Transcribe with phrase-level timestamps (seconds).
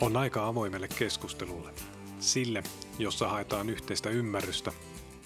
[0.00, 1.74] On aika avoimelle keskustelulle.
[2.20, 2.62] Sille,
[2.98, 4.72] jossa haetaan yhteistä ymmärrystä,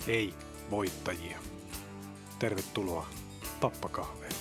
[0.06, 0.34] ei
[0.70, 1.38] voittajia.
[2.38, 3.08] Tervetuloa
[3.60, 4.36] Tappakahveille.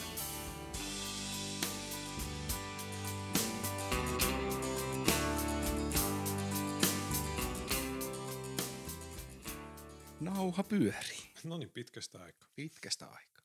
[10.19, 11.29] Nauha pyörii.
[11.43, 12.49] No niin, pitkästä aikaa.
[12.55, 13.43] Pitkästä aikaa.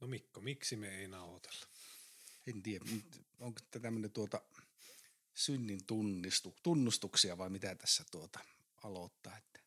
[0.00, 1.66] No Mikko, miksi me ei nauhoitella?
[2.46, 2.84] En tiedä,
[3.40, 4.40] onko tämä tämmöinen tuota
[5.34, 8.40] synnin tunnistu, tunnustuksia vai mitä tässä tuota
[8.82, 9.38] aloittaa.
[9.38, 9.60] Että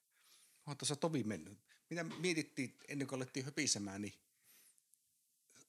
[0.65, 1.59] on tuossa tovi mennyt.
[1.89, 4.13] Mitä mietittiin ennen kuin alettiin höpisemään, niin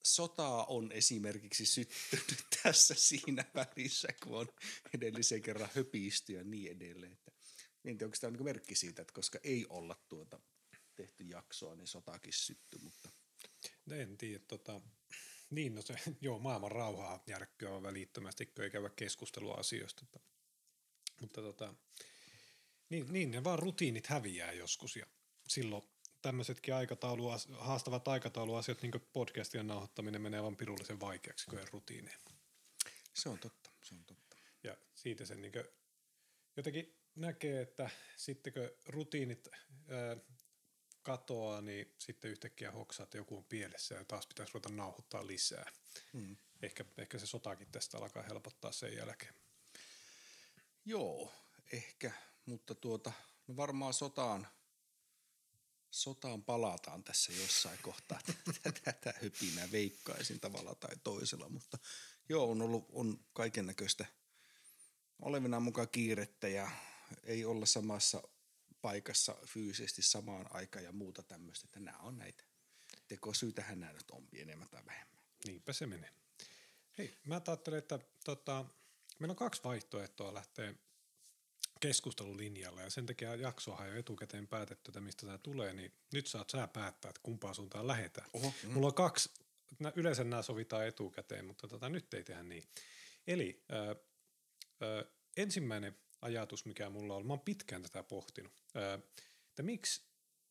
[0.03, 4.49] sotaa on esimerkiksi syttynyt tässä siinä välissä, kun on
[4.95, 7.13] edellisen kerran höpisty ja niin edelleen.
[7.13, 7.33] Että
[7.85, 10.41] tiedä, onko tämä niin merkki siitä, että koska ei olla tuota
[10.95, 13.09] tehty jaksoa, niin sotakin sytty, mutta
[13.91, 14.81] En tiedä, tota,
[15.51, 20.05] niin no se, joo, maailman rauhaa järkkyä on välittömästi, kun ei käydä keskustelua asioista.
[20.13, 20.31] Mutta,
[21.21, 21.75] mutta tota,
[22.89, 25.07] niin, niin, ne vaan rutiinit häviää joskus ja
[25.49, 25.83] silloin
[26.23, 32.19] tämmöisetkin aikataulu, haastavat aikatauluasiat, niin kuin podcastien nauhoittaminen menee vaan pirullisen vaikeaksi, kun ei rutiineja.
[33.15, 34.37] se on totta, se on totta.
[34.63, 35.53] Ja siitä sen niin
[36.57, 39.49] jotenkin näkee, että sitten kun rutiinit
[39.89, 40.17] ää,
[41.07, 45.73] katoaa, niin sitten yhtäkkiä hoksaa, että joku on pielessä ja taas pitäisi ruveta nauhoittaa lisää.
[46.13, 46.37] Hmm.
[46.63, 49.35] Ehkä, ehkä se sotakin tästä alkaa helpottaa sen jälkeen.
[50.85, 51.33] Joo,
[51.73, 52.13] ehkä,
[52.47, 53.13] mutta tuota,
[53.47, 54.47] no varmaan sotaan,
[55.91, 58.21] sotaan palataan tässä jossain kohtaa.
[58.85, 61.79] Tätä höpinää veikkaisin tavalla tai toisella, mutta
[62.29, 64.07] joo, on ollut on kaiken näköistä
[65.23, 66.71] olevinaan mukaan kiirettä ja
[67.25, 68.23] ei olla samassa
[68.87, 72.45] paikassa fyysisesti samaan aikaan ja muuta tämmöistä, että nämä on näitä
[73.09, 75.19] tekosyytähän nämä nyt on enemmän tai vähemmän.
[75.47, 76.11] Niinpä se menee.
[76.99, 78.65] Hei, mä ajattelen, että tota,
[79.19, 80.75] meillä on kaksi vaihtoehtoa lähteä
[81.81, 86.51] keskustelulinjalle ja sen takia jaksoahan jo etukäteen päätetty, että mistä tämä tulee, niin nyt saat
[86.51, 88.31] sä päättää, että kumpaan suuntaan lähdetään.
[88.33, 88.71] Oho, mm.
[88.71, 89.31] Mulla on kaksi,
[89.95, 92.65] yleensä nämä sovitaan etukäteen, mutta tota, nyt ei tehdä niin.
[93.27, 93.97] Eli ö,
[94.83, 98.53] ö, ensimmäinen ajatus, mikä mulla on, mä oon pitkään tätä pohtinut,
[99.49, 100.03] että miksi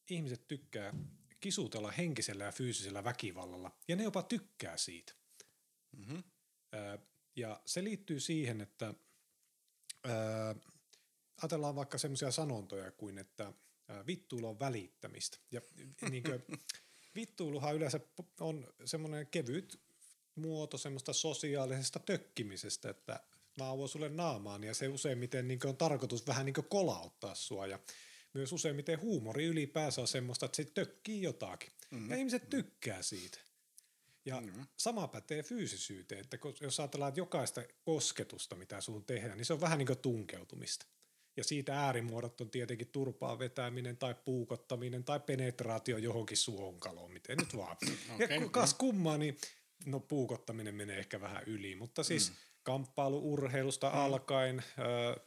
[0.09, 0.93] ihmiset tykkää
[1.39, 5.13] kisutella henkisellä ja fyysisellä väkivallalla, ja ne jopa tykkää siitä.
[5.97, 6.23] Mm-hmm.
[7.35, 8.93] Ja se liittyy siihen, että
[11.41, 13.53] ajatellaan vaikka semmoisia sanontoja kuin, että
[13.89, 15.37] ö, vittuilu on välittämistä.
[15.51, 15.61] Ja
[16.09, 16.43] niin kuin,
[17.15, 17.99] vittuiluhan yleensä
[18.39, 19.81] on semmoinen kevyt
[20.35, 23.19] muoto semmoista sosiaalisesta tökkimisestä, että
[23.57, 27.79] naavo sulle naamaan ja se useimmiten niin on tarkoitus vähän niin kolauttaa sua ja
[28.35, 31.69] myös useimmiten huumori ylipäänsä on semmoista, että se tökkii jotakin.
[31.91, 32.09] Mm-hmm.
[32.09, 33.37] Ja ihmiset tykkää siitä.
[34.25, 34.65] Ja mm-hmm.
[34.77, 39.61] sama pätee fyysisyyteen, että jos ajatellaan, että jokaista kosketusta, mitä sun tehdään, niin se on
[39.61, 40.85] vähän niin kuin tunkeutumista.
[41.37, 47.57] Ja siitä äärimuodot on tietenkin turpaa vetäminen tai puukottaminen tai penetraatio johonkin suonkaloon, miten nyt
[47.57, 47.77] vaan.
[48.15, 48.27] okay.
[48.41, 49.37] Ja kas kummaa, niin
[49.85, 52.35] no puukottaminen menee ehkä vähän yli, mutta siis mm.
[52.63, 53.99] kamppailu-urheilusta mm.
[53.99, 55.21] alkaen, ö,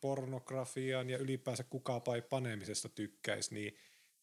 [0.00, 3.76] pornografian ja ylipäänsä kukapai panemisesta tykkäisi, niin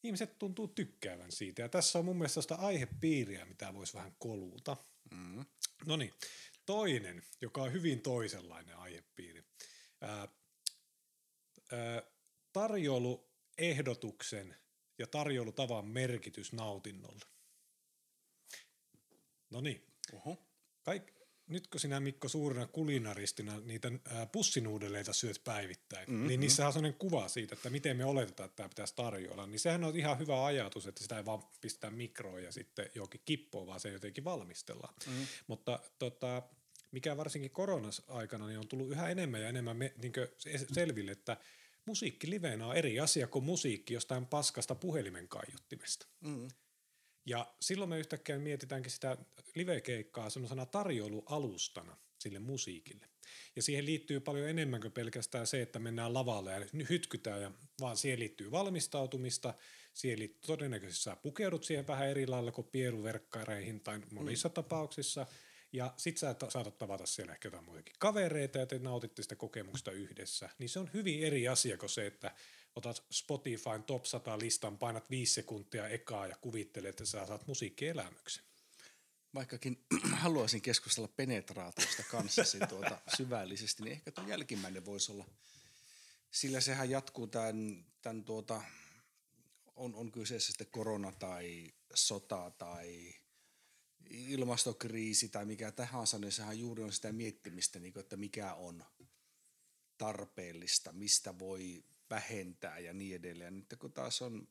[0.03, 1.62] ihmiset tuntuu tykkäävän siitä.
[1.62, 4.78] Ja tässä on mun mielestä sitä aihepiiriä, mitä voisi vähän koluta.
[5.12, 5.46] Mm.
[5.86, 6.14] No niin,
[6.66, 9.44] toinen, joka on hyvin toisenlainen aihepiiri.
[10.02, 10.28] Ää,
[11.72, 12.03] ää,
[12.53, 14.56] tarjouluehdotuksen
[14.98, 17.25] ja tarjoulutavan merkitys nautinnolle.
[19.50, 19.86] No niin.
[20.84, 21.19] Kaik,
[21.50, 23.92] nyt kun sinä Mikko suurena kulinaristina niitä
[24.32, 26.28] pussinuudeleita syöt päivittäin, mm-hmm.
[26.28, 29.48] niin niissä on sellainen kuva siitä, että miten me oletetaan, että tämä pitäisi tarjoilla.
[29.48, 33.22] Niin sehän on ihan hyvä ajatus, että sitä ei vaan pistää mikroon ja sitten johonkin
[33.26, 34.94] kippoon, vaan se jotenkin valmistellaan.
[35.08, 35.26] Mm-hmm.
[35.48, 36.44] Mutta tota,
[36.92, 40.14] mikä varsinkin koronas-aikana niin on tullut yhä enemmän ja enemmän me, niin
[40.74, 41.38] selville, että
[41.86, 46.08] musiikki livenä on eri asia kuin musiikki jostain paskasta puhelimen kaiuttimesta.
[46.22, 46.48] Mm.
[47.30, 49.18] Ja silloin me yhtäkkiä mietitäänkin sitä
[49.56, 53.10] livekeikkaa semmoisena tarjoilualustana sille musiikille.
[53.56, 57.98] Ja siihen liittyy paljon enemmän kuin pelkästään se, että mennään lavalle ja hytkytään, ja, vaan
[57.98, 59.54] siihen liittyy valmistautumista,
[59.94, 64.54] siihen liittyy todennäköisesti sä pukeudut siihen vähän eri lailla kuin pieruverkkareihin tai monissa mm.
[64.54, 65.28] tapauksissa.
[65.74, 69.92] Ja sit sä saatat tavata siellä ehkä jotain muitakin kavereita ja te nautitte sitä kokemusta
[69.92, 70.50] yhdessä.
[70.60, 72.32] Niin se on hyvin eri asia kuin se, että
[72.75, 78.44] otat Spotifyn top 100 listan, painat viisi sekuntia ekaa ja kuvittelet, että sä saat musiikkielämyksen.
[79.33, 79.86] Vaikkakin
[80.24, 85.25] haluaisin keskustella penetraatiosta kanssasi tuota syvällisesti, niin ehkä tuo jälkimmäinen voisi olla,
[86.31, 88.62] sillä sehän jatkuu tämän, tämän tuota,
[89.75, 93.13] on, on kyseessä sitten korona tai sota tai
[94.10, 98.86] ilmastokriisi tai mikä tahansa, niin sehän juuri on sitä miettimistä, niin kuin, että mikä on
[99.98, 103.56] tarpeellista, mistä voi vähentää ja niin edelleen.
[103.56, 104.48] Nyt kun taas on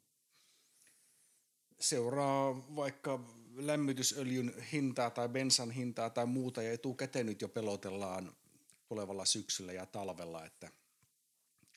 [1.81, 3.25] seuraa vaikka
[3.55, 8.37] lämmitysöljyn hintaa tai bensan hintaa tai muuta ja etukäteen nyt jo pelotellaan
[8.89, 10.71] tulevalla syksyllä ja talvella, että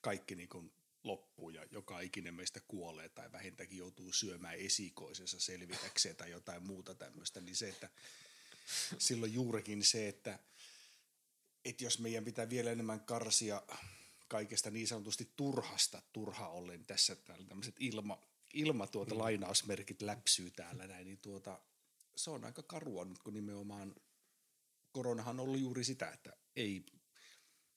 [0.02, 0.72] kaikki niin kuin
[1.04, 6.96] loppuu ja joka ikinen meistä kuolee tai vähintäänkin joutuu syömään esikoisensa selvitäkseen tai jotain muuta
[6.96, 7.90] tämmöistä, niin se, että
[8.98, 10.40] silloin juurikin se, että,
[11.66, 13.62] että jos meidän pitää vielä enemmän karsia
[14.32, 18.22] kaikesta niin sanotusti turhasta turha ollen tässä täällä tämmöiset ilma,
[18.54, 19.20] ilma tuota mm.
[19.20, 21.60] lainausmerkit läpsyy täällä näin, niin tuota,
[22.16, 23.96] se on aika karua nyt, kun nimenomaan
[24.92, 26.86] koronahan on ollut juuri sitä, että ei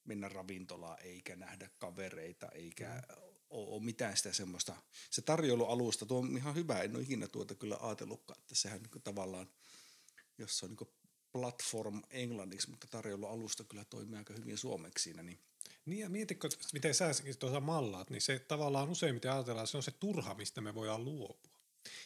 [0.04, 3.24] mennä ravintolaan eikä nähdä kavereita eikä mm.
[3.50, 4.76] ole mitään sitä semmoista.
[5.10, 9.02] Se tarjoulualusta, tuo on ihan hyvä, en ole ikinä tuota kyllä ajatellutkaan, että sehän niin
[9.02, 9.50] tavallaan,
[10.38, 10.94] jos se on niin
[11.32, 15.38] platform englanniksi, mutta tarjoulualusta kyllä toimii aika hyvin suomeksi siinä, niin
[15.86, 19.90] niin ja mietitkö, miten sä tuossa mallaat, niin se tavallaan useimmiten ajatellaan, se on se
[19.90, 21.54] turha, mistä me voidaan luopua.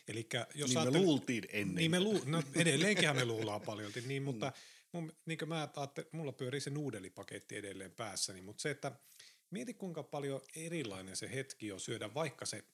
[0.08, 1.74] Elikkä, jos niin me luultiin ennen.
[1.74, 2.20] Niin me lu...
[2.26, 4.52] no, edelleenkin me luullaan paljon, niin, mutta
[4.92, 8.92] mun, niin kuin mä ajattelin, mulla pyörii se nuudelipaketti edelleen päässäni, mutta se, että
[9.50, 12.64] mieti kuinka paljon erilainen se hetki on syödä vaikka se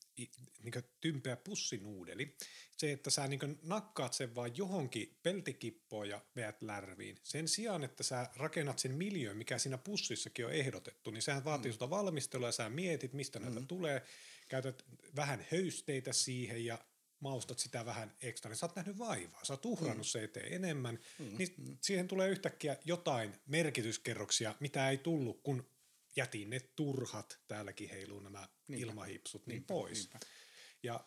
[0.63, 2.37] niin tympeä pussinuudeli.
[2.77, 7.19] Se, että sä niin nakkaat sen vaan johonkin peltikippoon ja veät lärviin.
[7.23, 11.73] Sen sijaan, että sä rakennat sen miljöön, mikä siinä pussissakin on ehdotettu, niin sehän vaatii
[11.73, 11.91] mm.
[11.91, 13.45] valmistelua ja sä mietit, mistä mm.
[13.45, 14.03] näitä tulee.
[14.49, 14.85] Käytät
[15.17, 16.79] vähän höysteitä siihen ja
[17.21, 20.11] maustat sitä vähän ekstra, niin sä oot nähnyt vaivaa, sä oot uhrannut mm.
[20.11, 21.39] se eteen enemmän, mm.
[21.39, 21.77] niin mm.
[21.81, 25.74] siihen tulee yhtäkkiä jotain merkityskerroksia, mitä ei tullut, kun
[26.17, 28.87] jätin ne turhat, täälläkin heiluu nämä niinpä.
[28.87, 29.99] ilmahipsut, niin niinpä, pois.
[29.99, 30.19] Niinpä.
[30.83, 31.05] Ja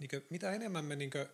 [0.00, 1.26] niin kuin, mitä enemmän me niin kuin,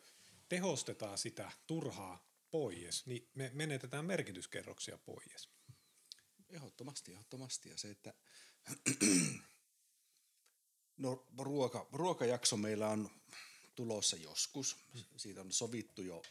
[0.49, 5.50] tehostetaan sitä turhaa pois, niin me menetetään merkityskerroksia pois.
[6.50, 7.69] Ehdottomasti, ehdottomasti.
[7.69, 8.15] Ja se, että
[10.97, 13.11] no ruoka, ruokajakso meillä on
[13.75, 14.77] tulossa joskus.
[15.17, 16.23] Siitä on sovittu jo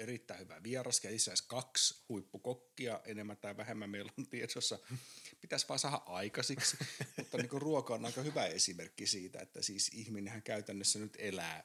[0.00, 4.78] erittäin hyvä vieras ja itse asiassa kaksi huippukokkia enemmän tai vähemmän meillä on tiedossa.
[5.40, 6.78] Pitäisi vaan saada aikaisiksi,
[7.16, 11.64] mutta niin kuin ruoka on aika hyvä esimerkki siitä, että siis ihminenhän käytännössä nyt elää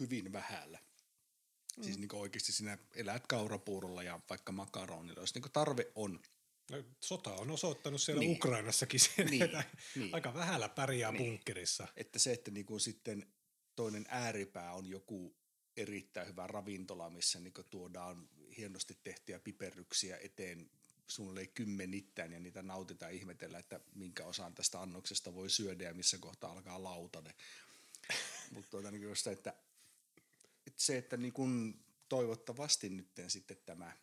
[0.00, 0.78] hyvin vähällä.
[1.76, 1.82] Mm.
[1.82, 6.22] Siis niin oikeasti sinä elät kaurapuurolla ja vaikka makaronilla, jos niin tarve on.
[6.70, 8.36] No, sota on osoittanut siellä niin.
[8.36, 9.42] Ukrainassakin sen, niin.
[9.42, 9.64] että
[9.94, 10.14] niin.
[10.14, 11.24] aika vähällä pärjää niin.
[11.24, 11.88] bunkkerissa.
[11.96, 13.32] Että se, että niin kuin sitten
[13.76, 15.36] toinen ääripää on joku
[15.76, 20.70] erittäin hyvä ravintola, missä niin tuodaan hienosti tehtyjä piperryksiä eteen
[21.06, 26.18] suunnilleen kymmenittäin ja niitä nautitaan ihmetellä, että minkä osan tästä annoksesta voi syödä ja missä
[26.18, 27.34] kohtaa alkaa lautane.
[28.52, 29.54] Mutta tuota, niin just, että,
[30.66, 33.96] että se, että niin kun toivottavasti nyt sitten tämä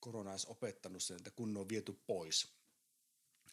[0.00, 2.48] korona olisi opettanut sen, että kun ne on viety pois,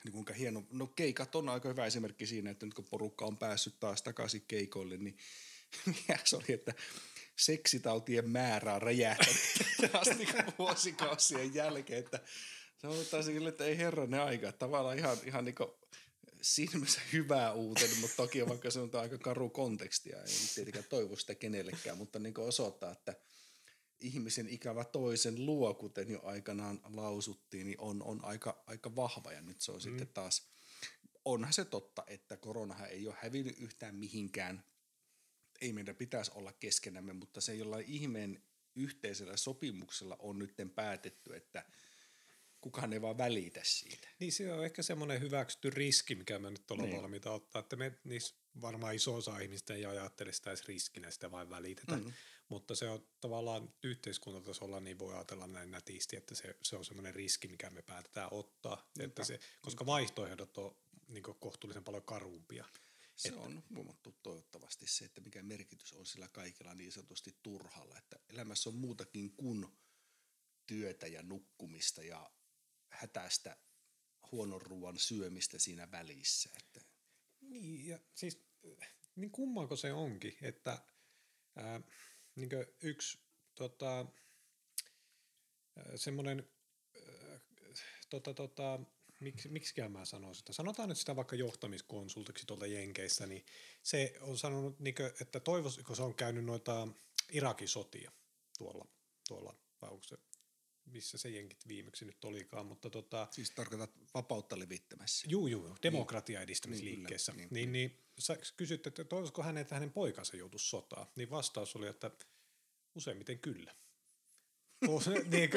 [0.04, 3.38] niin kuinka hieno, no keikat on aika hyvä esimerkki siinä, että nyt kun porukka on
[3.38, 5.18] päässyt taas takaisin keikoille, niin
[6.26, 6.74] se oli, että
[7.36, 9.42] seksitautien määrä on räjähtänyt
[10.02, 10.28] asti
[10.60, 12.20] vuosikausien jälkeen, että
[12.78, 14.52] se on taas sille, että ei herranen aika.
[14.52, 15.56] Tavallaan ihan, ihan niin
[16.42, 21.36] siinä hyvää uutena, mutta toki vaikka se on aika karu kontekstia, ei tietenkään toivo sitä
[21.36, 23.16] kenellekään, mutta niin osoittaa, että
[24.00, 29.42] ihmisen ikävä toisen luo, kuten jo aikanaan lausuttiin, niin on, on aika, aika vahva ja
[29.42, 29.82] nyt se on mm.
[29.82, 30.48] sitten taas,
[31.26, 34.64] onhan se totta, että koronahan ei ole hävinnyt yhtään mihinkään
[35.64, 38.44] ei meidän pitäisi olla keskenämme, mutta se jollain ihmeen
[38.76, 41.66] yhteisellä sopimuksella on nyt päätetty, että
[42.62, 44.08] kukaan ei vaan välitä siitä.
[44.20, 47.02] Niin se on ehkä semmoinen hyväksytty riski, mikä me nyt ollaan niin.
[47.02, 51.32] valmiita ottaa, että me niissä varmaan iso osa ihmistä ei ajattele sitä edes riskinä, sitä
[51.32, 51.96] vain välitetä.
[51.96, 52.14] Mm-hmm.
[52.50, 57.16] Mutta se on tavallaan yhteiskuntatasolla, niin voi ajatella näin nätisti, että se, se on semmoinen
[57.16, 60.76] riski, mikä me päätetään ottaa, että se, koska vaihtoehdot on
[61.08, 62.66] niin kohtuullisen paljon karumpia.
[63.16, 63.42] Se että.
[63.42, 68.70] on huomattu toivottavasti se, että mikä merkitys on sillä kaikilla niin sanotusti turhalla, että elämässä
[68.70, 69.68] on muutakin kuin
[70.68, 72.32] työtä ja nukkumista ja
[72.90, 73.58] hätäistä
[74.32, 76.50] huonon ruoan syömistä siinä välissä.
[76.58, 76.82] Että.
[77.42, 78.40] Niin, ja siis
[79.16, 80.86] niin kummanko se onkin, että
[81.56, 81.82] ää,
[82.36, 82.50] niin
[82.82, 83.20] yksi
[83.56, 84.06] tota,
[85.96, 86.50] semmoinen
[88.10, 88.80] tota, tota,
[89.24, 93.46] miksi, miksikään mä sanon sitä, sanotaan nyt sitä vaikka johtamiskonsultiksi tuolta Jenkeissä, niin
[93.84, 94.78] se on sanonut,
[95.22, 96.88] että toivoisiko se on käynyt noita
[97.32, 98.12] Irakin sotia
[98.58, 98.88] tuolla,
[99.28, 100.18] tuolla vai onko se,
[100.86, 103.28] missä se jenkit viimeksi nyt olikaan, mutta tota...
[103.32, 105.28] Siis tarkoitat vapautta levittämässä.
[105.30, 107.32] Juu, juu, demokratia niin, edistämisliikkeessä.
[107.32, 111.30] Niin, niin, niin, niin sä kysyt, että toivoisiko hänen, että hänen poikansa joutuisi sotaan, niin
[111.30, 112.12] vastaus oli, että
[112.96, 113.76] useimmiten kyllä.
[115.32, 115.50] Niin,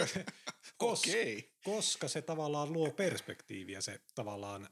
[0.76, 1.54] kos, Okei.
[1.64, 4.68] koska se tavallaan luo perspektiiviä se tavallaan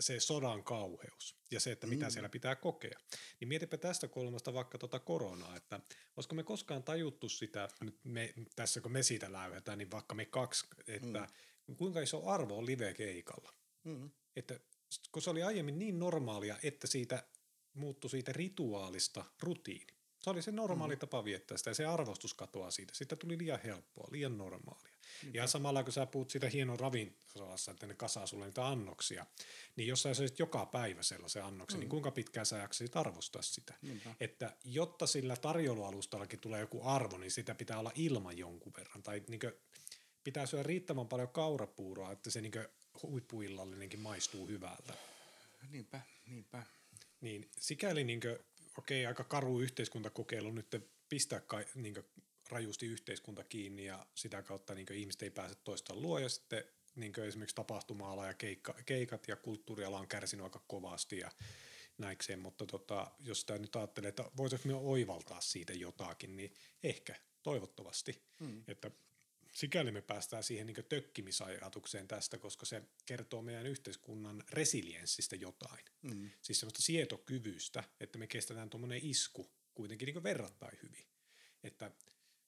[0.00, 2.10] se sodan kauheus ja se, että mitä mm.
[2.10, 2.98] siellä pitää kokea.
[3.40, 5.80] Niin mietipä tästä kolmasta vaikka tuota koronaa, että
[6.16, 10.24] olisiko me koskaan tajuttu sitä, nyt me, tässä kun me siitä läyhetään, niin vaikka me
[10.24, 11.28] kaksi, että
[11.66, 11.76] mm.
[11.76, 13.54] kuinka iso arvo on live-keikalla.
[13.84, 14.10] Mm.
[14.36, 14.60] Että
[15.12, 17.24] kun se oli aiemmin niin normaalia, että siitä
[17.74, 19.99] muuttui siitä rituaalista rutiini.
[20.20, 20.98] Se oli se normaali mm.
[20.98, 22.94] tapa viettää sitä ja se arvostus katoaa siitä.
[22.94, 24.92] Siitä tuli liian helppoa, liian normaalia.
[25.22, 25.38] Niinpä.
[25.38, 29.26] Ja samalla kun sä puhut siitä hienon ravintolassa, että ne kasaa sulle niitä annoksia,
[29.76, 31.84] niin jos sä söisit joka päivä sellaisen annoksen, niin mm.
[31.84, 33.74] niin kuinka pitkään sä jaksasit arvostaa sitä?
[33.82, 34.14] Niinpä.
[34.20, 39.02] Että jotta sillä tarjoulualustallakin tulee joku arvo, niin sitä pitää olla ilman jonkun verran.
[39.02, 39.40] Tai niin
[40.24, 42.52] pitää syödä riittävän paljon kaurapuuroa, että se niin
[43.02, 44.94] huippuillallinenkin maistuu hyvältä.
[45.70, 46.62] Niinpä, niinpä.
[47.20, 48.38] Niin sikäli niin kuin,
[48.78, 50.76] okei, aika karu yhteiskuntakokeilu nyt
[51.08, 51.94] pistää kai, niin
[52.50, 56.18] rajusti yhteiskunta kiinni ja sitä kautta niin ihmiset ei pääse toista luo.
[56.18, 61.30] Ja sitten niin esimerkiksi tapahtuma-ala ja keikka, keikat ja kulttuuriala on kärsinyt aika kovasti ja
[61.98, 67.14] näikseen, mutta tota, jos tämä nyt ajattelee, että voitaisiin me oivaltaa siitä jotakin, niin ehkä,
[67.42, 68.62] toivottavasti, hmm.
[68.68, 68.90] että
[69.52, 75.84] sikäli me päästään siihen niin tökkimisajatukseen tästä, koska se kertoo meidän yhteiskunnan resilienssistä jotain.
[76.02, 76.30] Mm.
[76.42, 81.06] Siis semmoista sietokyvystä, että me kestetään tuommoinen isku kuitenkin niin verrattain hyvin.
[81.62, 81.90] Että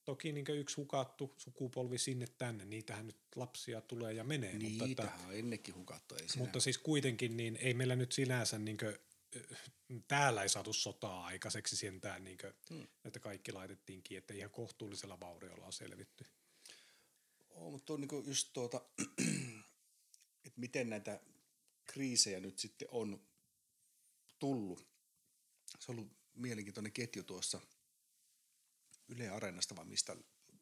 [0.05, 4.57] toki niin yksi hukattu sukupolvi sinne tänne, niitähän nyt lapsia tulee ja menee.
[4.57, 6.15] Niitähän mutta että, on ennenkin hukattu.
[6.15, 8.95] Ei mutta siis kuitenkin niin ei meillä nyt sinänsä niin kuin,
[10.07, 12.87] täällä ei saatu sotaa aikaiseksi sentään, niin kuin, hmm.
[13.05, 16.25] että kaikki laitettiinkin, että ihan kohtuullisella vauriolla on selvitty.
[17.53, 18.81] Oh, mutta on niin just tuota,
[20.45, 21.19] että miten näitä
[21.85, 23.27] kriisejä nyt sitten on
[24.39, 24.87] tullut.
[25.79, 27.61] Se on ollut mielenkiintoinen ketju tuossa
[29.07, 30.17] Yle Areenasta, vaan mistä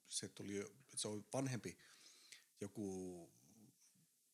[0.08, 1.78] se tuli jo, se on vanhempi
[2.62, 3.34] joku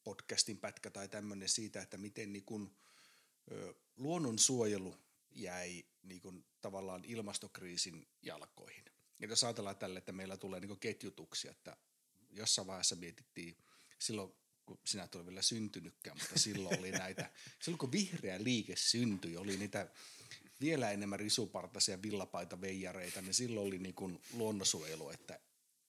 [0.04, 2.76] podcastin pätkä tai tämmöinen siitä, että miten niin kun,
[3.52, 4.98] ö, luonnonsuojelu
[5.32, 8.86] jäi niin kun, tavallaan ilmastokriisin jalkoihin.
[9.20, 11.78] Ja jos ajatellaan tälle, että meillä tulee niin ketjutuksia, että
[12.38, 13.58] jossain vaiheessa mietittiin,
[14.00, 14.34] silloin
[14.66, 17.32] kun sinä et ole vielä syntynytkään, mutta silloin oli näitä,
[17.64, 19.90] silloin kun vihreä liike syntyi, oli niitä
[20.62, 25.40] vielä enemmän risupartaisia villapaita veijareita, niin silloin oli niin kuin luonnonsuojelu, että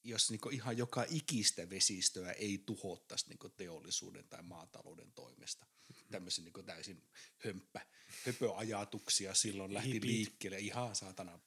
[0.05, 5.67] jos niin ihan joka ikistä vesistöä ei tuhottaisi niin teollisuuden tai maatalouden toimesta.
[6.11, 7.03] Tämmöisen niin täysin
[7.39, 7.87] hömppä,
[8.27, 10.11] höpöajatuksia silloin lähti Hipit.
[10.11, 10.59] liikkeelle.
[10.59, 11.41] Ihan saatana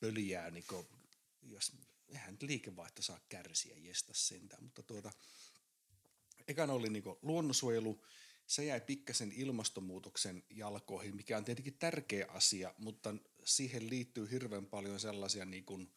[0.00, 0.86] pöliää, niin kuin,
[1.42, 1.72] jos
[2.08, 5.10] eihän nyt liikevaihto saa kärsiä, jestä sentään, mutta tuota,
[6.48, 8.04] ekana oli niin luonnonsuojelu,
[8.46, 15.00] se jäi pikkasen ilmastonmuutoksen jalkoihin, mikä on tietenkin tärkeä asia, mutta siihen liittyy hirveän paljon
[15.00, 15.92] sellaisia niin kuin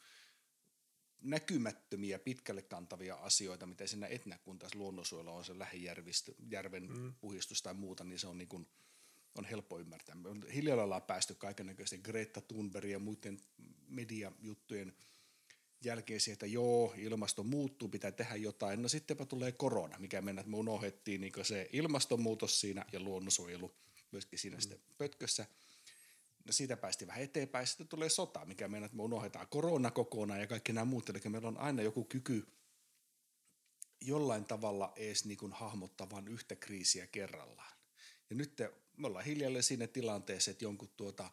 [1.22, 7.14] näkymättömiä, pitkälle kantavia asioita, mitä siinä et näe, kun taas luonnonsuojelu on se lähijärven mm.
[7.22, 8.68] puhistus tai muuta, niin se on, niin kuin,
[9.36, 10.16] on helppo ymmärtää.
[10.16, 10.44] Me on
[11.08, 13.40] päästy kaikennäköisten Greta Thunberg ja muiden
[13.88, 14.94] mediajuttujen–
[15.84, 18.82] jälkeen siihen, että joo, ilmasto muuttuu, pitää tehdä jotain.
[18.82, 23.76] No sittenpä tulee korona, mikä mennä, että me unohdettiin niin se ilmastonmuutos siinä ja luonnonsuojelu
[24.12, 24.62] myöskin siinä mm.
[24.62, 25.46] sitten pötkössä.
[26.46, 30.40] No siitä päästi vähän eteenpäin, sitten tulee sota, mikä mennä, että me unohdetaan korona kokonaan
[30.40, 31.10] ja kaikki nämä muut.
[31.10, 32.48] Eli meillä on aina joku kyky
[34.02, 37.78] jollain tavalla edes niin kuin hahmottaa vain yhtä kriisiä kerrallaan.
[38.30, 41.32] Ja nyt te, me ollaan hiljalleen siinä tilanteessa, että jonkun tuota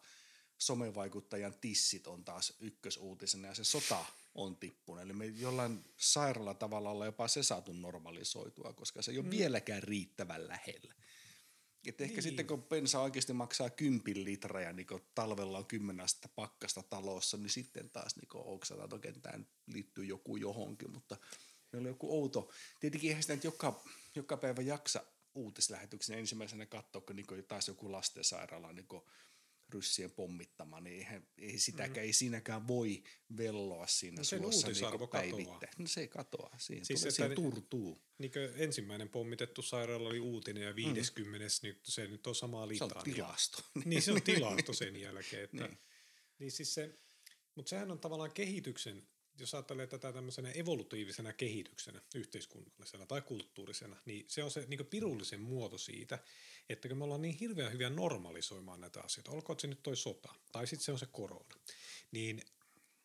[0.57, 4.05] somevaikuttajan tissit on taas ykkösuutisena ja se sota
[4.37, 5.03] on tippunut.
[5.03, 9.31] Eli me jollain sairaalla tavalla ollaan jopa se saatu normalisoitua, koska se ei ole mm.
[9.31, 10.93] vieläkään riittävän lähellä.
[11.87, 12.23] Et ehkä niin.
[12.23, 17.37] sitten kun bensa oikeasti maksaa kympin litraa ja niin talvella on kymmenen astetta pakkasta talossa,
[17.37, 21.17] niin sitten taas niin oksataan, että okei, tämä liittyy joku johonkin, mutta
[21.71, 22.51] meillä on joku outo.
[22.79, 23.83] Tietenkin eihän sitä nyt joka,
[24.15, 25.03] joka päivä jaksa
[25.35, 28.87] uutislähetyksen ensimmäisenä katsoa, kun niin taas joku lastensairaala niin
[29.69, 32.01] ryssien pommittama, niin eihän, ei sitäkään, mm.
[32.01, 33.03] ei siinäkään voi
[33.37, 35.73] velloa siinä no suossa niin päivittäin.
[35.77, 38.01] No se ei katoa, siihen, siis tulee, siihen turtuu.
[38.17, 41.45] Niin ensimmäinen pommitettu sairaala oli uutinen ja 50.
[41.45, 41.49] Mm.
[41.61, 42.89] Niin se nyt on samaa litaa.
[42.89, 43.63] Se on tilasto.
[43.85, 45.43] niin se on tilasto sen jälkeen.
[45.43, 45.77] Että, niin.
[46.39, 46.99] niin siis se,
[47.55, 49.07] mutta sehän on tavallaan kehityksen
[49.39, 55.41] jos ajattelee tätä tämmöisenä evolutiivisena kehityksenä, yhteiskunnallisena tai kulttuurisena, niin se on se niin pirullisen
[55.41, 56.19] muoto siitä,
[56.69, 60.33] että kun me ollaan niin hirveän hyviä normalisoimaan näitä asioita, olkoon se nyt toi sota
[60.51, 61.55] tai sitten se on se korona,
[62.11, 62.41] niin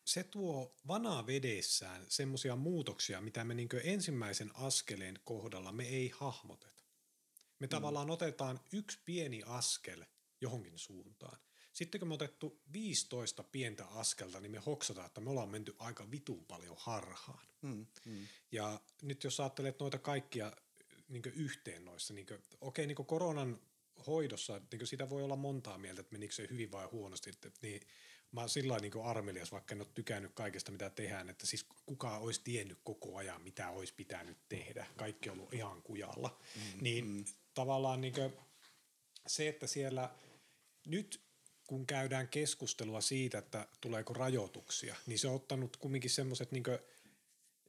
[0.05, 6.83] se tuo vanaa vedessään semmoisia muutoksia, mitä me niin ensimmäisen askeleen kohdalla me ei hahmoteta.
[7.59, 7.69] Me mm.
[7.69, 10.05] tavallaan otetaan yksi pieni askel
[10.41, 11.37] johonkin suuntaan.
[11.73, 16.11] Sitten kun me otettu 15 pientä askelta, niin me hoksataan, että me ollaan menty aika
[16.11, 17.47] vitun paljon harhaan.
[17.61, 18.27] Mm, mm.
[18.51, 20.51] Ja nyt jos ajattelet noita kaikkia
[21.09, 23.59] niin yhteen noissa, niin kuin, okei niin koronan
[24.07, 27.81] hoidossa, niin sitä voi olla montaa mieltä, että menikö se hyvin vai huonosti, että, niin
[28.31, 32.21] mä oon sillä niin armelias, vaikka en ole tykännyt kaikesta, mitä tehdään, että siis kukaan
[32.21, 34.85] olisi tiennyt koko ajan, mitä olisi pitänyt tehdä.
[34.95, 36.39] Kaikki on ollut ihan kujalla.
[36.55, 37.25] Mm, niin mm.
[37.53, 38.13] tavallaan niin
[39.27, 40.15] se, että siellä
[40.87, 41.21] nyt
[41.67, 46.63] kun käydään keskustelua siitä, että tuleeko rajoituksia, niin se on ottanut kumminkin semmoiset niin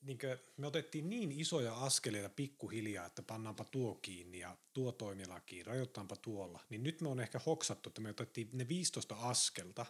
[0.05, 0.19] niin
[0.57, 6.17] me otettiin niin isoja askeleita pikkuhiljaa, että pannaanpa tuo kiinni ja tuo toimiala kiinni, rajoittaanpa
[6.17, 6.61] tuolla.
[6.71, 9.87] Niin nyt me on ehkä hoksattu, että me otettiin ne 15 askelta,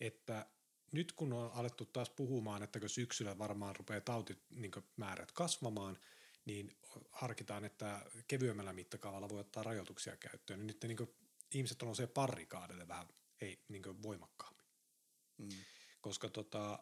[0.00, 0.46] että
[0.92, 5.98] nyt kun on alettu taas puhumaan, että kun syksyllä varmaan rupeaa tautimäärät kasvamaan,
[6.44, 6.76] niin
[7.10, 10.58] harkitaan, että kevyemmällä mittakaavalla voi ottaa rajoituksia käyttöön.
[10.58, 11.08] Niin nyt niin
[11.54, 13.08] ihmiset on se parrikaadelle vähän
[13.40, 14.66] ei, niin voimakkaammin.
[15.38, 15.48] Mm.
[16.00, 16.78] Koska tota,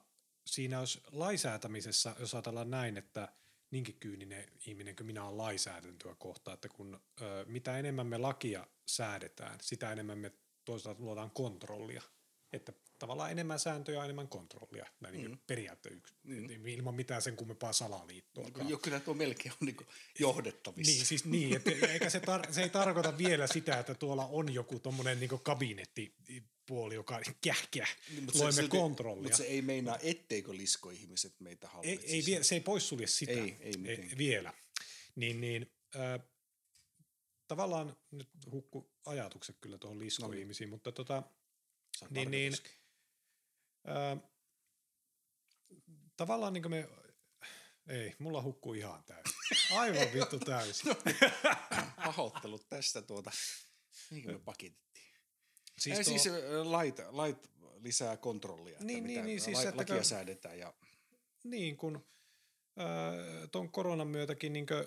[0.47, 3.33] siinä olisi laisäätämisessä, jos ajatellaan näin, että
[3.71, 8.67] niinkin kyyninen ihminen kuin minä olen lainsäädäntöä kohtaan, että kun ö, mitä enemmän me lakia
[8.87, 10.33] säädetään, sitä enemmän me
[10.65, 12.03] toisaalta luodaan kontrollia.
[12.53, 15.21] Että tavallaan enemmän sääntöjä, enemmän kontrollia, näin mm.
[15.21, 16.67] niin periaatteessa mm.
[16.67, 18.49] ilman mitään sen kummempaa salaliittoa.
[18.69, 19.77] Joo, kyllä tuo melkein on niin
[20.19, 20.93] johdettavissa.
[20.93, 24.55] Niin, siis niin, että eikä se, tar- se ei tarkoita vielä sitä, että tuolla on
[24.55, 26.15] joku tuommoinen niin kabinetti
[26.67, 29.23] puoli, joka kähkä, niin, loimme se, kontrollia.
[29.23, 32.13] Mutta se ei meinaa, etteikö liskoihmiset meitä hallitsisi.
[32.13, 34.53] Ei, ei vie, se ei poissulje sitä ei, ei, ei vielä.
[35.17, 36.21] Niin, niin äh,
[37.49, 40.75] tavallaan nyt hukku ajatukset kyllä tuohon liskoihmisiin, no.
[40.75, 41.23] mutta tota,
[42.11, 42.53] niin, niin,
[43.89, 44.31] äh,
[46.17, 46.89] tavallaan niin kuin me,
[47.89, 49.35] ei, mulla hukkuu ihan täysin.
[49.79, 50.89] Aivan vittu täysin.
[51.77, 53.31] no, pahoittelut tästä tuota,
[54.11, 55.07] niin me pakitettiin.
[55.79, 56.05] Siis, tuo...
[56.05, 60.59] siis lait, lait lisää kontrollia, että niin, mitä niin, niin, siis lait, lakia kun, säädetään.
[60.59, 60.75] Ja...
[61.45, 62.07] Niin, kun
[63.53, 64.85] tuon koronan myötäkin niin kuin,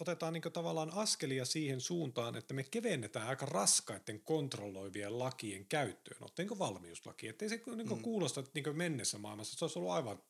[0.00, 6.58] otetaan niin tavallaan askelia siihen suuntaan, että me kevennetään aika raskaiden kontrolloivien lakien käyttöön, niin
[6.58, 7.28] valmiuslaki.
[7.28, 8.02] Että ei se niin kuin, mm.
[8.02, 10.22] kuulosta niin mennessä maailmassa, se olisi ollut aivan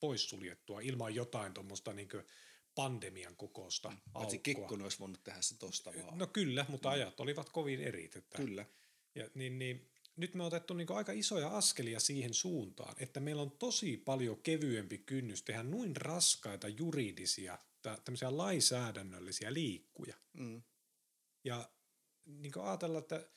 [0.00, 2.08] poissuljettua ilman jotain tuommoista niin
[2.74, 3.96] pandemian kokoista mm.
[4.12, 6.18] Paitsi Kekkonen olisi voinut tehdä se tosta vaan.
[6.18, 6.92] No kyllä, mutta mm.
[6.92, 8.04] ajat olivat kovin eri.
[8.04, 8.66] Että, kyllä.
[9.14, 13.42] Ja, niin, niin, nyt me on otettu niin aika isoja askelia siihen suuntaan, että meillä
[13.42, 20.16] on tosi paljon kevyempi kynnys tehdä noin raskaita juridisia, tämmöisiä lainsäädännöllisiä liikkuja.
[20.32, 20.62] Mm.
[21.44, 21.70] Ja
[22.24, 23.28] niin ajatella, että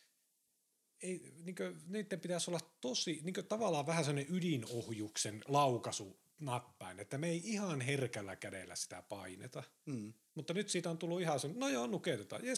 [1.02, 7.00] ei, niin kuin, niiden pitäisi olla tosi, niin kuin, tavallaan vähän sellainen ydinohjuksen laukaisu nappäin,
[7.00, 9.64] että me ei ihan herkällä kädellä sitä paineta.
[9.86, 10.14] Mm.
[10.36, 12.56] Mutta nyt siitä on tullut ihan se, no joo, nuketetaan, ei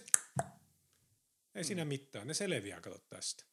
[1.56, 1.64] mm.
[1.64, 3.44] siinä mitään, ne selviää, kato tästä.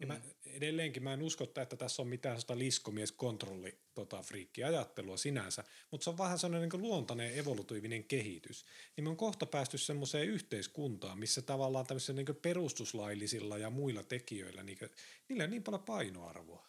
[0.00, 0.12] Ja mm.
[0.12, 4.24] mä, edelleenkin mä en usko, että tässä on mitään sitä liskomies kontrolli tota,
[4.66, 8.64] ajattelua sinänsä, mutta se on vähän sellainen niin luontainen evolutiivinen kehitys.
[8.96, 14.62] Niin me on kohta päästy semmoiseen yhteiskuntaan, missä tavallaan tämmöisillä niin perustuslaillisilla ja muilla tekijöillä,
[14.62, 14.90] niin kuin,
[15.28, 16.68] niillä on niin paljon painoarvoa,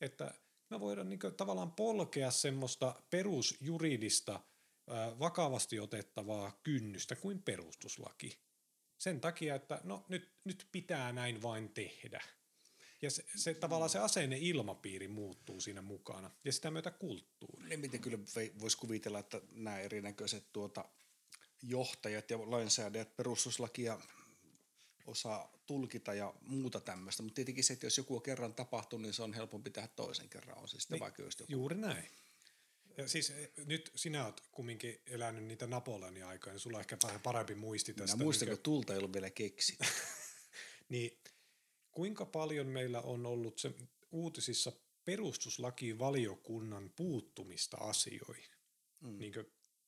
[0.00, 0.34] että
[0.70, 4.40] me voidaan niin kuin, tavallaan polkea semmoista perusjuridista,
[5.18, 8.45] vakavasti otettavaa kynnystä kuin perustuslaki
[8.98, 12.24] sen takia, että no nyt, nyt pitää näin vain tehdä.
[13.02, 17.68] Ja se, se tavallaan se asenne ilmapiiri muuttuu siinä mukana ja sitä myötä kulttuuri.
[17.68, 18.18] Niin miten kyllä
[18.60, 20.84] voisi kuvitella, että nämä erinäköiset tuota,
[21.62, 24.00] johtajat ja lainsäädäjät perustuslakia
[25.06, 29.14] osaa tulkita ja muuta tämmöistä, mutta tietenkin se, että jos joku on kerran tapahtunut, niin
[29.14, 31.44] se on helpompi tehdä toisen kerran, on sitten niin, vaikka joku.
[31.48, 32.08] Juuri näin.
[32.96, 36.96] Ja siis eh, nyt sinä olet kumminkin elänyt niitä Napoleonin aikoja, niin sulla on ehkä
[37.02, 38.16] vähän parempi muisti tästä.
[38.16, 39.78] Minä muistan, niin kun tulta ei ollut vielä keksi.
[40.88, 41.20] niin
[41.92, 43.74] kuinka paljon meillä on ollut se
[44.12, 44.72] uutisissa
[45.04, 48.50] perustuslakivaliokunnan puuttumista asioihin?
[49.00, 49.18] Mm.
[49.18, 49.32] Niin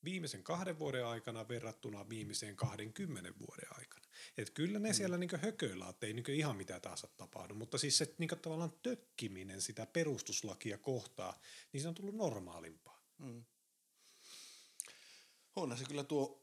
[0.03, 4.05] viimeisen kahden vuoden aikana verrattuna viimeiseen 20 vuoden aikana.
[4.37, 4.93] Et kyllä ne mm.
[4.93, 8.73] siellä niin hököillä, että ei niin ihan mitään taas tapahdu, mutta siis se niin tavallaan
[8.83, 11.41] tökkiminen sitä perustuslakia kohtaa,
[11.73, 12.98] niin se on tullut normaalimpaa.
[13.19, 13.43] Mm.
[15.55, 16.39] On se kyllä tuo,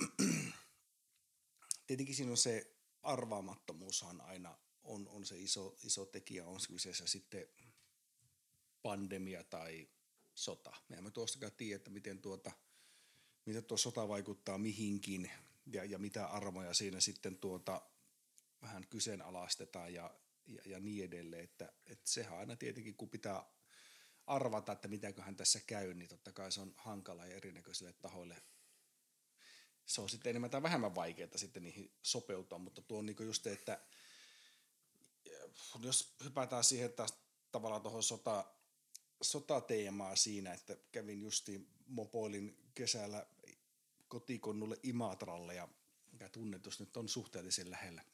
[1.87, 7.07] tietenkin siinä on se arvaamattomuushan aina on, on se iso, iso tekijä, on se kyseessä
[7.07, 7.47] sitten
[8.83, 9.89] pandemia tai
[10.35, 10.73] sota.
[10.89, 12.53] Me emme tuostakaan tiedä, että miten tuota,
[13.47, 15.31] mitä tuo sota vaikuttaa mihinkin
[15.67, 17.83] ja, ja mitä armoja siinä sitten tuota
[18.63, 20.15] vähän kyseenalaistetaan ja,
[20.47, 21.45] ja, ja niin edelleen.
[21.45, 23.45] Että, että sehän aina tietenkin, kun pitää
[24.27, 28.43] arvata, että mitäköhän tässä käy, niin totta kai se on hankala ja erinäköisille tahoille.
[29.87, 33.43] Se on sitten enemmän tai vähemmän vaikeaa sitten niihin sopeutua, mutta tuo on niin just
[33.43, 33.81] se, että
[35.81, 37.15] jos hypätään siihen taas
[37.53, 38.45] tavallaan tuohon sota,
[39.23, 43.27] sotateemaa siinä, että kävin justiin mopoilin kesällä
[44.09, 45.69] kotikonnulle Imatralle ja
[46.13, 48.05] mikä tunnetus nyt on suhteellisen lähellä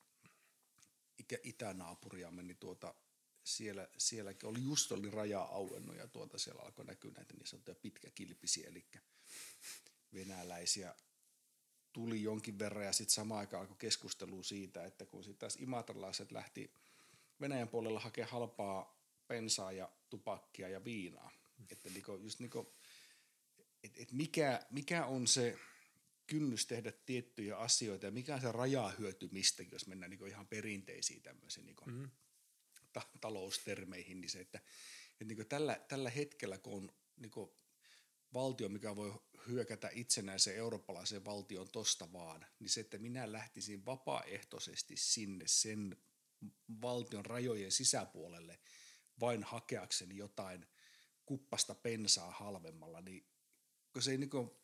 [1.42, 2.94] itänaapuria, niin tuota,
[3.45, 7.75] siellä, sielläkin oli just oli raja auennut ja tuota siellä alkoi näkyä näitä niin sanottuja
[7.75, 8.87] pitkäkilpisiä, eli
[10.15, 10.95] venäläisiä
[11.93, 16.33] tuli jonkin verran ja sitten samaan aikaan alkoi keskustelu siitä, että kun sitten taas imatralaiset
[16.33, 16.75] lähti
[17.41, 21.33] Venäjän puolella hakea halpaa pensaa ja tupakkia ja viinaa.
[21.71, 22.75] Että niinku, just niinku,
[23.85, 25.59] et, et mikä, mikä on se
[26.27, 31.23] kynnys tehdä tiettyjä asioita ja mikä on se rajahyöty mistäkin, jos mennään niinku ihan perinteisiin
[31.23, 32.11] tämmöisiin niinku mm.
[32.93, 34.61] Ta- taloustermeihin, niin se, että
[35.21, 37.57] et niinku tällä, tällä hetkellä, kun on niinku
[38.35, 44.97] valtio, mikä voi hyökätä itsenäisen eurooppalaisen valtion tosta vaan, niin se, että minä lähtisin vapaaehtoisesti
[44.97, 45.97] sinne sen
[46.83, 48.61] valtion rajojen sisäpuolelle
[49.21, 50.67] vain hakeakseni jotain
[51.27, 53.27] kuppasta pensaa halvemmalla, niin
[54.01, 54.62] se ei, niinku,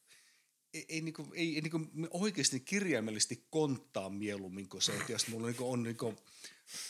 [0.75, 5.47] ei, ei, niinku, ei, ei niinku oikeasti kirjaimellisesti konttaa mieluummin kuin se, että jos mulla
[5.47, 6.15] niinku on niinku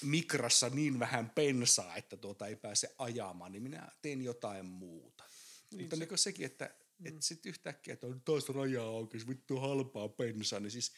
[0.03, 5.25] mikrassa niin vähän pensaa, että tuota ei pääse ajamaan, niin minä teen jotain muuta.
[5.71, 6.01] Niin Mutta se...
[6.01, 7.07] niinku sekin, että mm.
[7.07, 10.93] et sitten yhtäkkiä, että on toista rajaa auki, vittu halpaa pensaa, niin siis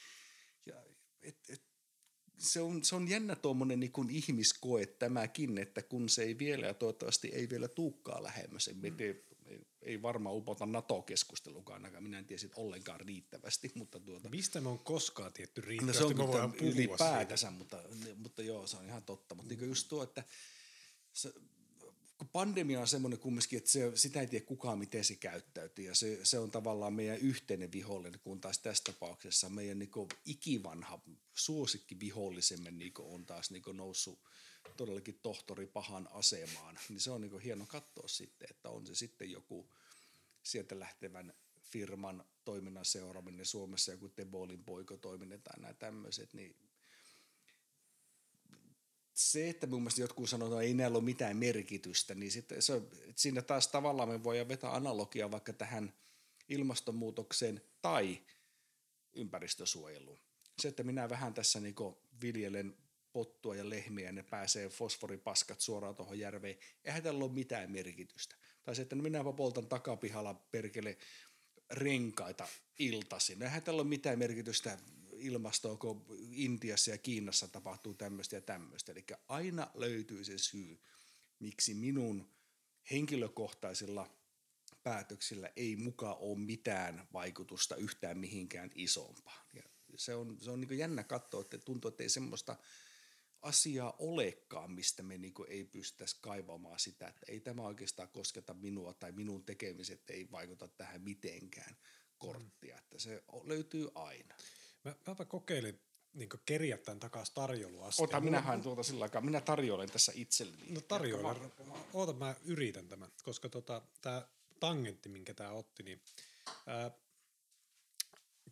[0.67, 0.83] ja,
[1.23, 1.63] et, et,
[2.39, 6.75] se on, se on jännä tuommoinen niin ihmiskoe tämäkin, että kun se ei vielä ja
[6.75, 8.81] toivottavasti ei vielä tuukkaa lähemmäs, mm.
[9.51, 13.73] Ei, ei varmaan upota NATO-keskustelukaan ainakaan, minä en tiedä ollenkaan riittävästi.
[13.79, 17.51] Mutta tuota, Mistä me on koskaan tietty riittävästi, no se on me voidaan puhua ylipäätänsä,
[17.51, 17.83] mutta,
[18.17, 19.35] mutta joo, se on ihan totta.
[19.35, 19.61] Mutta mm.
[19.61, 20.25] niin just tuo, että
[21.13, 21.33] se,
[22.19, 25.85] kun pandemia on semmoinen kumminkin, että se, sitä ei tiedä kukaan, miten se käyttäytyy.
[25.85, 29.91] Ja se, se on tavallaan meidän yhteinen vihollinen, kun taas tässä tapauksessa meidän niin
[30.25, 31.01] ikivanha
[31.35, 34.19] suosikkivihollisemme niin on taas niin noussut
[34.77, 36.79] todellakin tohtori pahan asemaan.
[36.89, 39.71] Niin se on niin hieno katsoa sitten, että on se sitten joku
[40.43, 46.57] sieltä lähtevän firman toiminnan seuraaminen Suomessa, joku Tebolin poikotoiminen tai nämä tämmöiset, niin
[49.15, 52.83] se, että mun mielestä jotkut sanoo, että ei näillä ole mitään merkitystä, niin sitten se,
[53.17, 55.95] siinä taas tavallaan me voidaan vetää analogia vaikka tähän
[56.49, 58.21] ilmastonmuutokseen tai
[59.13, 60.19] ympäristösuojeluun.
[60.59, 61.75] Se, että minä vähän tässä niin
[62.21, 62.77] viljelen
[63.13, 68.37] pottua ja lehmiä ja ne pääsee fosforipaskat suoraan tuohon järveen, eihän tällä ole mitään merkitystä.
[68.63, 70.97] Tai se, että minä poltan takapihalla perkele
[71.71, 73.43] renkaita iltaisin.
[73.43, 74.79] Eihän tällä ole mitään merkitystä
[75.13, 78.93] ilmastoa, kun Intiassa ja Kiinassa tapahtuu tämmöistä ja tämmöistä.
[78.93, 80.81] Eli aina löytyy se syy,
[81.39, 82.31] miksi minun
[82.91, 84.11] henkilökohtaisilla
[84.83, 89.47] päätöksillä ei mukaan ole mitään vaikutusta yhtään mihinkään isompaan.
[89.55, 89.63] Ja
[89.97, 92.57] se on, se on niin jännä katsoa, että tuntuu, että ei semmoista
[93.43, 98.95] asiaa olekaan, mistä me niin ei pystyttäisi kaivamaan sitä, että ei tämä oikeastaan kosketa minua
[98.95, 101.77] tai minun tekemiset ei vaikuta tähän mitenkään
[102.19, 104.35] korttia, että se löytyy aina.
[104.85, 105.81] Mä, mäpä kokeilin
[106.13, 108.09] niin kerjää tämän takaisin tarjouluasteen.
[108.09, 109.21] Ota, minä haen tuolta sillä aikaa.
[109.21, 110.73] Minä tarjoilen tässä itselleni.
[110.73, 111.53] No tarjoilen.
[111.93, 114.29] Oota, mä yritän tämän, koska tota, tämä
[114.61, 116.03] tangentti, minkä tämä otti, niin
[116.67, 116.91] ää,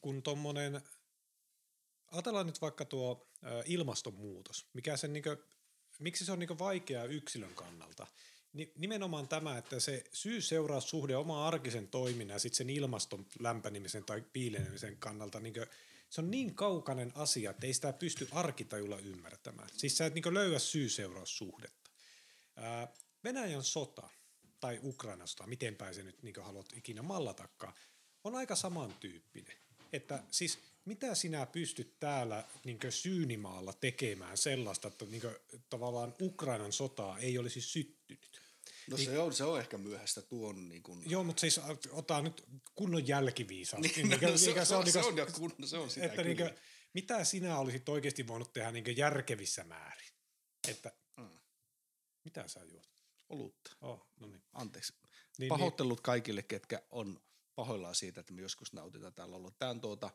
[0.01, 0.81] kun tuommoinen,
[2.07, 3.28] ajatellaan nyt vaikka tuo
[3.65, 5.39] ilmastonmuutos, mikä sen niin kuin,
[5.99, 8.07] miksi se on niin vaikeaa yksilön kannalta,
[8.77, 14.97] nimenomaan tämä, että se syy-seuraussuhde oma arkisen toiminnan ja sitten sen ilmaston lämpenemisen tai piilenemisen
[14.97, 15.55] kannalta niin
[16.11, 19.69] se on niin kaukainen asia, että ei sitä pysty arkitajulla ymmärtämään.
[19.77, 21.91] Siis sä et niin löyä syy-seuraussuhdetta.
[22.57, 22.89] Ää,
[23.25, 24.09] Venäjän sota
[24.61, 27.75] tai Ukrainasta, miten päin se nyt niin haluat ikinä mallatakaan,
[28.25, 29.57] on aika samantyyppinen.
[29.93, 35.23] Että siis mitä sinä pystyt täällä niin Syynimaalla tekemään sellaista, että niin
[35.71, 38.41] tavallaan Ukrainan sotaa ei olisi syttynyt?
[38.91, 40.69] No niin, se, on, se on ehkä myöhäistä tuon.
[40.69, 41.03] Niin kun...
[41.07, 43.83] Joo, mutta siis ottaa nyt kunnon jälkiviisaus.
[43.83, 46.29] Niin, niin, no, se, se, on, se, on, niin kun, se on sitä että kyllä.
[46.29, 46.51] Niin kuin,
[46.95, 50.09] mitä sinä olisit oikeasti voinut tehdä niin järkevissä määrin?
[50.69, 51.39] Että, mm.
[52.25, 52.89] Mitä sä juot?
[53.29, 53.71] Olutta.
[53.81, 54.43] Oh, no niin.
[54.53, 54.93] Anteeksi.
[55.39, 56.03] Niin, Pahoittelut niin.
[56.03, 57.21] kaikille, ketkä on
[57.55, 59.59] pahoillaan siitä, että me joskus nautitaan täällä ollut.
[59.59, 60.11] Tämä on tuota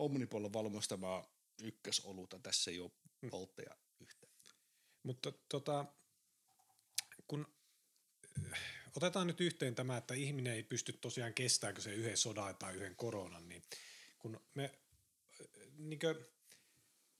[0.00, 1.26] Omnipollon valmistamaa
[1.62, 2.38] ykkösoluta.
[2.38, 2.90] Tässä ei ole
[3.22, 3.30] mm.
[3.30, 4.32] poltteja yhtään.
[5.02, 5.84] Mutta tota,
[7.28, 7.46] kun
[8.96, 12.96] otetaan nyt yhteen tämä, että ihminen ei pysty tosiaan kestääkö se yhden sodan tai yhden
[12.96, 13.62] koronan, niin
[14.18, 14.74] kun me,
[15.78, 16.16] niin kuin,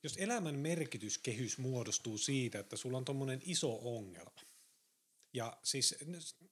[0.03, 4.41] jos elämän merkityskehys muodostuu siitä, että sulla on tuommoinen iso ongelma,
[5.33, 5.95] ja siis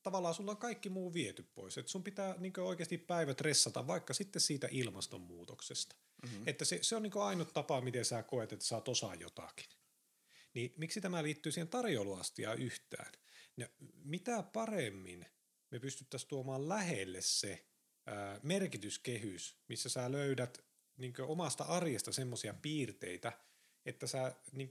[0.02, 4.14] tavallaan sulla on kaikki muu viety pois, että sun pitää niin oikeasti päivät ressata vaikka
[4.14, 5.96] sitten siitä ilmastonmuutoksesta.
[6.22, 6.42] Mm-hmm.
[6.46, 9.66] Että se, se on niin ainut tapa, miten sä koet, että sä oot osaa jotakin
[10.54, 13.12] Niin miksi tämä liittyy siihen tarjouluastiaan yhtään?
[13.56, 13.68] Ja
[14.04, 15.26] mitä paremmin
[15.70, 17.66] me pystyttäisiin tuomaan lähelle se
[18.06, 20.64] ää, merkityskehys, missä sä löydät
[20.96, 23.32] niin omasta arjesta semmoisia piirteitä,
[23.86, 24.70] että sä niin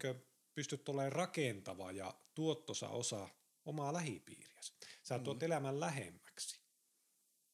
[0.56, 3.30] pystyt olemaan rakentava ja tuottosa osa
[3.68, 4.74] omaa lähipiiriäsi.
[5.04, 5.46] Sä tuot mm.
[5.46, 6.60] elämän lähemmäksi.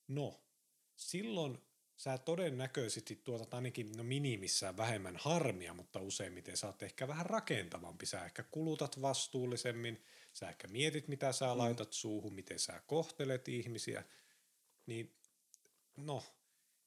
[0.08, 0.44] No,
[0.96, 1.58] silloin
[1.98, 8.06] sä todennäköisesti tuotat ainakin no minimissään vähemmän harmia, mutta useimmiten sä oot ehkä vähän rakentavampi.
[8.06, 11.58] Sä ehkä kulutat vastuullisemmin, sä ehkä mietit mitä sä mm.
[11.58, 14.04] laitat suuhun, miten sä kohtelet ihmisiä.
[14.86, 15.16] Niin
[15.98, 16.24] no,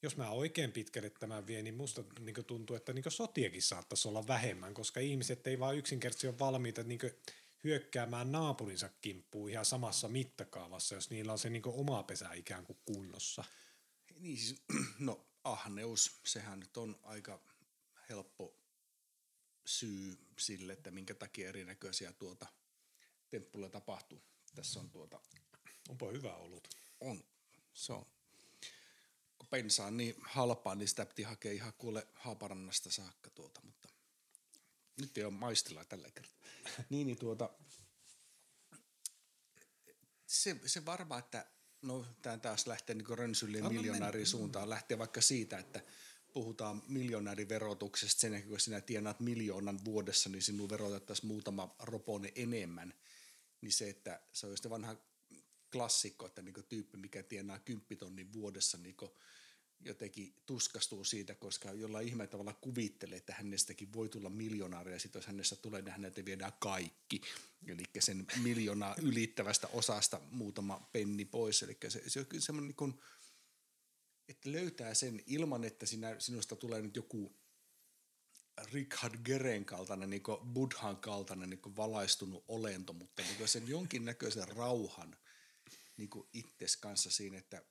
[0.03, 4.27] jos mä oikein pitkälle tämän vien, niin musta niin tuntuu, että niin sotiakin saattaisi olla
[4.27, 7.01] vähemmän, koska ihmiset ei vaan yksinkertaisesti ole valmiita niin
[7.67, 12.79] hyökkäämään naapurinsa kimppuun ihan samassa mittakaavassa, jos niillä on se niin oma pesä ikään kuin
[12.85, 13.45] kunnossa.
[14.17, 14.63] Niin siis,
[14.99, 17.41] no ahneus, sehän nyt on aika
[18.09, 18.55] helppo
[19.65, 22.47] syy sille, että minkä takia erinäköisiä tuota
[23.31, 24.23] temppuja tapahtuu.
[24.55, 25.21] Tässä on tuota...
[25.89, 26.69] Onpa hyvä ollut.
[27.01, 27.25] On,
[27.73, 28.07] se on.
[29.39, 33.89] Kun bensa on niin halpaa, niin sitä piti hakea ihan kuule Haaparannasta saakka tuota, mutta
[35.01, 36.51] nyt ei ole maistilla tällä kertaa.
[36.91, 37.51] niin, niin tuota,
[40.27, 41.47] se, se varmaan, että
[41.83, 45.81] no tämä taas lähtee niin rönsylleen miljonäärin suuntaan, lähtee vaikka siitä, että
[46.33, 52.95] puhutaan miljonääriverotuksesta, sen jälkeen kun sinä tienaat miljoonan vuodessa, niin sinun verotettaisiin muutama ropone enemmän.
[53.61, 54.97] Niin se, että se on vanha
[55.73, 58.97] klassikko, että niin tyyppi, mikä tienaa kymppitonnin vuodessa, niin
[59.81, 65.19] jotenkin tuskastuu siitä, koska jollain ihme tavalla kuvittelee, että hänestäkin voi tulla miljonaaria, ja sitten
[65.19, 67.21] jos hänestä tulee, niin häneltä viedään kaikki.
[67.67, 71.63] Eli sen miljoonaa ylittävästä osasta muutama penni pois.
[71.63, 73.01] Eli se, se on kyllä semmoinen, niin kuin,
[74.29, 77.37] että löytää sen ilman, että sinä, sinusta tulee nyt joku
[78.73, 85.17] Richard Geren kaltainen, niin Buddhan kaltainen niin valaistunut olento, mutta niin sen jonkinnäköisen rauhan
[85.97, 87.63] niin itses kanssa siinä, että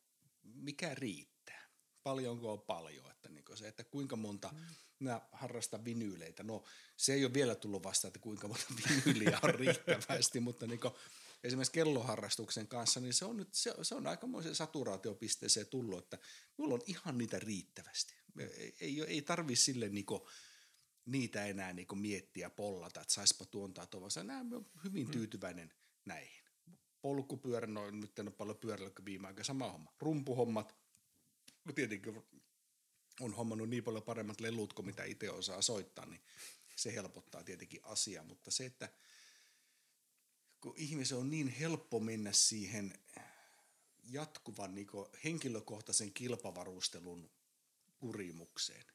[0.44, 1.35] mikä riittää
[2.06, 4.60] paljonko on paljon, että niin se, että kuinka monta mm.
[5.00, 6.44] mä harrastan vinyyleitä.
[6.44, 6.64] No
[6.98, 10.80] se ei ole vielä tullut vasta, että kuinka monta vinyyliä on riittävästi, mutta niin
[11.44, 16.18] esimerkiksi kelloharrastuksen kanssa, niin se on, nyt, se, se on aikamoisen saturaatiopisteeseen tullut, että
[16.58, 18.14] mulla on ihan niitä riittävästi.
[18.40, 20.06] Ei, ei, ei tarvi sille niin
[21.06, 25.12] niitä enää niin miettiä pollata, että saispa tuon tai tuon, vaan olen hyvin mm.
[25.12, 25.74] tyytyväinen mm.
[26.06, 26.46] näihin.
[27.02, 29.94] Polkupyörä, no nyt en ole paljon pyörällä viime aikoina, sama homma.
[30.00, 30.85] Rumpuhommat,
[31.74, 32.24] tietenkin
[33.22, 36.22] on hommannut niin paljon paremmat lelut kuin mitä itse osaa soittaa, niin
[36.76, 38.90] se helpottaa tietenkin asiaa, mutta se, että
[40.62, 42.94] kun ihmisen on niin helppo mennä siihen
[44.04, 44.88] jatkuvan niin
[45.24, 47.30] henkilökohtaisen kilpavarustelun
[48.00, 48.86] kurimukseen,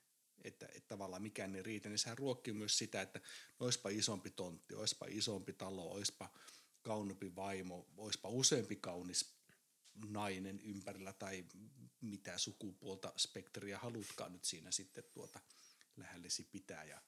[0.44, 3.20] että, että tavallaan mikään ei riitä, niin sehän ruokkii myös sitä, että
[3.60, 6.30] oispa isompi tontti, oispa isompi talo, oispa
[6.82, 9.39] kauniimpi vaimo, oispa useampi kaunis
[10.06, 11.44] nainen ympärillä tai
[12.00, 15.40] mitä sukupuolta spektriä halutkaan nyt siinä sitten tuota
[15.96, 17.02] lähellesi pitää ja,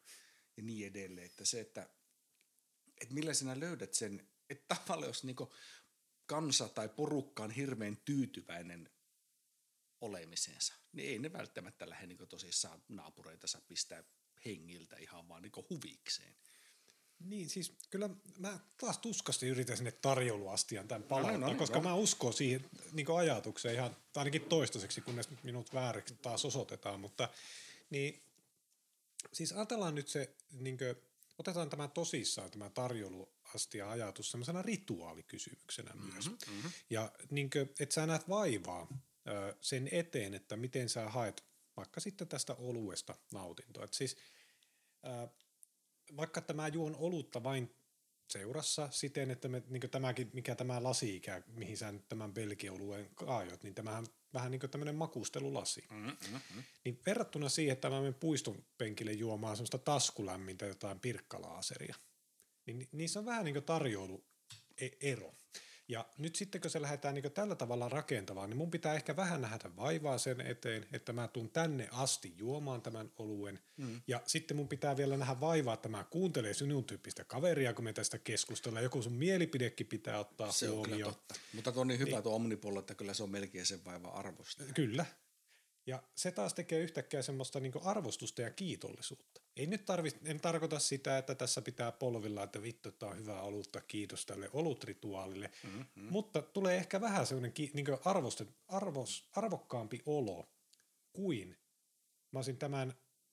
[0.56, 1.26] ja niin edelleen.
[1.26, 1.88] Että se, että,
[3.00, 5.36] että millä sinä löydät sen, että tavallaan jos niin
[6.26, 8.90] kansa tai porukka on hirveän tyytyväinen
[10.00, 14.04] olemisensa, niin ei ne välttämättä lähde niin tosissaan naapureitansa pistää
[14.44, 16.36] hengiltä ihan vaan niin huvikseen.
[17.24, 21.78] Niin, siis kyllä mä taas tuskasti yritän sinne tarjouluastian tämän palauttaa, no, no, no, koska
[21.78, 21.82] no.
[21.82, 27.28] mä uskon siihen niin ajatukseen ihan ainakin toistaiseksi, kunnes minut vääräksi taas osoitetaan, mutta
[27.90, 28.22] niin,
[29.32, 30.96] siis ajatellaan nyt se, niin kuin,
[31.38, 36.30] otetaan tämä tosissaan, tämä tarjouluastia ajatus semmoisena rituaalikysymyksenä mm-hmm, myös.
[36.30, 36.70] Mm-hmm.
[36.90, 38.86] Ja niin kuin, että sä näet vaivaa
[39.28, 41.44] ö, sen eteen, että miten sä haet
[41.76, 43.84] vaikka sitten tästä oluesta nautintoa.
[43.84, 44.16] Et siis
[46.16, 47.74] vaikka tämä juon olutta vain
[48.32, 53.10] seurassa siten, että me, niin tämäkin, mikä tämä lasi ikä, mihin sä nyt tämän belgioluen
[53.14, 55.84] kaajot, niin tämähän vähän niin kuin tämmöinen makustelulasi.
[55.90, 56.62] Mm-hmm.
[56.84, 61.94] Niin verrattuna siihen, että mä menen puiston penkille juomaan semmoista taskulämmintä jotain pirkkalaaseria,
[62.66, 64.24] niin niissä on vähän niin kuin tarjoulu
[64.80, 65.34] e-, ero.
[65.92, 69.40] Ja nyt sitten kun se lähdetään niin tällä tavalla rakentavaan, niin mun pitää ehkä vähän
[69.40, 73.58] nähdä vaivaa sen eteen, että mä tuun tänne asti juomaan tämän oluen.
[73.76, 74.00] Mm.
[74.06, 77.92] Ja sitten mun pitää vielä nähdä vaivaa, että mä kuuntelen sinun tyyppistä kaveria, kun me
[77.92, 78.84] tästä keskustellaan.
[78.84, 81.08] Joku sun mielipidekin pitää ottaa se huomioon.
[81.08, 81.34] On totta.
[81.52, 82.22] Mutta tuo on niin hyvä niin.
[82.22, 84.64] tuo omnipollo, että kyllä se on melkein sen vaiva arvosta.
[84.74, 85.06] Kyllä.
[85.86, 89.40] Ja se taas tekee yhtäkkiä semmoista niin arvostusta ja kiitollisuutta.
[89.56, 93.40] Ei nyt tarvi, en tarkoita sitä, että tässä pitää polvilla, että vittu, että on hyvä
[93.40, 96.06] olutta, kiitos tälle olutrituaalille, mm-hmm.
[96.10, 100.48] mutta tulee ehkä vähän semmoinen niin arvostet, arvos, arvokkaampi olo
[101.12, 101.56] kuin
[102.32, 102.88] mä olisin tämän,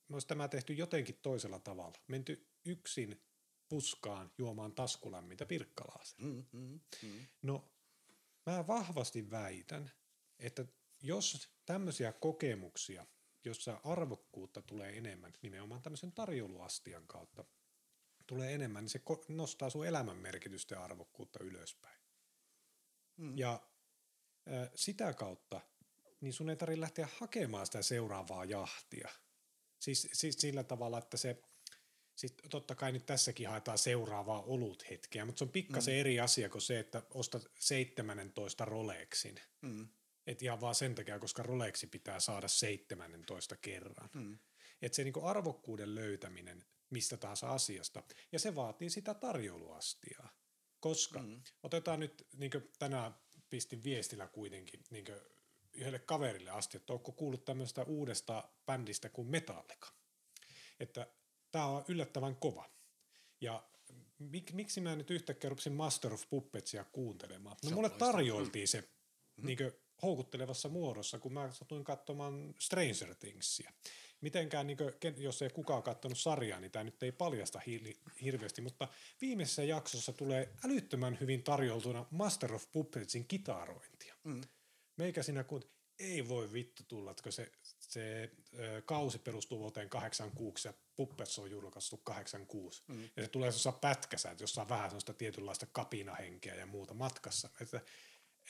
[0.08, 1.98] mä olisin tämä tehty jotenkin toisella tavalla.
[2.08, 3.22] Menty yksin
[3.70, 6.04] puskaan juomaan taskulämmintä pirkkalaa.
[6.18, 7.28] Mm, mm, mm.
[7.42, 7.72] No,
[8.46, 9.92] mä vahvasti väitän,
[10.40, 10.66] että
[11.02, 13.06] jos tämmöisiä kokemuksia,
[13.46, 17.46] jossa arvokkuutta tulee enemmän, nimenomaan tämmöisen tarjouluastian kautta,
[18.28, 22.00] tulee enemmän, niin se nostaa sun elämän merkitystä ja arvokkuutta ylöspäin.
[23.18, 23.38] Mm.
[23.38, 23.62] Ja
[24.48, 25.62] ö, sitä kautta,
[26.22, 29.10] niin sun ei tarvitse lähteä hakemaan sitä seuraavaa jahtia.
[29.80, 31.42] Siis, siis sillä tavalla, että se,
[32.16, 36.00] siis totta kai nyt tässäkin haetaan seuraavaa oluthetkeä, mutta se on pikkasen mm.
[36.00, 39.40] eri asia kuin se, että ostat 17 Rolexin.
[39.62, 39.90] Mm.
[40.30, 44.10] Et ihan vaan sen takia, koska Rolexi pitää saada 17 kerran.
[44.16, 44.40] Mm.
[44.82, 50.30] Että se niinku arvokkuuden löytäminen mistä tahansa asiasta, ja se vaatii sitä tarjouluastiaa.
[50.80, 51.42] Koska mm.
[51.64, 53.16] otetaan nyt, niin tänään
[53.50, 55.06] pistin viestillä kuitenkin niin
[55.74, 59.88] yhdelle kaverille asti, että onko kuullut tämmöistä uudesta bändistä kuin Metallica.
[60.80, 61.08] Että
[61.52, 62.70] tämä on yllättävän kova.
[63.42, 63.70] Ja
[64.20, 67.58] mik, miksi mä nyt yhtäkkiä rupesin Master of Puppetsia kuuntelemaan?
[67.64, 69.46] No mulle tarjoiltiin se mm-hmm.
[69.46, 69.58] niin
[70.02, 73.72] houkuttelevassa muodossa, kun mä satuin katsomaan Stranger Thingsia.
[74.22, 78.62] Mitenkään, niin kuin, jos ei kukaan katsonut sarjaa, niin tämä nyt ei paljasta hi- hirveästi,
[78.62, 78.88] mutta
[79.22, 84.16] viimeisessä jaksossa tulee älyttömän hyvin tarjoltuna Master of Puppetsin kitarointia.
[84.24, 84.42] Mm.
[84.98, 85.64] Meikä siinä kun
[86.00, 91.52] ei voi vittu tulla, että se, se ö, kausi perustuu vuoteen 86 ja Puppets on
[91.52, 92.84] julkaistu 86.
[92.88, 93.04] Mm.
[93.04, 97.50] Ja se tulee sellaisessa pätkässä, että jossa on vähän sellaista tietynlaista kapinahenkeä ja muuta matkassa.
[97.62, 97.82] Että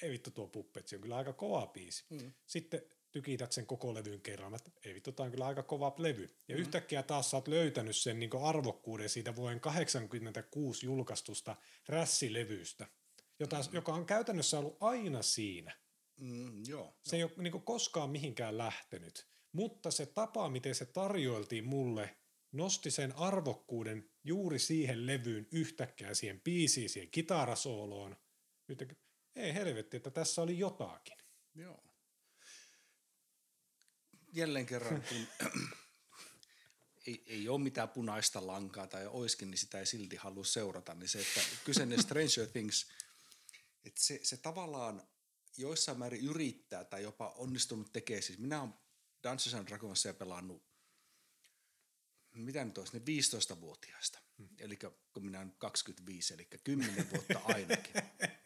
[0.02, 2.06] ei vittu tuo Puppetsi on kyllä aika kova biisi.
[2.10, 2.34] Mm.
[2.46, 2.82] Sitten
[3.12, 6.30] tykität sen koko levyn kerran, että ei vittu, tämä on kyllä aika kova levy.
[6.48, 6.62] Ja mm.
[6.62, 11.56] yhtäkkiä taas sä oot löytänyt sen niin arvokkuuden siitä vuoden 86 julkaistusta
[11.88, 12.88] rässilevystä,
[13.40, 13.64] jota, mm.
[13.72, 15.76] joka on käytännössä ollut aina siinä.
[16.18, 16.94] Mm, joo.
[17.04, 22.16] Se ei ole niin koskaan mihinkään lähtenyt, mutta se tapa, miten se tarjoiltiin mulle,
[22.52, 28.16] nosti sen arvokkuuden juuri siihen levyyn yhtäkkiä, siihen biisiin, siihen kitarasooloon.
[28.68, 28.98] Nyt
[29.36, 31.18] ei helvetti, että tässä oli jotakin.
[31.56, 31.84] Joo.
[34.34, 35.28] Jälleen kerran, kun
[37.08, 41.10] ei, ei ole mitään punaista lankaa tai oiskin, niin sitä ei silti halua seurata, niin
[41.10, 42.88] se, että kyseinen Stranger Things,
[43.84, 45.08] että se, se tavallaan
[45.58, 48.24] joissain määrin yrittää tai jopa onnistunut tekemään.
[48.24, 48.74] Siis minä olen
[49.24, 50.70] Dungeons and Dragonsia pelannut,
[52.34, 54.20] mitä nyt olisi, ne 15-vuotiaasta.
[54.38, 54.50] Hmm.
[54.60, 54.76] Eli
[55.14, 57.94] kun minä olen 25, eli 10 vuotta ainakin.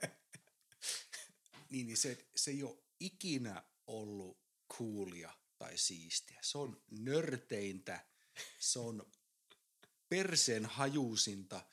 [1.73, 4.37] niin, niin se, se ei ole ikinä ollut
[4.77, 6.39] coolia tai siistiä.
[6.41, 8.05] Se on nörteintä,
[8.59, 9.11] se on
[10.09, 11.65] perseen hajusinta,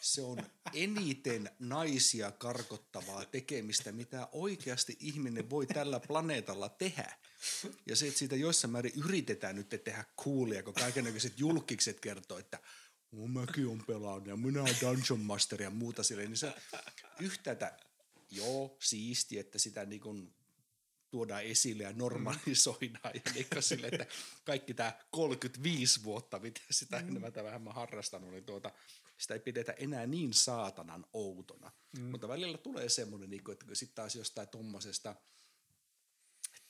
[0.00, 0.38] se on
[0.74, 7.18] eniten naisia karkottavaa tekemistä, mitä oikeasti ihminen voi tällä planeetalla tehdä.
[7.86, 12.58] Ja se, että siitä jossain määrin yritetään nyt tehdä coolia, kun kaikenlaiset julkikset kertoo, että
[13.12, 16.54] mäkin on pelannut ja minä olen Dungeon Master ja muuta sille, niin se
[17.20, 17.87] yhtäältä,
[18.30, 20.34] joo, siisti, että sitä niin kuin
[21.10, 24.06] tuodaan esille ja normalisoidaan ja niin sille, että
[24.44, 28.72] kaikki tämä 35 vuotta, mitä sitä enemmän tai vähemmän harrastanut, niin tuota,
[29.18, 31.72] sitä ei pidetä enää niin saatanan outona.
[31.98, 32.04] Mm.
[32.04, 35.16] Mutta välillä tulee semmoinen, niin että sitten taas jostain tuommoisesta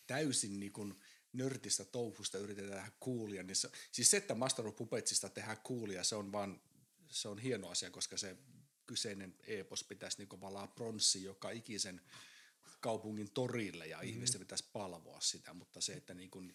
[0.06, 0.94] täysin niin kuin
[1.32, 6.04] nörtistä touhusta yritetään tehdä coolia, niin se, siis se, että Master of Puppetsista tehdään coolia,
[6.04, 6.60] se on vaan,
[7.08, 8.36] se on hieno asia, koska se
[8.88, 12.01] kyseinen epos pitäisi niin valaa pronssi joka ikisen
[12.81, 14.09] kaupungin torille ja mm.
[14.09, 16.55] ihmisten pitäisi palvoa sitä, mutta se, että niin kuin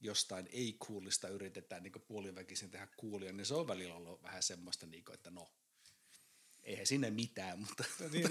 [0.00, 5.04] jostain ei-kuulista yritetään niin puoliväkisin tehdä kuulia, niin se on välillä ollut vähän semmoista, niin
[5.04, 5.50] kuin, että no,
[6.64, 7.84] eihän sinne mitään, mutta...
[8.12, 8.28] Niin,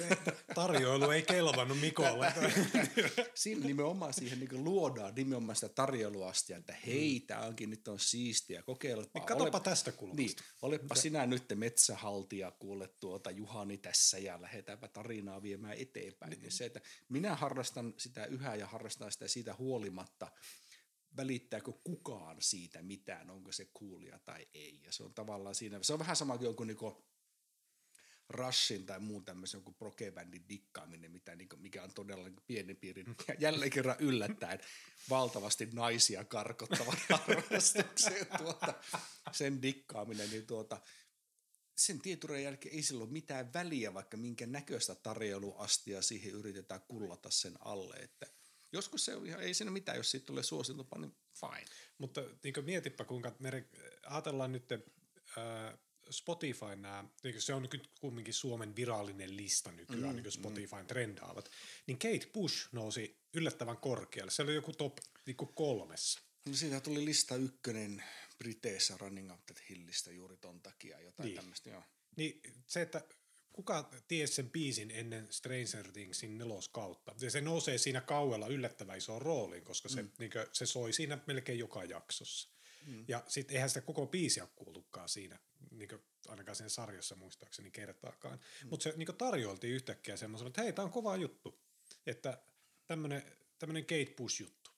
[0.56, 2.34] tarjoilu ei kelvannut Mikolle.
[3.36, 7.28] Siinä nimenomaan siihen niin luodaan nimenomaan sitä tarjoiluastia, että hei, mm.
[7.28, 9.20] tämä onkin nyt on siistiä, kokeilepa.
[9.20, 10.22] Niin katsopa Ole, tästä kulmasta.
[10.22, 10.96] Niin, olepa Mitä?
[10.96, 16.30] sinä nyt metsähaltija, kuule tuota Juhani tässä ja lähdetäänpä tarinaa viemään eteenpäin.
[16.30, 16.42] Niin.
[16.42, 20.32] niin se, että minä harrastan sitä yhä ja harrastan sitä siitä huolimatta,
[21.18, 24.82] välittääkö kukaan siitä mitään, onko se kuulia tai ei.
[24.84, 27.11] Ja se on tavallaan siinä, se on vähän sama kuin joku niinku
[28.32, 33.06] Rushin tai muun tämmöisen joku prokebändin dikkaaminen, mitä, niinku, mikä on todella pieni piiri.
[33.28, 34.60] Ja jälleen kerran yllättäen
[35.10, 38.74] valtavasti naisia karkottavan harrastukseen tuota,
[39.32, 40.82] sen dikkaaminen, niin tuota,
[41.76, 47.30] sen tietureen jälkeen ei sillä ole mitään väliä, vaikka minkä näköistä tarjoiluastia siihen yritetään kullata
[47.32, 48.26] sen alle, että–
[48.72, 51.66] joskus se on ihan, ei siinä mitään, jos siitä tulee suositupa, niin fine.
[51.98, 53.66] Mutta niin mietipä, kuinka me
[54.06, 54.80] ajatellaan nyt äh,
[56.12, 60.88] Spotify nämä, niin se on nyt kumminkin Suomen virallinen lista nykyään, mm, niin Spotify mm.
[60.88, 61.52] trendaavat,
[61.88, 64.32] niin Kate Bush nousi yllättävän korkealle.
[64.32, 66.22] Se oli joku top niin kolmessa.
[66.46, 68.04] No siitä tuli lista ykkönen
[68.38, 71.36] Briteissä Running Up That Hillistä juuri ton takia, jotain niin.
[71.36, 71.84] tämmöistä, joo.
[72.16, 73.02] Niin se, että
[73.54, 77.16] kuka tiesi sen biisin ennen Stranger Thingsin neloskautta.
[77.22, 80.12] Ja se nousee siinä kauella yllättävän isoon rooliin, koska se, mm.
[80.20, 82.50] niin kuin, se soi siinä melkein joka jaksossa.
[82.86, 83.06] Mm.
[83.08, 85.40] Ja sitten eihän sitä koko biisiä kuultukaan siinä,
[85.72, 88.40] niin kuin, ainakaan siinä sarjassa muistaakseni kertaakaan.
[88.64, 88.70] Mm.
[88.70, 91.60] Mutta se niin tarjoiltiin yhtäkkiä semmoisella, että hei, tämä on kova juttu.
[92.06, 92.42] Että
[92.88, 94.72] tämmöinen Kate Bush-juttu.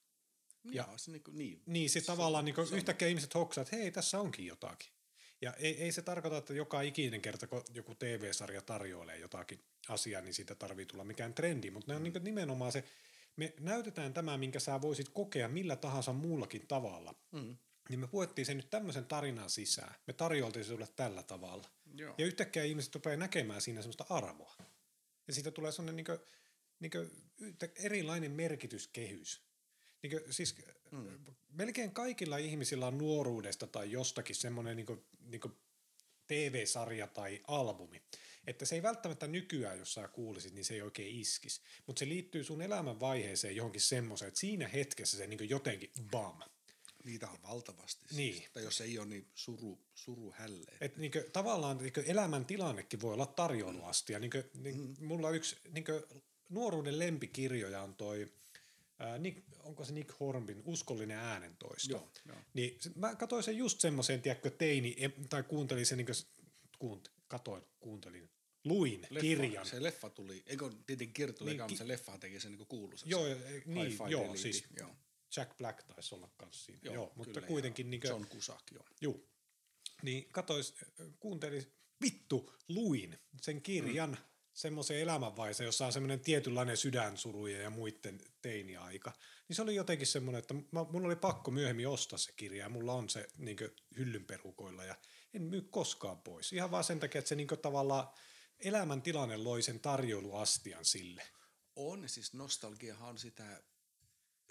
[0.63, 1.63] Ja, ja se niin, kuin, niin.
[1.65, 4.93] niin se, se tavallaan niin yhtäkkiä ihmiset hoksaa, että hei, tässä onkin jotakin.
[5.41, 9.59] Ja ei, ei se tarkoita, että joka ikinen kerta, kun joku TV-sarja tarjoilee jotakin
[9.89, 12.83] asiaa, niin siitä tarvii tulla mikään trendi, mutta ne on niin nimenomaan se,
[13.35, 17.15] me näytetään tämä, minkä sä voisit kokea millä tahansa muullakin tavalla.
[17.31, 17.57] Mm.
[17.89, 19.95] Niin me puettiin se nyt tämmöisen tarinan sisään.
[20.07, 21.69] Me tarjoltiin se sulle tällä tavalla.
[21.95, 22.15] Joo.
[22.17, 24.55] Ja yhtäkkiä ihmiset rupeaa näkemään siinä semmoista arvoa.
[25.27, 26.19] Ja siitä tulee semmoinen niin
[26.79, 29.43] niin erilainen merkityskehys.
[30.03, 30.55] Niin kuin, siis
[30.91, 31.19] mm.
[31.49, 35.53] melkein kaikilla ihmisillä on nuoruudesta tai jostakin semmoinen niin kuin, niin kuin
[36.27, 38.01] TV-sarja tai albumi.
[38.47, 41.61] Että se ei välttämättä nykyään, jos sä kuulisit, niin se ei oikein iskisi.
[41.87, 46.39] Mutta se liittyy sun elämän vaiheeseen johonkin semmoiseen, että siinä hetkessä se niin jotenkin bam.
[47.03, 48.01] Niitä on valtavasti.
[48.07, 48.17] Siis.
[48.17, 48.43] Niin.
[48.53, 50.77] Tai jos ei ole, niin suru, suru hälleen.
[50.81, 54.13] Et niin kuin, tavallaan niin kuin elämän tilannekin voi olla tarjoiluasti.
[54.13, 55.05] Ja niin kuin, niin, mm.
[55.05, 56.03] Mulla yksi niin kuin,
[56.49, 58.27] nuoruuden lempikirjoja on toi–
[59.19, 61.95] Nick, onko se Nick Hornbin uskollinen äänentoisto.
[61.95, 62.37] Joo, joo.
[62.53, 64.95] Niin mä katsoin sen just semmoisen, tiedätkö, teini,
[65.29, 66.15] tai kuuntelin sen, niin kuin,
[66.79, 68.29] kuunt, katoin, kuuntelin,
[68.63, 69.65] luin leffa, kirjan.
[69.65, 73.05] Se leffa tuli, eikö tietenkin kirja niin, ki- se leffa teki sen niin kuuluisa.
[73.09, 74.95] Joo, se, niin, joo, siis joo.
[75.37, 76.79] Jack Black taisi olla kanssa siinä.
[76.83, 77.89] Joo, joo mutta kyllä, kuitenkin.
[77.89, 78.85] Niin kuin, John Cusack, joo.
[79.01, 79.19] Joo.
[80.01, 80.75] Niin katois,
[81.19, 88.21] kuuntelin, vittu, luin sen kirjan, mm semmoisen elämänvaiheeseen, jossa on semmoinen tietynlainen sydänsuruja ja muiden
[88.41, 89.13] teiniaika,
[89.47, 92.69] niin se oli jotenkin semmoinen, että mä, mun oli pakko myöhemmin ostaa se kirja ja
[92.69, 93.57] mulla on se niin
[93.97, 94.95] hyllynperukoilla ja
[95.33, 96.53] en myy koskaan pois.
[96.53, 98.07] Ihan vaan sen takia, että se niin tavallaan
[98.59, 101.23] elämäntilanne loi sen tarjoiluastian sille.
[101.75, 103.63] On, siis nostalgiahan on sitä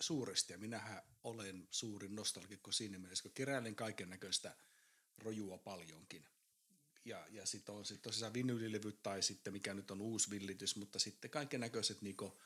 [0.03, 4.57] suuresti ja minähän olen suurin nostalgikko siinä mielessä, kun keräilen kaiken näköistä
[5.18, 6.24] rojua paljonkin
[7.05, 10.98] ja, ja sitten on sit tosiaan vinyylilevyt tai sitten mikä nyt on uusi villitys, mutta
[10.98, 12.38] sitten kaiken näköiset niinku,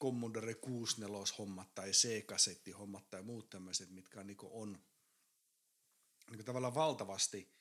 [0.00, 4.82] Commodore 64 hommat tai C-kasetti hommat tai muut tämmöiset, mitkä niinku on
[6.30, 7.52] niinku tavallaan valtavasti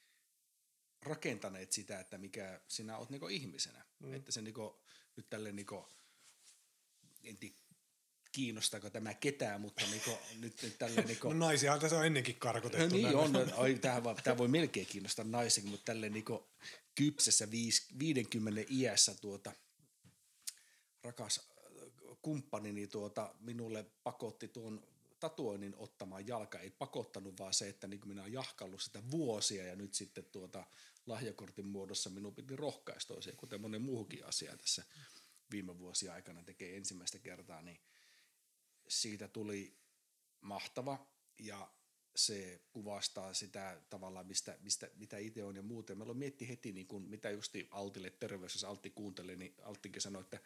[1.01, 3.85] rakentaneet sitä, että mikä sinä olet niinku ihmisenä.
[3.99, 4.13] Mm.
[4.13, 4.81] Että se niinku,
[5.15, 5.87] nyt tälle niinku,
[7.23, 7.55] en tiedä,
[8.38, 11.27] kiinnostaako tämä ketään, mutta niinku, nyt, nyt tälle niinku...
[11.27, 12.88] No naisiahan tässä on ennenkin karkotettu.
[12.88, 16.49] No niin on, oi, tämä, tämä voi melkein kiinnostaa naisikin, mutta tälle niinku
[16.95, 19.51] kypsessä viis, 50 iässä tuota,
[21.03, 24.88] rakas äh, kumppanini tuota, minulle pakotti tuon
[25.19, 26.59] tatuoinnin ottamaan jalka.
[26.59, 30.65] Ei pakottanut, vaan se, että niin minä olen jahkallut sitä vuosia ja nyt sitten tuota
[31.05, 34.83] lahjakortin muodossa minun piti rohkaistua siihen, kuten monen muuhunkin asia tässä
[35.51, 37.79] viime vuosien aikana tekee ensimmäistä kertaa, niin–
[38.88, 39.77] siitä tuli
[40.41, 41.07] mahtava
[41.39, 41.71] ja
[42.15, 45.97] se kuvastaa sitä tavallaan, mistä, mistä, mitä itse on ja muuten.
[45.97, 50.01] Meillä on mietti heti, niin kun, mitä justi Altille terveys, jos Altti kuunteli, niin Alttikin
[50.01, 50.39] sanoi, että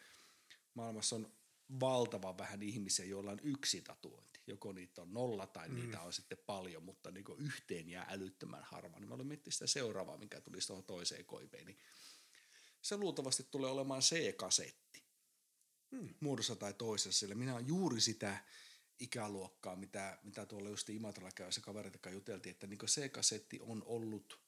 [0.74, 1.32] maailmassa on
[1.80, 4.40] valtava vähän ihmisiä, joilla on yksi tatuointi.
[4.46, 5.74] Joko niitä on nolla tai mm.
[5.74, 8.98] niitä on sitten paljon, mutta niin yhteen jää älyttömän harva.
[8.98, 11.66] Niin mä olen miettinyt sitä seuraavaa, mikä tulisi tuohon toiseen koipeen.
[11.66, 11.78] Niin
[12.82, 14.81] se luultavasti tulee olemaan C-kasetti
[15.92, 16.14] hmm.
[16.20, 18.44] muodossa tai toisessa, sillä minä olen juuri sitä
[18.98, 23.82] ikäluokkaa, mitä, mitä tuolla just Imatralla käyssä kavereita kanssa juteltiin, että niin se kasetti on
[23.86, 24.40] ollut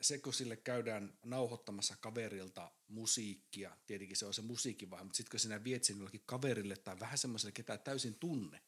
[0.00, 5.30] se, kun sille käydään nauhoittamassa kaverilta musiikkia, tietenkin se on se musiikki vaan, mutta sitten
[5.30, 8.62] kun sinä viet sen jollekin kaverille tai vähän semmoiselle, ketä täysin tunne,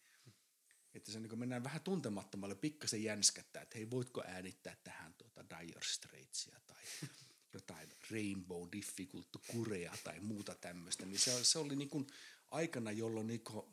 [0.95, 5.81] että se niin mennään vähän tuntemattomalle, pikkasen jänskättää, että hei, voitko äänittää tähän tuota Dire
[5.83, 6.83] Straitsia tai
[7.53, 12.07] jotain Rainbow Difficult Kurea tai muuta tämmöistä, niin se, se oli niin kuin
[12.51, 13.67] aikana, jolloin niin kuin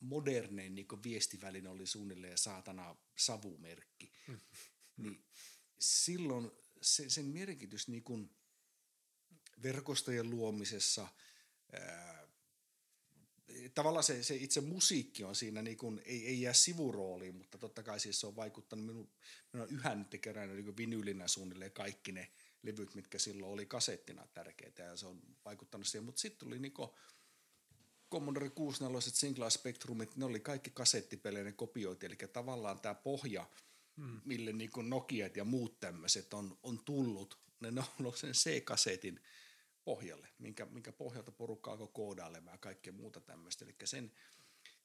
[0.00, 4.12] modernein niin kuin viestiväline oli suunnilleen saatana savumerkki.
[4.28, 4.38] Mm.
[4.96, 5.24] Niin
[5.78, 6.50] silloin
[6.80, 8.30] se, sen merkitys niin kuin
[9.62, 11.08] verkostojen luomisessa,
[11.72, 12.28] ää,
[13.74, 17.82] tavallaan se, se itse musiikki on siinä, niin kuin, ei, ei jää sivurooliin, mutta totta
[17.82, 19.10] kai siis se on vaikuttanut, minun,
[19.52, 22.30] minun yhä nyt kerännyt niin vinyylinä suunnilleen kaikki ne–
[22.62, 26.04] levyt, mitkä silloin oli kasettina tärkeitä ja se on vaikuttanut siihen.
[26.04, 26.96] Mutta sitten tuli niinku
[28.12, 32.06] Commodore 64, Sinclair Spectrumit, ne oli kaikki kasettipelejä, kopioiti.
[32.06, 33.46] Eli tavallaan tämä pohja,
[33.96, 34.20] hmm.
[34.24, 39.20] mille niinku Nokiat ja muut tämmöiset on, on tullut, ne on ollut sen C-kasetin
[39.84, 43.64] pohjalle, minkä, minkä pohjalta porukka alkoi koodailemaan ja kaikkea muuta tämmöistä.
[43.64, 44.12] Eli sen,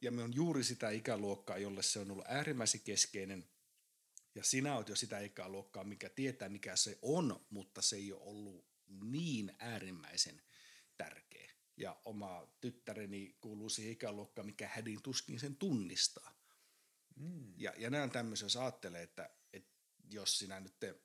[0.01, 3.45] ja me on juuri sitä ikäluokkaa, jolle se on ollut äärimmäisen keskeinen–
[4.35, 8.21] Ja sinä oot jo sitä ikäluokkaa, mikä tietää mikä se on, mutta se ei ole
[8.21, 8.65] ollut
[9.01, 10.41] niin äärimmäisen
[10.97, 11.53] tärkeä.
[11.77, 16.43] Ja oma tyttäreni kuuluu siihen ikäluokkaan, mikä hädin tuskin sen tunnistaa.
[17.15, 17.53] Mm.
[17.57, 19.71] Ja, ja nämä on tämmöisiä, jos ajattelee, että, että
[20.11, 20.95] jos sinä nyt te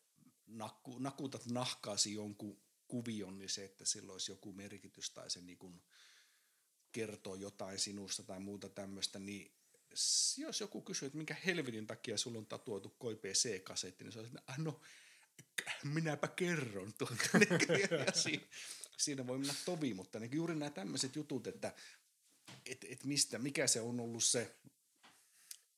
[0.47, 5.59] nakku, nakutat nahkaasi jonkun kuvion, niin se, että sillä olisi joku merkitys tai se niin
[5.59, 5.83] kuin
[6.93, 9.58] kertoo jotain sinusta tai muuta tämmöistä, niin
[10.37, 14.27] jos joku kysyy, että minkä helvetin takia sulla on tatuoitu Koi PC-kasetti, niin se on,
[14.27, 14.81] että ah, no
[15.85, 17.15] minäpä kerron tuota.
[18.23, 18.47] siinä,
[18.97, 21.75] siinä voi mennä tovi, mutta niin juuri nämä tämmöiset jutut, että
[22.67, 24.57] et, et mistä, mikä se on ollut se,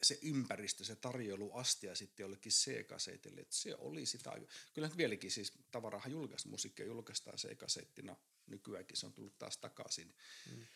[0.03, 4.33] se ympäristö, se tarjoiluastia sitten jollekin C-kasetille, että se oli sitä.
[4.75, 10.15] Kyllä nyt vieläkin siis tavarahan julkaista musiikkia julkaistaan C-kasettina, nykyäänkin se on tullut taas takaisin.
[10.51, 10.67] Mm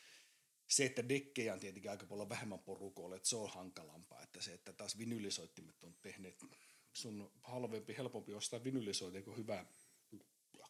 [0.68, 4.52] se, että dekkejä on tietenkin aika paljon vähemmän porukoille, että se on hankalampaa, että se,
[4.52, 6.44] että taas vinylisoittimet on tehneet
[6.92, 9.66] sun halvempi, helpompi ostaa vinylisoitin kuin hyvä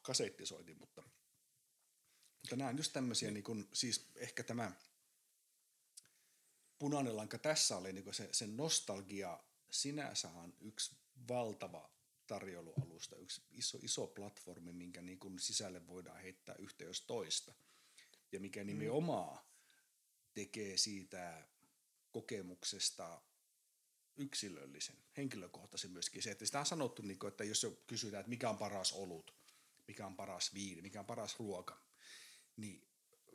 [0.02, 1.02] kasettisoitin, mutta,
[2.42, 4.72] mutta nämä on just tämmöisiä, niin kuin, siis ehkä tämä
[6.78, 10.96] punainen lanka tässä oli niin se, se nostalgia sinänsä on yksi
[11.28, 11.90] valtava
[12.26, 17.54] tarjoulualusta, yksi iso, iso platformi, minkä niin kuin sisälle voidaan heittää yhteys toista.
[18.32, 18.66] Ja mikä mm.
[18.66, 19.53] nimenomaan mm
[20.34, 21.48] tekee siitä
[22.12, 23.22] kokemuksesta
[24.16, 26.22] yksilöllisen, henkilökohtaisen myöskin.
[26.22, 29.34] Se, että sitä on sanottu, niin että jos kysytään, että mikä on paras olut,
[29.88, 31.80] mikä on paras viini, mikä on paras ruoka,
[32.56, 32.88] niin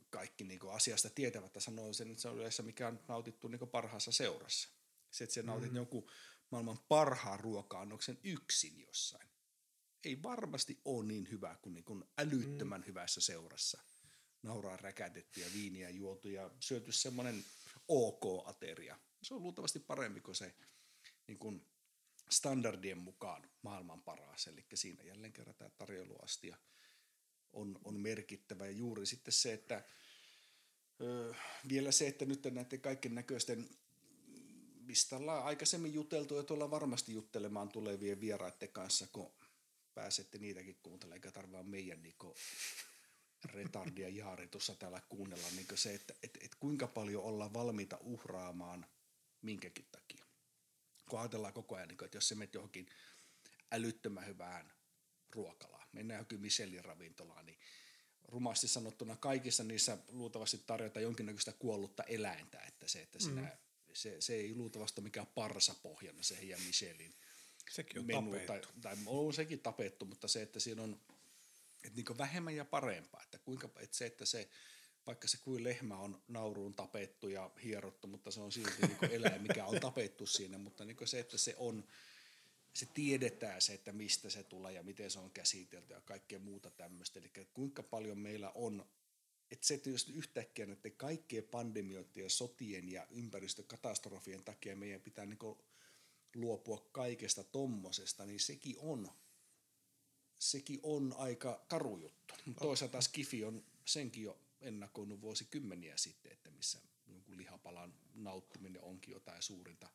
[0.10, 3.70] kaikki niin asiasta tietävät ja sanoo sen, että se on yleensä mikä on nautittu niin
[3.72, 4.70] parhaassa seurassa.
[5.12, 5.76] Se, että se nautit mm.
[5.76, 6.12] jonkun
[6.52, 9.30] maailman parhaan ruoka-annoksen yksin jossain.
[10.04, 12.88] Ei varmasti ole niin hyvä kuin, niin kuin älyttömän mm.
[12.88, 13.82] hyvässä seurassa
[14.44, 17.46] nauraa räkätetty ja viiniä juotu ja syöty semmoinen
[17.88, 19.00] ok-ateria.
[19.24, 20.56] Se on luultavasti parempi kuin se
[21.28, 21.66] niin kuin
[22.30, 24.48] standardien mukaan maailman paras.
[24.48, 26.58] Eli siinä jälleen kerran tämä tarjoiluastia
[27.54, 28.66] on, on merkittävä.
[28.66, 29.84] Ja juuri sitten se, että
[31.02, 31.34] ö,
[31.70, 33.70] vielä se, että nyt näiden kaiken näköisten
[34.90, 39.32] mistä ollaan aikaisemmin juteltu ja tuolla varmasti juttelemaan tulevien vieraiden kanssa, kun
[39.94, 42.16] pääsette niitäkin kuuntelemaan, eikä tarvitse meidän niin
[43.46, 48.86] retardia Jaari tuossa täällä kuunnella, niin se, että et, et kuinka paljon ollaan valmiita uhraamaan
[49.42, 50.26] minkäkin takia.
[51.10, 52.88] Kun ajatellaan koko ajan, niin että jos se menet johonkin
[53.72, 54.74] älyttömän hyvään
[55.30, 57.60] ruokalaan, mennään johonkin Michelin ravintolaan, niin
[58.24, 63.50] rumasti sanottuna kaikissa niissä luultavasti tarjota jonkinnäköistä kuollutta eläintä, että se, että sinä, mm.
[63.94, 67.16] se, se ei luultavasti ole mikään parsapohjana se heidän Michelin
[67.70, 68.48] Sekin on menu, tapettu.
[68.48, 71.02] Tai, tai on sekin tapettu, mutta se, että siinä on
[71.84, 73.24] että niin vähemmän ja parempaa.
[73.24, 74.50] Että, kuinka, että se, että se,
[75.08, 79.42] vaikka se kuin lehmä on nauruun tapettu ja hierottu, mutta se on silti niin eläin,
[79.42, 81.88] mikä on tapettu siinä, mutta niin se, että se on,
[82.74, 86.72] se tiedetään se, että mistä se tulee ja miten se on käsitelty ja kaikkea muuta
[86.72, 87.20] tämmöistä.
[87.20, 88.86] Eli kuinka paljon meillä on,
[89.52, 95.26] että se, että jos yhtäkkiä näiden kaikkien pandemioiden ja sotien ja ympäristökatastrofien takia meidän pitää
[95.26, 95.58] niin
[96.36, 99.12] luopua kaikesta tommosesta, niin sekin on
[100.40, 102.34] sekin on aika karu juttu.
[102.60, 109.42] Toisaalta Skifi on senkin jo ennakoinut vuosikymmeniä sitten, että missä jonkun lihapalan nauttiminen onkin jotain
[109.42, 109.90] suurinta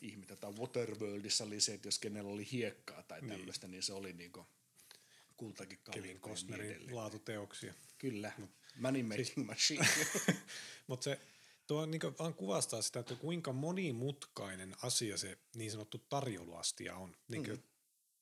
[0.00, 0.36] ihmettä.
[0.36, 3.30] Tai Waterworldissa oli se, että jos kenellä oli hiekkaa tai niin.
[3.30, 4.46] tämmöistä, niin, niin se oli niinku
[5.36, 7.74] kultakin Kevin Costnerin niin laatuteoksia.
[7.98, 9.88] Kyllä, Mut, money making siis, machine.
[10.86, 11.20] Mutta se
[11.66, 17.16] tuo niin vaan kuvastaa sitä, että kuinka monimutkainen asia se niin sanottu tarjouluastia on.
[17.28, 17.62] Niin mm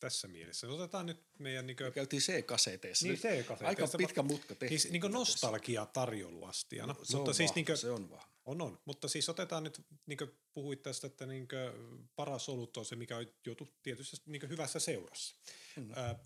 [0.00, 0.68] tässä mielessä.
[0.68, 1.66] Otetaan nyt meidän...
[1.66, 3.06] Niin kuin, käytiin C-kaseteissa.
[3.06, 3.66] Niin, C-kaseteissa.
[3.66, 4.80] Aika pitkä mutka tehtiin.
[4.80, 6.92] Siis niin nostalgia tarjouluastiana.
[6.92, 8.30] No, se mutta on siis, vahva, niin kuin, se on vahva.
[8.44, 8.78] On, on.
[8.84, 12.96] Mutta siis otetaan nyt, niin kuin puhuit tästä, että niin kuin paras olut on se,
[12.96, 15.36] mikä on joutu tietysti niin hyvässä seurassa.
[15.76, 15.90] Mm.
[15.90, 16.16] Äh,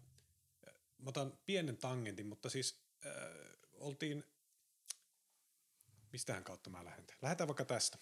[0.98, 3.12] mä otan pienen tangentin, mutta siis äh,
[3.72, 4.24] oltiin
[6.14, 7.04] mistähän kautta mä lähden?
[7.22, 7.98] Lähdetään vaikka tästä.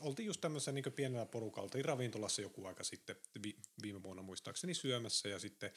[0.00, 4.74] Oltiin just tämmöisessä niin pienellä porukalla, oltiin ravintolassa joku aika sitten, vi, viime vuonna muistaakseni
[4.74, 5.70] syömässä ja sitten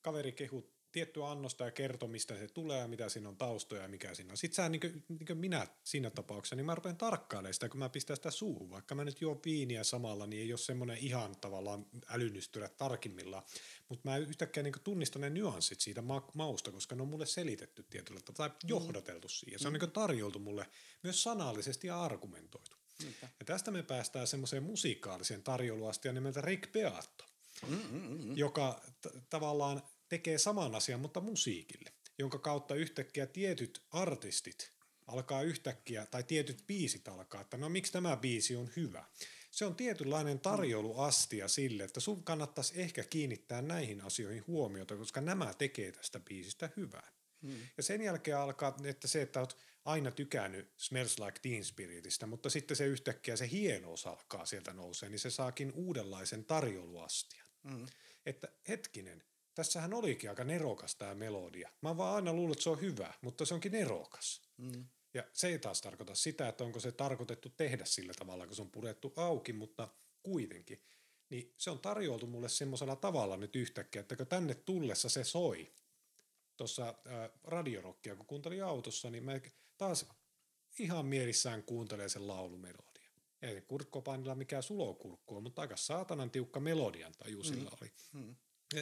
[0.00, 3.88] kaveri kehut tiettyä annosta ja kertoo, mistä se tulee ja mitä siinä on taustoja ja
[3.88, 4.36] mikä siinä on.
[4.36, 7.78] Sitten sä, niin kuin, niin kuin minä siinä tapauksessa, niin mä rupean tarkkailemaan sitä, kun
[7.78, 8.70] mä pistän sitä suuhun.
[8.70, 13.42] Vaikka mä nyt juon viiniä samalla, niin ei ole semmoinen ihan tavallaan älynystyrä tarkimmillaan.
[13.88, 17.82] Mutta mä yhtäkkiä niin tunnistan ne nyanssit siitä ma- mausta, koska ne on mulle selitetty
[17.82, 18.68] tietyllä tavalla tai mm.
[18.68, 19.58] johdateltu siihen.
[19.58, 19.80] Se on mm.
[19.80, 20.66] niin tarjoltu mulle
[21.02, 22.76] myös sanallisesti ja argumentoitu.
[23.02, 23.28] Niinpä.
[23.40, 27.24] Ja tästä me päästään semmoiseen musikaaliseen tarjouluastiaan nimeltä Rick Beato,
[27.68, 28.36] Mm-mm-mm.
[28.36, 34.72] joka t- tavallaan tekee saman asian, mutta musiikille, jonka kautta yhtäkkiä tietyt artistit
[35.06, 39.04] alkaa yhtäkkiä, tai tietyt biisit alkaa, että no miksi tämä biisi on hyvä.
[39.50, 45.54] se on tietynlainen tarjouluastia sille, että sun kannattaisi ehkä kiinnittää näihin asioihin huomiota, koska nämä
[45.54, 47.12] tekee tästä biisistä hyvää.
[47.42, 47.56] Hmm.
[47.76, 52.50] Ja sen jälkeen alkaa, että se, että oot aina tykännyt Smells Like Teen Spiritistä, mutta
[52.50, 57.46] sitten se yhtäkkiä se hienous alkaa sieltä nousee, niin se saakin uudenlaisen tarjouluastian.
[57.68, 57.86] Hmm.
[58.26, 59.22] Että hetkinen,
[59.60, 61.70] tässähän olikin aika nerokas tämä melodia.
[61.82, 64.42] Mä vaan aina luullut, että se on hyvä, mutta se onkin nerokas.
[64.62, 64.84] Hmm.
[65.14, 68.62] Ja se ei taas tarkoita sitä, että onko se tarkoitettu tehdä sillä tavalla, kun se
[68.62, 69.88] on purettu auki, mutta
[70.22, 70.82] kuitenkin.
[71.30, 75.72] Niin se on tarjoltu mulle semmoisella tavalla nyt yhtäkkiä, että kun tänne tullessa se soi
[76.56, 76.94] tuossa
[77.44, 79.40] radiorokkia, kun kuuntelin autossa, niin mä
[79.78, 80.06] taas
[80.78, 83.10] ihan mielissään kuuntelee sen laulumelodia.
[83.42, 87.76] Ei se Kurt Cobainilla mikään sulokurkku on, mutta aika saatanan tiukka melodian taju sillä mm.
[87.80, 87.92] oli.
[88.12, 88.36] Mm.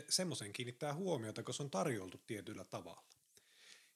[0.09, 3.05] Semmoisen kiinnittää huomiota, kun se on tarjoltu tietyllä tavalla.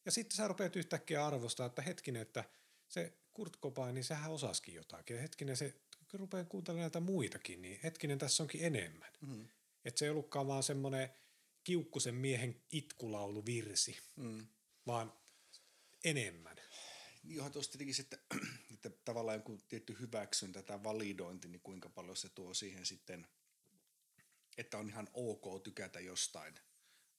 [0.04, 2.44] Ja sitten sä rupeat yhtäkkiä arvostaa, että hetkinen, että
[2.88, 5.16] se Kurt Cobain, niin sehän osaskin jotakin.
[5.16, 5.74] Ja hetkinen, se
[6.12, 9.12] rupeaa kuuntelemaan näitä muitakin, niin hetkinen, tässä onkin enemmän.
[9.20, 9.48] Mm.
[9.84, 11.10] Että se ei ollutkaan vaan semmoinen
[11.64, 14.46] kiukkusen miehen itkulaulu virsi, mm.
[14.86, 15.12] vaan
[16.04, 16.56] enemmän.
[17.24, 18.18] Johon tuossa tietenkin, että,
[18.72, 23.26] että tavallaan joku tietty hyväksyntä tai validointi, niin kuinka paljon se tuo siihen sitten,
[24.56, 26.54] että on ihan ok tykätä jostain–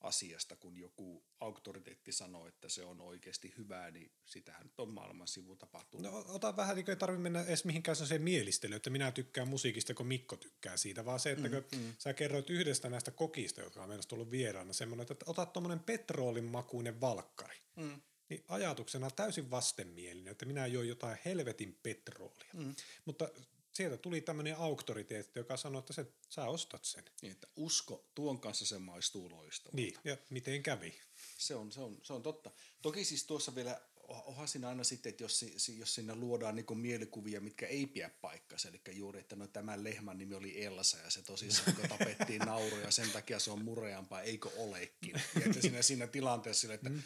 [0.03, 5.27] asiasta, kun joku auktoriteetti sanoo, että se on oikeasti hyvää, niin sitähän nyt on maailman
[5.27, 6.11] sivu tapahtunut.
[6.11, 9.93] No ota vähän, niin ei tarvitse mennä edes mihinkään se mielistelyyn, että minä tykkään musiikista,
[9.93, 11.93] kun Mikko tykkää siitä, vaan se, että mm, kun mm.
[11.97, 16.43] sä kerroit yhdestä näistä kokista, jotka on meillä tullut vieraana, semmoinen, että otat tuommoinen petroolin
[16.43, 18.01] makuinen valkkari, mm.
[18.29, 22.49] niin ajatuksena täysin vastenmielinen, että minä join jotain helvetin petroolia.
[22.53, 22.75] Mm.
[23.05, 23.29] Mutta
[23.73, 27.03] sieltä tuli tämmöinen auktoriteetti, joka sanoi, että se, sä ostat sen.
[27.21, 29.75] Niin, että usko, tuon kanssa se maistuu loistavalta.
[29.75, 30.93] Niin, ja miten kävi?
[31.37, 32.51] Se on, se on, se on totta.
[32.81, 35.45] Toki siis tuossa vielä, onhan siinä aina sitten, että jos,
[35.77, 40.17] jos siinä luodaan niin mielikuvia, mitkä ei pidä paikkansa, eli juuri, että no tämän lehmän
[40.17, 44.49] nimi oli Elsa ja se tosissaan kun tapettiin nauroja, sen takia se on mureampaa, eikö
[44.57, 45.13] olekin.
[45.35, 47.03] Ja että siinä, siinä tilanteessa sille, että mm.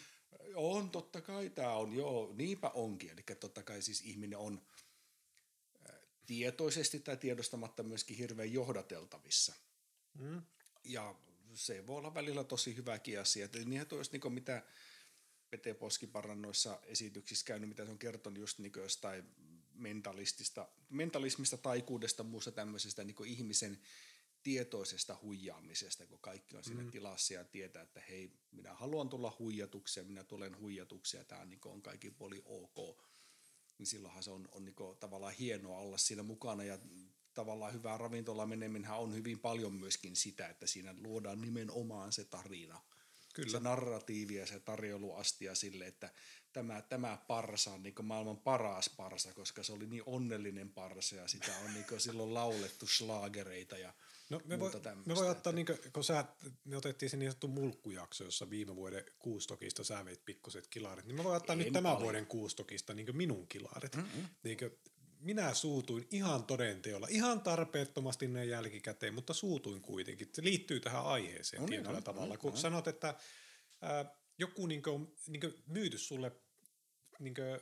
[0.56, 3.10] on totta kai tämä on, joo, niinpä onkin.
[3.10, 4.62] Eli totta kai siis ihminen on–
[6.28, 9.54] tietoisesti tai tiedostamatta myöskin hirveän johdateltavissa.
[10.20, 10.42] Mm.
[10.84, 11.16] Ja
[11.54, 13.50] se voi olla välillä tosi hyväkin asia.
[13.54, 14.64] Eli niinhän tuo niin mitä
[15.50, 19.26] Pete Poskiparran noissa esityksissä käynyt, mitä se on kertonut just niin jostain
[19.74, 23.80] mentalistista, mentalismista, taikuudesta, muusta tämmöisestä niin ihmisen
[24.44, 26.92] tietoisesta huijaamisesta, kun kaikki on siinä mm.
[26.92, 31.42] tilassa ja tietää, että hei, minä haluan tulla huijatuksi ja minä tulen huijatuksi ja tämä
[31.42, 33.07] on, niin on kaikki puoli ok
[33.78, 36.80] niin silloinhan se on, on niin tavallaan hienoa olla siinä mukana ja
[37.34, 42.82] tavallaan hyvää ravintola meneminen on hyvin paljon myöskin sitä, että siinä luodaan nimenomaan se tarina.
[43.42, 43.52] Kyllä.
[43.52, 46.12] Se narratiivi ja se tarjouluastia sille, että
[46.54, 51.28] tämä, tämä parsa on niin maailman paras parsa, koska se oli niin onnellinen parsa ja
[51.28, 53.94] sitä on niin silloin laulettu slaagereita ja
[54.30, 54.72] No me, voi,
[55.06, 56.26] me voi ottaa, niin kuin, kun sä,
[56.66, 61.16] me otettiin se niin sanottu mulkkujakso, jossa viime vuoden kuustokista sä veit pikkuset kilarit, niin
[61.16, 63.96] me voi ottaa en nyt tämän vuoden kuustokista niin minun kilarit.
[63.96, 64.26] Mm-hmm.
[64.44, 64.72] Niin kuin,
[65.20, 70.30] minä suutuin ihan todenteolla, ihan tarpeettomasti ne jälkikäteen, mutta suutuin kuitenkin.
[70.34, 72.34] Se liittyy tähän aiheeseen on, tietyllä on, tavalla.
[72.34, 72.58] On, kun on.
[72.58, 73.16] sanot, että
[73.82, 76.32] ää, joku niin kuin, niin myyty sulle,
[77.20, 77.62] niin kuin,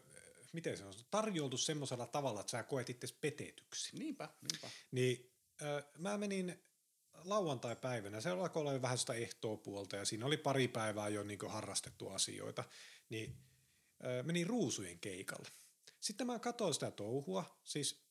[0.54, 3.98] miten se on, tarjoltu semmoisella tavalla, että sä koet itse petetyksi.
[3.98, 4.70] Niinpä, niinpä.
[4.92, 5.32] Niin
[5.98, 6.64] mä menin
[7.24, 12.10] lauantai-päivänä, se alkoi olla vähän sitä ehtoopuolta ja siinä oli pari päivää jo niin harrastettu
[12.10, 12.64] asioita,
[13.10, 13.38] niin
[14.24, 15.50] menin ruusujen keikalle.
[16.06, 18.06] Sitten mä katsoin sitä touhua, siis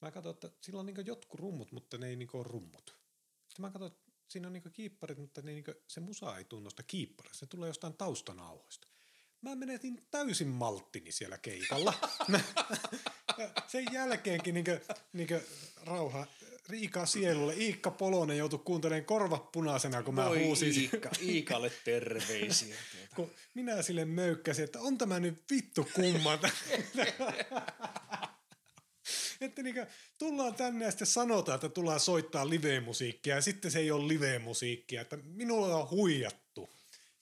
[0.00, 2.98] mä katsoin, että sillä on niin jotkut rummut, mutta ne ei niin ole rummut.
[3.48, 6.82] Sitten mä katsoin, että siinä on niin kiipparit, mutta ne niin se musa ei tunnosta
[6.82, 8.88] kiipparista, se tulee jostain taustanauhoista.
[9.40, 11.94] Mä menetin täysin malttini siellä keikalla.
[13.72, 14.80] sen jälkeenkin niin kuin,
[15.12, 15.42] niin kuin,
[15.82, 16.26] rauha
[16.70, 17.54] Riika sielulle.
[17.54, 20.80] Iikka Polonen joutui kuuntelemaan korvat punaisena, kun Voi mä huusin.
[20.80, 22.76] Iikka, Iikalle terveisiä.
[22.92, 23.14] Tuota.
[23.16, 26.50] kun minä sille möykkäsin, että on tämä nyt vittu kummata.
[29.40, 29.86] että niin
[30.18, 35.00] tullaan tänne ja sitten sanotaan, että tullaan soittaa live-musiikkia ja sitten se ei ole live-musiikkia,
[35.00, 36.70] että minulla on huijattu.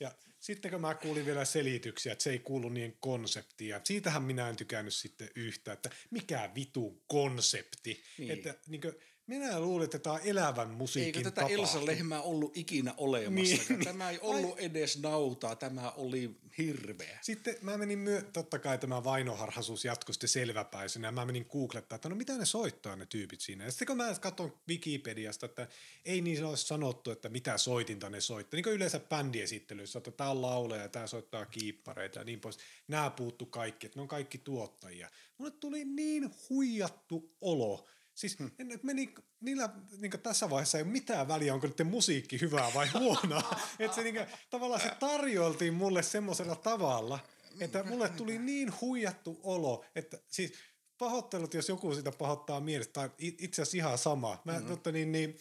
[0.01, 4.49] Ja sitten kun mä kuulin vielä selityksiä, että se ei kuulu niin konseptia, siitähän minä
[4.49, 8.03] en tykännyt sitten yhtä, että mikä vitu konsepti.
[8.19, 8.31] Niin.
[8.31, 8.95] Että niin kuin,
[9.29, 13.57] minä luulin, että tämä on elävän musiikin Eikö tätä Elsa Lehmää ollut ikinä olemassa?
[13.69, 17.19] Niin, tämä ei ollut edes nautaa, tämä oli hirveä.
[17.23, 21.97] Sitten mä menin, myö- totta kai tämä vainoharhaisuus jatkui sitten selväpäisenä, ja mä menin googlettaa,
[21.97, 23.65] että no mitä ne soittaa ne tyypit siinä.
[23.65, 25.69] Ja sitten kun mä katson Wikipediasta, että
[26.05, 28.57] ei niin olisi sanottu, että mitä soitinta ne soittaa.
[28.57, 32.59] Niin kuin yleensä bändiesittelyissä, että tämä on lauleja ja tämä soittaa kiippareita ja niin pois.
[32.89, 35.11] Nämä puuttu kaikki, että ne on kaikki tuottajia.
[35.39, 37.89] Mulle tuli niin huijattu olo,
[38.19, 38.51] Siis hmm.
[38.83, 43.57] meni, niillä niin tässä vaiheessa ei ole mitään väliä, onko nyt musiikki hyvää vai huonoa.
[43.79, 47.19] että se niin kuin, tavallaan se tarjoltiin mulle semmoisella tavalla,
[47.61, 50.53] että mulle tuli niin huijattu olo, että siis
[50.99, 54.43] pahoittelut, jos joku sitä pahoittaa mielestä, tai itse asiassa ihan sama.
[54.45, 54.69] Mä, mm-hmm.
[54.69, 55.39] mutta niin, niin,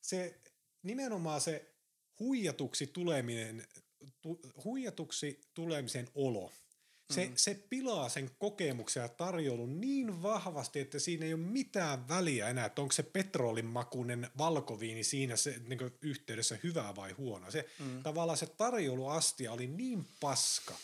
[0.00, 0.40] se
[0.82, 1.74] nimenomaan se
[2.20, 3.66] huijatuksi tuleminen,
[4.20, 6.52] tu, huijatuksi tulemisen olo,
[7.12, 7.32] se, mm.
[7.36, 12.66] se pilaa sen kokemuksen ja tarjoulun niin vahvasti, että siinä ei ole mitään väliä enää,
[12.66, 17.50] että onko se petrolinmakuinen valkoviini siinä se, niin yhteydessä hyvää vai huono.
[17.50, 18.02] Se, mm.
[18.02, 20.74] Tavallaan se tarjouluastia oli niin paska,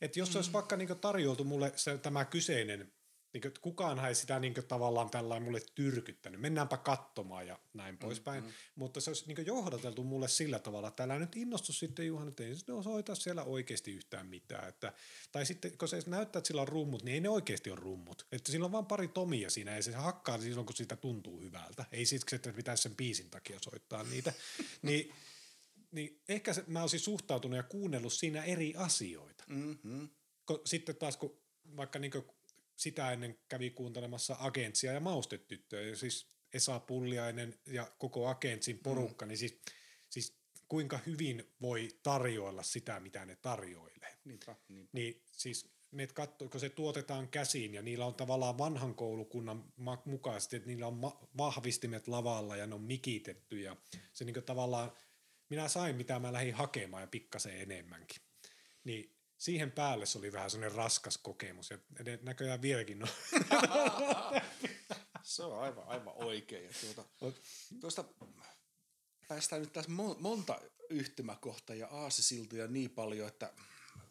[0.00, 0.36] että jos mm.
[0.36, 2.92] olisi vaikka niin tarjoltu mulle se, tämä kyseinen
[3.34, 6.40] niin kuin, kukaan ei sitä niin kuin, tavallaan tällä mulle tyrkyttänyt.
[6.40, 8.44] Mennäänpä katsomaan ja näin mm, poispäin.
[8.44, 8.50] Mm.
[8.74, 12.28] Mutta se olisi niin kuin, johdateltu mulle sillä tavalla, että älä nyt innostu sitten Juhan,
[12.28, 14.68] että ei se osoita siellä oikeasti yhtään mitään.
[14.68, 14.92] Että,
[15.32, 18.26] tai sitten kun se näyttää, että sillä on rummut, niin ei ne oikeasti ole rummut.
[18.32, 21.84] Että sillä on vain pari tomia siinä ja se hakkaa silloin, kun sitä tuntuu hyvältä.
[21.92, 24.32] Ei siksi, että pitäisi sen biisin takia soittaa niitä.
[24.82, 25.12] niin,
[25.90, 29.44] niin ehkä se, mä olisin suhtautunut ja kuunnellut siinä eri asioita.
[29.48, 30.08] Mm-hmm.
[30.64, 31.44] Sitten taas kun
[31.76, 32.12] vaikka niin
[32.76, 39.28] sitä ennen kävi kuuntelemassa Agentsia ja Maustetyttöjä, siis Esa Pulliainen ja koko Agentsin porukka, mm.
[39.28, 39.60] niin siis,
[40.10, 44.16] siis kuinka hyvin voi tarjoilla sitä, mitä ne tarjoilee.
[44.24, 44.90] Niinpä, niinpä.
[44.92, 49.64] Niin siis ne katsoo, kun se tuotetaan käsiin ja niillä on tavallaan vanhan koulukunnan
[50.04, 53.76] mukaisesti, että niillä on ma- vahvistimet lavalla ja ne on mikitetty ja
[54.12, 54.92] se niin tavallaan,
[55.48, 58.22] minä sain mitä mä lähdin hakemaan ja pikkasen enemmänkin.
[58.84, 59.13] Niin
[59.44, 61.78] siihen päälle se oli vähän sellainen raskas kokemus ja
[62.22, 63.08] näköjään vieläkin on.
[65.22, 66.64] se on aivan, aivan oikein.
[66.64, 67.38] Ja tuota,
[67.80, 68.04] tuosta
[69.28, 73.52] päästään nyt tässä monta yhtymäkohtaa ja aasisiltoja niin paljon, että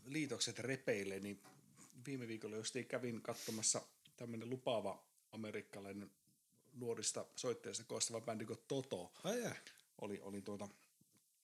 [0.05, 1.41] liitokset repeilee, niin
[2.05, 3.81] viime viikolla just kävin katsomassa
[4.15, 6.11] tämmöinen lupaava amerikkalainen
[6.73, 9.11] nuorista soittajista koostava bändi kuin Toto.
[10.01, 10.69] Oli, oli tuota,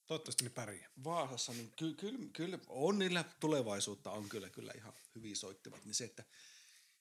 [0.10, 0.90] Toivottavasti ne pärjää.
[1.04, 5.86] Vaasassa, niin kyllä, kyllä, kyllä on niillä tulevaisuutta, on kyllä, kyllä ihan hyvin soittivat.
[5.86, 6.24] Niin se, että,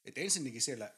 [0.04, 0.94] että ensinnäkin siellä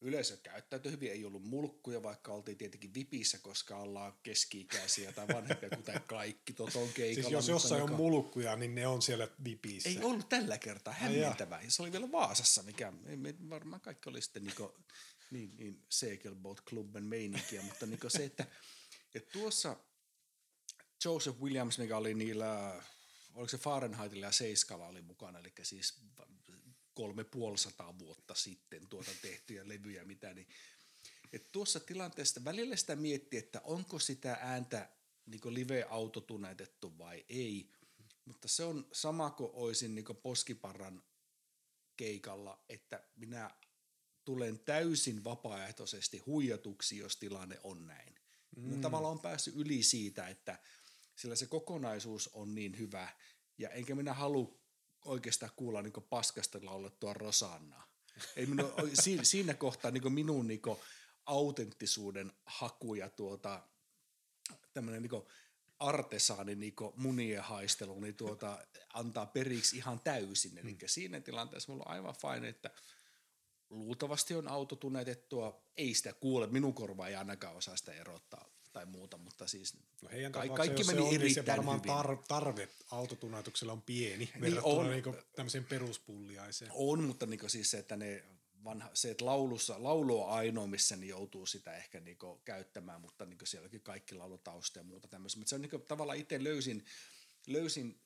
[0.00, 5.70] yleisö käyttäytyi hyvin, ei ollut mulkkuja, vaikka oltiin tietenkin vipissä, koska ollaan keski-ikäisiä tai vanhempia,
[5.76, 7.28] kuten kaikki toton keikalla.
[7.28, 9.88] Siis jos jossain on mulkkuja, niin ne on siellä vipissä.
[9.88, 11.62] Ei ollut tällä kertaa hämmentävää.
[11.62, 14.54] Ja se oli vielä Vaasassa, mikä me varmaan kaikki oli sitten niin,
[15.30, 18.46] niin, niin Segelboat Clubben meininkiä, mutta niin se, että,
[19.14, 19.76] että tuossa–
[21.04, 22.82] Joseph Williams, mikä oli niillä,
[23.34, 26.00] oliko se Fahrenheitilla ja Seiskalla oli mukana, eli siis
[26.94, 30.48] kolme puolisataa vuotta sitten tuota tehtyjä levyjä, mitä niin
[31.32, 34.90] et tuossa tilanteessa välillä sitä miettii, että onko sitä ääntä
[35.26, 37.70] niin live-autotuneitettu vai ei,
[38.24, 41.02] mutta se on sama kuin olisin niin poskiparran
[41.96, 43.50] keikalla, että minä
[44.24, 48.14] tulen täysin vapaaehtoisesti huijatuksi, jos tilanne on näin.
[48.56, 48.80] Mm.
[48.80, 50.58] tavallaan on päässyt yli siitä, että–
[51.16, 53.08] sillä se kokonaisuus on niin hyvä,
[53.58, 54.58] ja enkä minä halua
[55.04, 57.94] oikeastaan kuulla niin paskasta laulettua Rosannaa.
[58.36, 58.72] Ei minun,
[59.22, 60.60] siinä kohtaa niin minun niin
[61.26, 63.62] autenttisuuden haku ja tuota,
[64.72, 65.22] tämmöinen niin
[65.78, 70.58] artesaani niin munien haistelu niin tuota, antaa periksi ihan täysin.
[70.58, 70.78] Eli mm.
[70.86, 72.70] siinä tilanteessa mulla on aivan fine, että
[73.70, 79.18] luultavasti on autotunetettua, ei sitä kuule, minun korva ei ainakaan osaa sitä erottaa tai muuta,
[79.18, 83.72] mutta siis no heidän ka- kaikki meni on, erittäin niin se varmaan tar- tarve autotunnatuksella
[83.72, 86.70] on pieni niin verrattuna on, niin tämmöiseen peruspulliaiseen.
[86.74, 88.24] On, mutta niin siis se, että ne
[88.64, 93.26] vanha, se, että laulussa, laulu on ainoa, missä niin joutuu sitä ehkä niin käyttämään, mutta
[93.26, 95.38] niin sielläkin kaikki laulutausta ja muuta tämmöistä.
[95.38, 96.84] Mutta se on niin tavallaan itse löysin,
[97.46, 98.00] löysin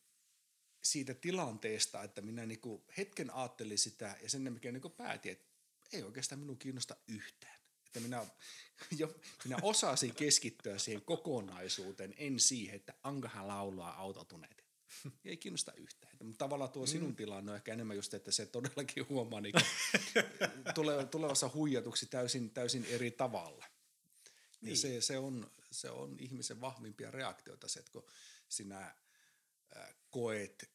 [0.82, 2.60] siitä tilanteesta, että minä niin
[2.96, 5.48] hetken ajattelin sitä ja sen mikä niin päätin, että
[5.92, 7.57] ei oikeastaan minun kiinnosta yhtään.
[7.88, 8.26] Että minä
[8.98, 9.14] jo,
[9.44, 14.64] minä osasin keskittyä siihen kokonaisuuteen, en siihen, että ankahan laulaa autotuneet.
[15.24, 16.16] Ei kiinnosta yhtään.
[16.22, 17.16] Mutta tavallaan tuo sinun mm.
[17.16, 19.54] tilanne on ehkä enemmän just, että se todellakin huomaa niin
[20.74, 23.64] tule, tulevassa huijatuksi täysin, täysin eri tavalla.
[24.60, 24.70] Niin.
[24.70, 28.06] Ja se, se, on, se on ihmisen vahvimpia reaktioita, se, että kun
[28.48, 28.94] sinä
[30.10, 30.70] koet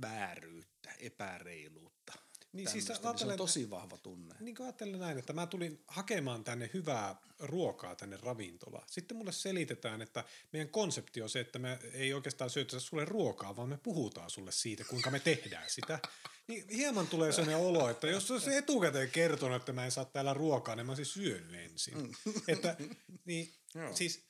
[0.00, 2.12] vääryyttä, epäreiluutta–
[2.56, 4.34] niin siis niin se on tosi vahva tunne.
[4.40, 8.84] Niin kuin ajattelen näin, että mä tulin hakemaan tänne hyvää ruokaa tänne ravintolaan.
[8.90, 13.56] Sitten mulle selitetään, että meidän konsepti on se, että me ei oikeastaan syötetä sulle ruokaa,
[13.56, 15.98] vaan me puhutaan sulle siitä, kuinka me tehdään sitä.
[16.46, 20.34] Niin hieman tulee sellainen olo, että jos olisi etukäteen kertonut, että mä en saa täällä
[20.34, 21.98] ruokaa, niin mä olisin syönyt ensin.
[21.98, 22.12] Mm.
[22.48, 22.76] että,
[23.24, 23.54] niin,
[23.94, 24.26] siis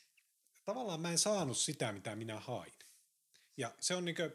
[0.65, 2.73] tavallaan mä en saanut sitä, mitä minä hain.
[3.57, 4.33] Ja se on niin kuin,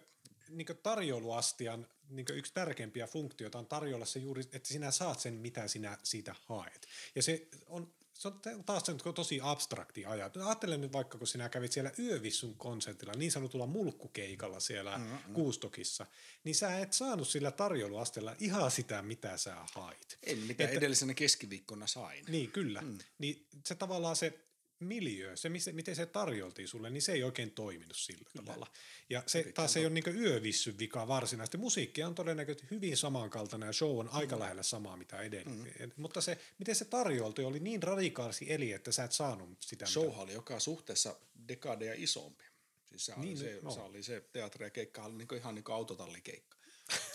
[0.52, 5.68] niin tarjouluastian niin yksi tärkeimpiä funktioita on tarjolla se juuri, että sinä saat sen, mitä
[5.68, 6.88] sinä siitä haet.
[7.16, 10.44] Ja se on se on taas se tosi abstrakti ajatus.
[10.44, 15.34] Ajattele nyt vaikka, kun sinä kävit siellä Yövissun konsertilla, niin sanotulla mulkkukeikalla siellä mm-hmm.
[15.34, 16.06] Kuustokissa,
[16.44, 20.18] niin sä et saanut sillä tarjouluasteella ihan sitä, mitä sä hait.
[20.24, 22.26] En, mitä että, edellisenä keskiviikkona sain.
[22.28, 22.82] Niin, kyllä.
[22.82, 22.98] Mm.
[23.18, 24.40] Niin se tavallaan se
[24.82, 28.46] miljö, se miten se tarjoltiin sulle, niin se ei oikein toiminut sillä Kyllä.
[28.46, 28.68] tavalla.
[29.10, 31.58] Ja se Hyvin taas ei ole niin yövissyn vika varsinaisesti.
[31.58, 34.16] Musiikki on todennäköisesti hyvin samankaltainen ja show on mm.
[34.16, 35.52] aika lähellä samaa mitä edellä.
[35.52, 35.92] Mm.
[35.96, 39.86] Mutta se, miten se tarjolti oli niin radikaalisti eli, että sä et saanut sitä.
[39.86, 40.20] Show mitä...
[40.20, 41.16] oli joka suhteessa
[41.48, 42.44] dekadeja isompi.
[42.86, 43.72] Siis se, niin, oli, se, no.
[43.72, 46.58] se, oli se teatteri ja keikka oli niin ihan niin autotallikeikka.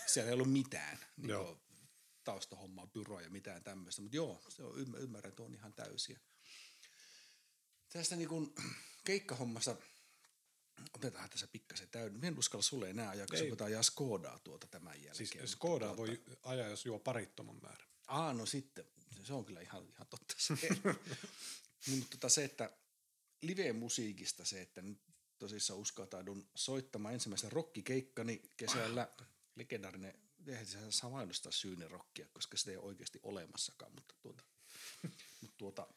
[0.07, 1.57] Siellä ei ollut mitään niin
[2.23, 4.01] taustahommaa, byroja ja mitään tämmöistä.
[4.01, 6.19] Mutta joo, se on, ymmärrän, että on ihan täysiä
[7.89, 8.53] tästä niin kuin
[9.03, 9.75] keikkahommasta,
[10.93, 12.13] otetaan tässä pikkasen täyden.
[12.13, 15.15] Minä en uskalla sulle enää ajaa, kun se ajaa Skodaa tuota tämän jälkeen.
[15.15, 15.97] Siis Skodaa tuota...
[15.97, 17.87] voi ajaa, jos juo parittoman määrän.
[18.07, 18.85] Aa, no sitten.
[19.23, 20.53] Se on kyllä ihan, ihan totta se.
[21.87, 22.71] niin, mutta tota se, että
[23.41, 25.01] live-musiikista se, että nyt
[25.39, 29.11] tosissaan uskaltaudun soittamaan ensimmäisen rokkikeikkani kesällä.
[29.55, 30.13] Legendaarinen,
[30.47, 31.51] eihän se saa mainostaa
[31.87, 34.43] rockia, koska sitä ei ole oikeasti olemassakaan, mutta tuota,
[35.41, 35.87] mutta tuota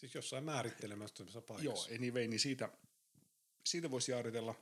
[0.00, 1.90] Siis jossain määrittelemättömässä paikassa.
[1.90, 2.70] Joo, anyway, niin siitä,
[3.64, 4.54] siitä voisi jaaritella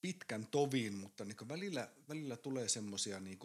[0.00, 3.38] pitkän tovin, mutta niin välillä, välillä tulee semmoisia niin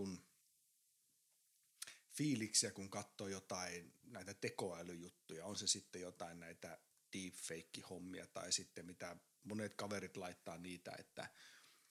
[2.12, 5.46] fiiliksiä, kun katsoo jotain näitä tekoälyjuttuja.
[5.46, 6.80] On se sitten jotain näitä
[7.14, 11.30] deepfake-hommia tai sitten mitä monet kaverit laittaa niitä, että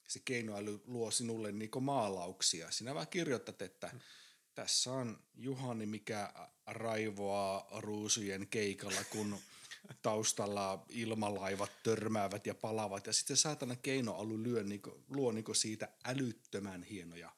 [0.07, 2.71] se keinoäly luo sinulle niin maalauksia.
[2.71, 3.99] Sinä vaan kirjoitat, että hmm
[4.55, 6.33] tässä on Juhani, mikä
[6.65, 9.39] raivoaa ruusujen keikalla, kun
[10.01, 13.07] taustalla ilmalaivat törmäävät ja palavat.
[13.07, 17.35] Ja sitten saatana keinoalu lyö, niin kuin, luo niin kuin siitä älyttömän hienoja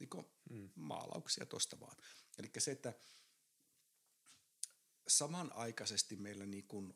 [0.00, 0.70] niin kuin mm.
[0.74, 1.96] maalauksia tuosta vaan.
[2.38, 2.94] Eli se, että
[5.08, 6.94] samanaikaisesti meillä niin kuin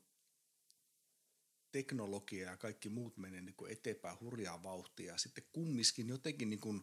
[1.73, 5.13] teknologia ja kaikki muut menee niin kuin eteenpäin hurjaa vauhtia.
[5.13, 6.83] Ja sitten kumminkin jotenkin niin kuin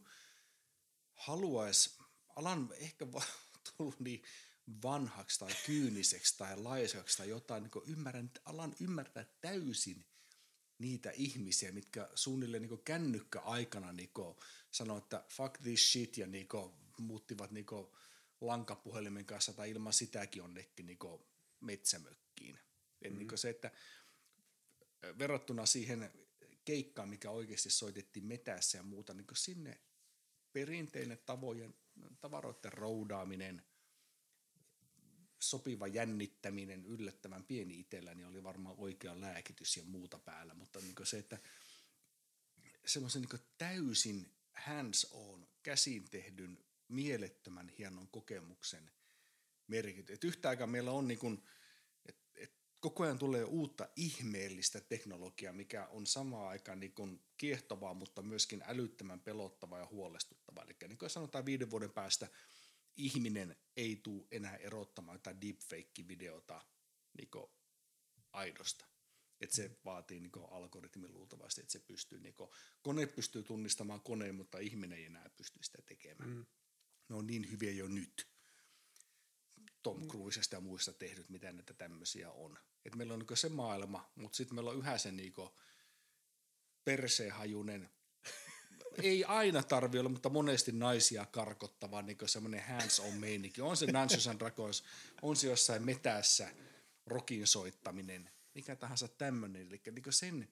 [1.13, 1.99] haluaisi
[2.39, 3.07] alan ehkä
[3.77, 4.23] tullut niin
[4.83, 10.05] vanhaksi tai kyyniseksi tai laisaksi tai jotain, niin ymmärrän, alan ymmärtää täysin
[10.79, 14.11] niitä ihmisiä, mitkä suunnilleen niin kännykkäaikana niin
[14.71, 16.47] sanoo, että fuck this shit ja niin
[16.97, 17.65] muuttivat niin
[18.41, 20.97] lankapuhelimen kanssa tai ilman sitäkin onnekin niin
[21.61, 22.59] metsämökkiin.
[23.09, 23.17] Mm.
[23.17, 23.71] niin se, että
[25.19, 26.11] verrattuna siihen
[26.65, 29.81] keikkaan, mikä oikeasti soitettiin metässä ja muuta, niin sinne
[30.53, 31.75] perinteinen tavojen
[32.19, 33.63] tavaroiden roudaaminen,
[35.39, 41.17] sopiva jännittäminen, yllättävän pieni itselläni oli varmaan oikea lääkitys ja muuta päällä, mutta niin se,
[41.17, 41.37] että
[42.85, 48.91] semmoisen niin täysin hands on, käsin tehdyn, mielettömän hienon kokemuksen
[49.67, 50.13] merkitys.
[50.13, 51.43] Et yhtä aikaa meillä on niin
[52.79, 58.63] koko ajan tulee uutta ihmeellistä teknologiaa, mikä on samaan aikaan niin kuin kiehtovaa, mutta myöskin
[58.65, 60.63] älyttömän pelottavaa ja huolestuttavaa.
[60.63, 62.27] Eli niin kuin sanotaan viiden vuoden päästä
[62.99, 66.65] ihminen ei tule enää erottamaan jotain deepfake-videota
[67.17, 67.29] niin
[68.33, 68.85] aidosta.
[69.41, 72.49] Että se vaatii niin algoritmin luultavasti, että se pystyy, niin kuin,
[72.81, 76.29] kone pystyy tunnistamaan koneen, mutta ihminen ei enää pysty sitä tekemään.
[76.29, 76.45] Mm.
[77.09, 78.27] Ne on niin hyviä jo nyt.
[79.83, 82.59] Tom Cruisesta ja muista tehdyt, mitä näitä tämmöisiä on.
[82.85, 85.33] Et meillä on niin se maailma, mutta sitten meillä on yhä se niin
[86.85, 87.89] persehajunen,
[89.03, 93.61] ei aina tarvi olla, mutta monesti naisia karkottava niin semmoinen hands-on meininki.
[93.61, 94.83] On se Dungeons and Dragons,
[95.21, 96.51] on se jossain metässä
[97.05, 99.67] rokin soittaminen, mikä tahansa tämmöinen.
[99.67, 100.47] Eli niin sen,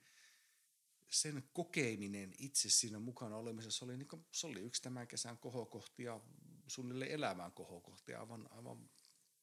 [1.09, 6.19] sen kokeminen itse siinä mukana olemisessa oli, niin kuin, se oli yksi tämän kesän kohokohtia,
[6.67, 8.89] suunnilleen elämään kohokohtia aivan, aivan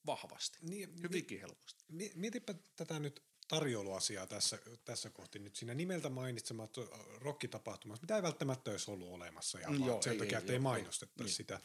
[0.06, 1.84] vahvasti, niin, hyvinkin helposti.
[2.14, 6.76] Mietipä tätä nyt tarjouluasiaa tässä, tässä kohti nyt siinä nimeltä mainitsemat
[7.18, 10.52] rokkitapahtumassa, mitä ei välttämättä olisi ollut olemassa ja mm, joo, sen ei, takia, ei, että
[10.52, 11.36] ei, ei mainostettaisi niin.
[11.36, 11.60] sitä.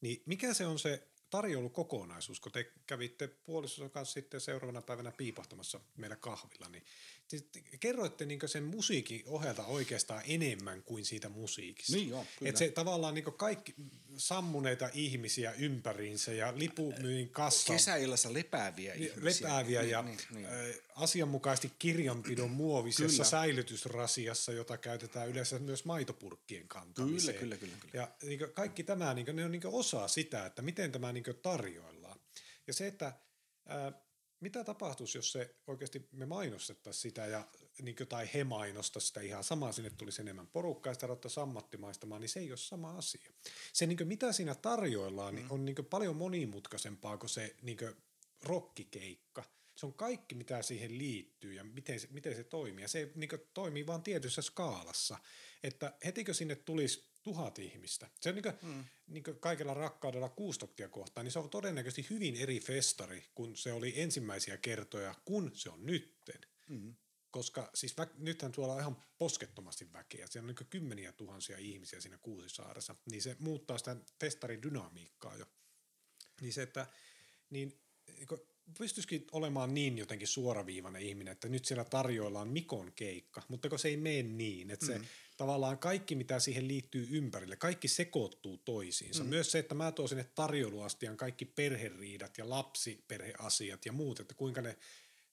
[0.00, 5.80] Niin mikä se on se tarjoulukokonaisuus, kun te kävitte puolisonsa kanssa sitten seuraavana päivänä piipahtamassa
[5.96, 6.84] meillä kahvilla, niin
[7.80, 11.96] kerroitte niin sen musiikin ohjelta oikeastaan enemmän kuin siitä musiikista.
[11.96, 12.50] Niin joo, kyllä.
[12.50, 13.74] Et se tavallaan niin kaikki
[14.16, 17.72] sammuneita ihmisiä ympäriinsä ja lipumyyn kassa.
[17.72, 19.48] Kesäillassa lepääviä ihmisiä.
[19.48, 20.46] Lepääviä niin, ja niin, niin.
[20.94, 27.38] asianmukaisesti kirjanpidon muovisessa säilytysrasiassa, jota käytetään yleensä myös maitopurkkien kantamiseen.
[27.38, 27.90] Kyllä, kyllä, kyllä.
[27.92, 28.04] kyllä.
[28.04, 32.20] Ja niin kaikki tämä niin ne on niin osa sitä, että miten tämä niin tarjoillaan.
[32.66, 33.12] Ja se, että
[34.40, 37.48] mitä tapahtuisi, jos se oikeasti me mainostettaisiin sitä ja
[37.82, 41.42] niin kuin, tai he mainostaisivat sitä ihan samaa, sinne tulisi enemmän porukkaa ja sitä ruvettaisiin
[41.42, 43.32] ammattimaistamaan, niin se ei ole sama asia.
[43.72, 45.48] Se, niin kuin, mitä siinä tarjoillaan, niin mm.
[45.48, 47.96] niin on niin kuin, paljon monimutkaisempaa kuin se niin kuin,
[48.42, 49.44] rokkikeikka.
[49.76, 52.84] Se on kaikki, mitä siihen liittyy ja miten se, miten se toimii.
[52.84, 55.18] Ja se niin kuin, toimii vain tietyssä skaalassa.
[55.62, 58.10] Että hetikö sinne tulisi tuhat ihmistä.
[58.20, 58.84] Se on niin kuin, mm.
[59.06, 63.72] niin kuin kaikella rakkaudella kuustokkia kohtaan, niin se on todennäköisesti hyvin eri festari, kun se
[63.72, 66.40] oli ensimmäisiä kertoja, kun se on nytten.
[66.68, 66.94] Mm.
[67.30, 70.26] Koska siis vä- nythän tuolla on ihan poskettomasti väkeä.
[70.26, 72.94] Siellä on niin kymmeniä tuhansia ihmisiä siinä Kuusisaaressa.
[73.10, 75.46] Niin se muuttaa sitä festarin dynamiikkaa jo.
[76.40, 76.86] Niin se, että
[77.50, 78.28] niin, niin
[78.78, 83.88] pystyisikin olemaan niin jotenkin suoraviivainen ihminen, että nyt siellä tarjoillaan Mikon keikka, mutta kun se
[83.88, 85.04] ei mene niin, että se mm.
[85.40, 89.24] Tavallaan kaikki, mitä siihen liittyy ympärille, kaikki sekoittuu toisiinsa.
[89.24, 89.30] Mm.
[89.30, 94.60] Myös se, että mä tuon sinne tarjoiluastian kaikki perheriidat ja lapsiperheasiat ja muut, että kuinka
[94.60, 94.76] ne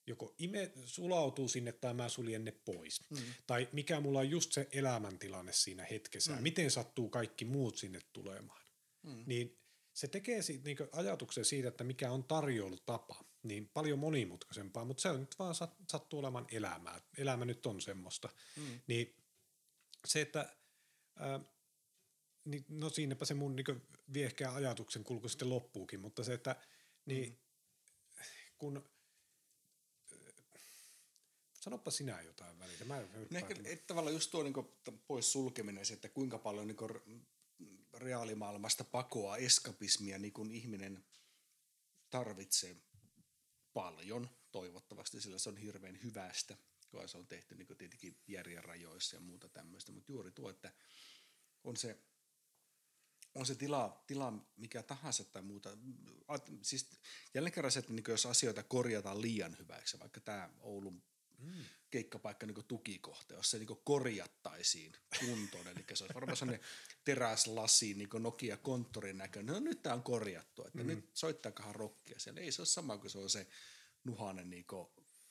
[0.07, 3.09] joko ime, sulautuu sinne tai mä suljen ne pois.
[3.09, 3.17] Mm.
[3.47, 6.41] Tai mikä mulla on just se elämäntilanne siinä hetkessä mm.
[6.43, 8.61] miten sattuu kaikki muut sinne tulemaan.
[9.03, 9.23] Mm.
[9.25, 9.57] Niin
[9.93, 15.09] se tekee siitä, niin ajatuksen siitä, että mikä on tarjoulutapa, niin paljon monimutkaisempaa, mutta se
[15.09, 15.55] on nyt vaan
[15.87, 17.01] sattuu olemaan elämää.
[17.17, 18.29] Elämä nyt on semmoista.
[18.57, 18.79] Mm.
[18.87, 19.26] Niin
[20.07, 20.55] se, että
[21.19, 21.39] ää,
[22.45, 23.81] niin, no siinäpä se mun niin
[24.13, 26.55] viehkeä ajatuksen kulku sitten loppuukin, mutta se, että
[27.05, 27.37] niin, mm.
[28.57, 28.89] kun
[31.67, 32.85] Sanoppa sinä jotain välillä.
[32.85, 34.53] Mä no ehkä et, tavallaan just tuo niin
[35.07, 36.77] pois sulkeminen, se, että kuinka paljon niin
[37.93, 41.05] reaalimaailmasta pakoa, eskapismia niin kuin ihminen
[42.09, 42.75] tarvitsee
[43.73, 46.57] paljon toivottavasti, sillä se on hirveän hyvästä,
[46.89, 50.73] kun se on tehty niin tietenkin järjen rajoissa ja muuta tämmöistä, mutta juuri tuo, että
[51.63, 51.99] on se,
[53.35, 55.77] on se tila, tila mikä tahansa tai muuta.
[56.61, 56.89] Siis
[57.33, 61.03] jälleen kerran se, että niin jos asioita korjataan liian hyväksi, vaikka tämä Oulun
[61.37, 61.65] mm.
[61.89, 65.67] keikkapaikka niin tukikohta, jos se niin korjattaisiin kuntoon.
[65.67, 66.67] Eli se olisi varmaan sellainen
[67.03, 69.53] teräslasi, niin Nokia konttorin näköinen.
[69.53, 70.87] No nyt tämä on korjattu, että mm.
[70.87, 72.41] nyt soittaakohan rokkia siellä.
[72.41, 73.47] Ei se ole sama kuin se on se
[74.03, 74.65] nuhanen niin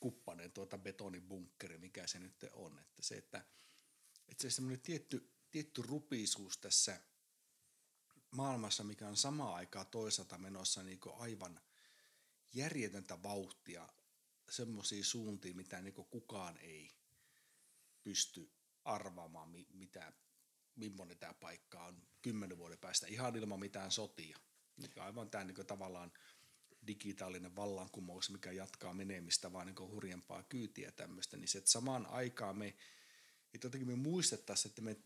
[0.06, 2.78] kuppanen tuota betonibunkkeri, mikä se nyt on.
[2.78, 3.44] Että se, että,
[4.28, 7.00] että se semmoinen tietty, tietty rupisuus tässä
[8.30, 11.60] maailmassa, mikä on samaan aikaan toisaalta menossa niin aivan
[12.54, 13.88] järjetöntä vauhtia
[14.50, 16.90] semmoisia suuntia, mitä niin kukaan ei
[18.02, 18.50] pysty
[18.84, 20.12] arvaamaan, mitä,
[20.76, 24.38] millainen tämä paikka on kymmenen vuoden päästä ihan ilman mitään sotia.
[24.76, 26.12] Mikä aivan tämä niin tavallaan
[26.86, 32.58] digitaalinen vallankumous, mikä jatkaa menemistä vaan niin hurjempaa kyytiä tämmöistä, niin se, että samaan aikaan
[32.58, 32.74] me,
[33.54, 34.96] että jotenkin me muistettaisiin, että me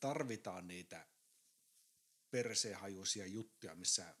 [0.00, 1.06] tarvitaan niitä
[2.30, 4.14] perseenhajuisia juttuja, missä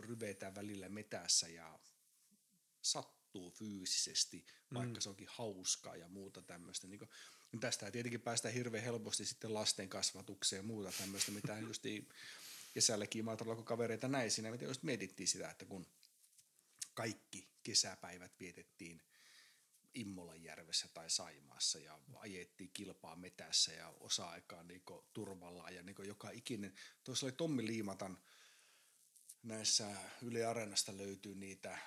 [0.00, 1.78] ryvetään välillä metässä ja
[2.82, 5.00] sattuu fyysisesti, vaikka mm.
[5.00, 6.86] se onkin hauskaa ja muuta tämmöistä.
[6.86, 7.10] Niin kuin,
[7.52, 11.82] niin tästä tietenkin päästään hirveän helposti sitten lasten kasvatukseen ja muuta tämmöistä, mitä just
[12.74, 15.86] kesälläkin maatalolla, kun kavereita näin siinä, mitä just mietittiin sitä, että kun
[16.94, 19.02] kaikki kesäpäivät vietettiin
[19.94, 24.82] Immolanjärvessä tai Saimaassa ja ajettiin kilpaa metässä ja osa-aikaa niin
[25.12, 26.74] turvalla ja niin joka ikinen.
[27.04, 28.18] Tuossa oli Tommi Liimatan
[29.42, 31.78] näissä Yle Areenasta löytyy niitä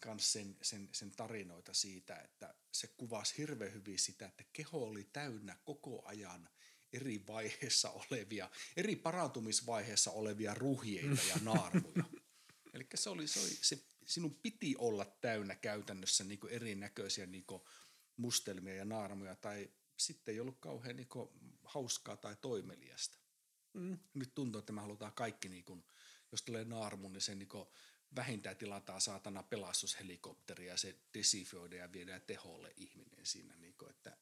[0.00, 5.04] kans sen, sen, sen tarinoita siitä, että se kuvasi hirveän hyvin sitä, että keho oli
[5.12, 6.48] täynnä koko ajan
[6.92, 12.04] eri vaiheessa olevia, eri parantumisvaiheessa olevia ruhjeita ja naarmuja.
[12.74, 17.44] Eli se oli, se oli, se, sinun piti olla täynnä käytännössä niin erinäköisiä niin
[18.16, 21.08] mustelmia ja naarmuja, tai sitten ei ollut kauhean niin
[21.64, 23.18] hauskaa tai toimeliasta.
[23.72, 23.98] Mm.
[24.14, 25.84] Nyt tuntuu, että me halutaan kaikki, niin kuin,
[26.32, 27.48] jos tulee naarmu, niin se niin
[28.16, 33.56] vähintään tilataan saatana pelastushelikopteri ja se desifioidaan ja viedään teholle ihminen siinä.
[33.56, 34.16] Niin kuin, että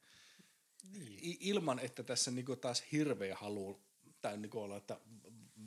[0.93, 1.37] niin.
[1.41, 3.83] Ilman, että tässä niin kuin taas hirveä halu
[4.21, 5.01] tai niin kuin olla, että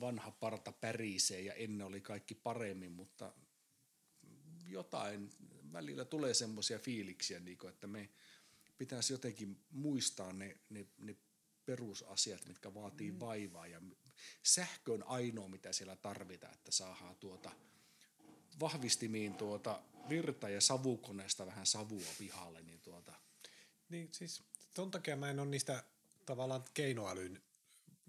[0.00, 3.34] vanha parta pärisee ja ennen oli kaikki paremmin, mutta
[4.72, 5.30] jotain
[5.72, 8.08] välillä tulee semmoisia fiiliksiä, niin kuin, että me
[8.78, 11.16] pitäisi jotenkin muistaa ne, ne, ne
[11.66, 13.20] perusasiat, mitkä vaatii mm.
[13.20, 13.82] vaivaa ja
[14.42, 17.52] sähkö on ainoa, mitä siellä tarvitaan, että saadaan tuota–
[18.60, 22.62] vahvistimiin tuota virta ja savukoneesta vähän savua pihalle.
[22.62, 23.12] Niin, tuota.
[23.88, 24.42] niin siis
[24.74, 25.84] ton takia mä en ole niistä
[26.26, 27.42] tavallaan keinoälyn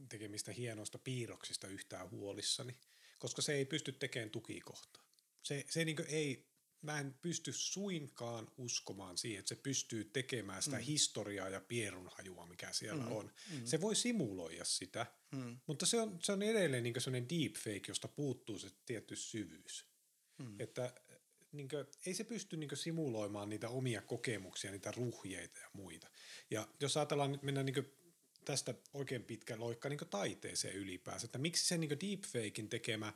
[0.10, 2.76] tekemistä hienoista piirroksista yhtään huolissani,
[3.20, 5.04] koska se ei pysty tekemään tukikohtaa.
[5.44, 6.51] Se, se niin ei,
[6.82, 10.84] mä en pysty suinkaan uskomaan siihen, että se pystyy tekemään sitä mm.
[10.84, 13.12] historiaa ja pierunhajua, mikä siellä mm.
[13.12, 13.32] on.
[13.52, 13.66] Mm.
[13.66, 15.60] Se voi simuloida sitä, mm.
[15.68, 19.86] mutta se on, se on edelleen niin sellainen deepfake, josta puuttuu se tietty syvyys.
[20.38, 20.56] Mm.
[20.60, 20.94] Että
[21.52, 26.08] niin kuin, ei se pysty niin kuin, simuloimaan niitä omia kokemuksia, niitä ruhjeita ja muita.
[26.52, 27.94] Ja jos ajatellaan nyt mennä niin kuin,
[28.46, 33.14] tästä oikein pitkä loikka niin taiteeseen ylipäänsä, että miksi se niin deepfakein tekemä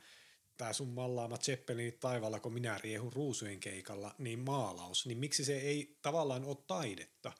[0.56, 5.58] tämä sun mallaama Zeppelinit taivaalla, kun minä riehun ruusujen keikalla, niin maalaus, niin miksi se
[5.58, 7.32] ei tavallaan ole taidetta?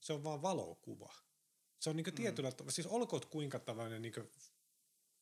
[0.00, 1.12] Se on vaan valokuva.
[1.80, 2.14] Se on niin mm.
[2.14, 4.30] tietyllä tavalla, siis olkoon kuinka tavallaan niin kuin,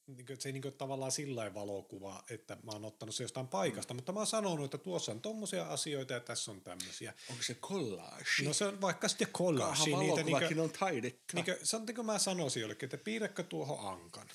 [0.07, 3.49] niin kuin, se ei niin kuin, tavallaan sillä valokuva, että mä oon ottanut se jostain
[3.49, 3.99] paikasta, mm.
[3.99, 7.15] mutta mä oon sanonut, että tuossa on tommosia asioita ja tässä on tämmöisiä.
[7.31, 8.45] Onko se collage?
[8.45, 9.97] No se on vaikka sitten collage.
[9.97, 11.35] Niitä, niin kuin, on taidetta.
[11.35, 14.27] Niin kuin, se on niin kuin mä sanoisin jollekin, että piirräkö tuohon ankan.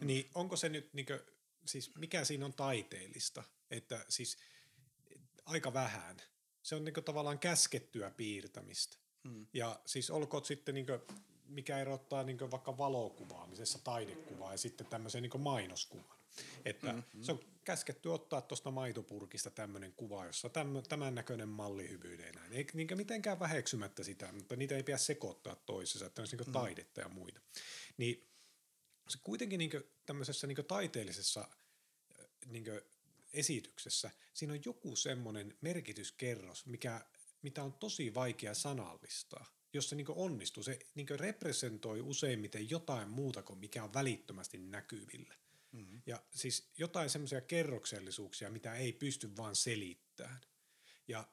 [0.00, 0.06] Mm.
[0.06, 1.20] Niin onko se nyt, niin kuin,
[1.66, 3.42] siis mikä siinä on taiteellista?
[3.70, 4.38] Että siis
[5.46, 6.16] aika vähän.
[6.62, 8.96] Se on niin kuin, tavallaan käskettyä piirtämistä.
[9.24, 9.46] Mm.
[9.52, 11.00] Ja siis olkoon sitten niin kuin,
[11.48, 16.18] mikä erottaa niin vaikka valokuvaamisessa taidekuvaa ja sitten tämmöisen niin mainoskuvan.
[16.64, 17.22] Että mm-hmm.
[17.22, 20.48] se on käsketty ottaa tuosta maitopurkista tämmöinen kuva, jossa
[20.88, 22.52] tämän näköinen malli hyvyyden näin.
[22.52, 26.52] Ei niin mitenkään väheksymättä sitä, mutta niitä ei pidä sekoittaa toisessa, että on niin mm.
[26.52, 27.40] taidetta ja muita.
[27.96, 28.33] Niin
[29.08, 29.70] se kuitenkin niin
[30.06, 31.48] tämmöisessä niin taiteellisessa
[32.46, 32.64] niin
[33.32, 37.06] esityksessä, siinä on joku semmoinen merkityskerros, mikä,
[37.42, 43.42] mitä on tosi vaikea sanallistaa jos se niin onnistuu, se niin representoi useimmiten jotain muuta
[43.42, 45.34] kuin mikä on välittömästi näkyvillä.
[45.72, 46.02] Mm-hmm.
[46.06, 50.40] Ja siis jotain semmoisia kerroksellisuuksia, mitä ei pysty vaan selittämään.
[51.08, 51.28] Ja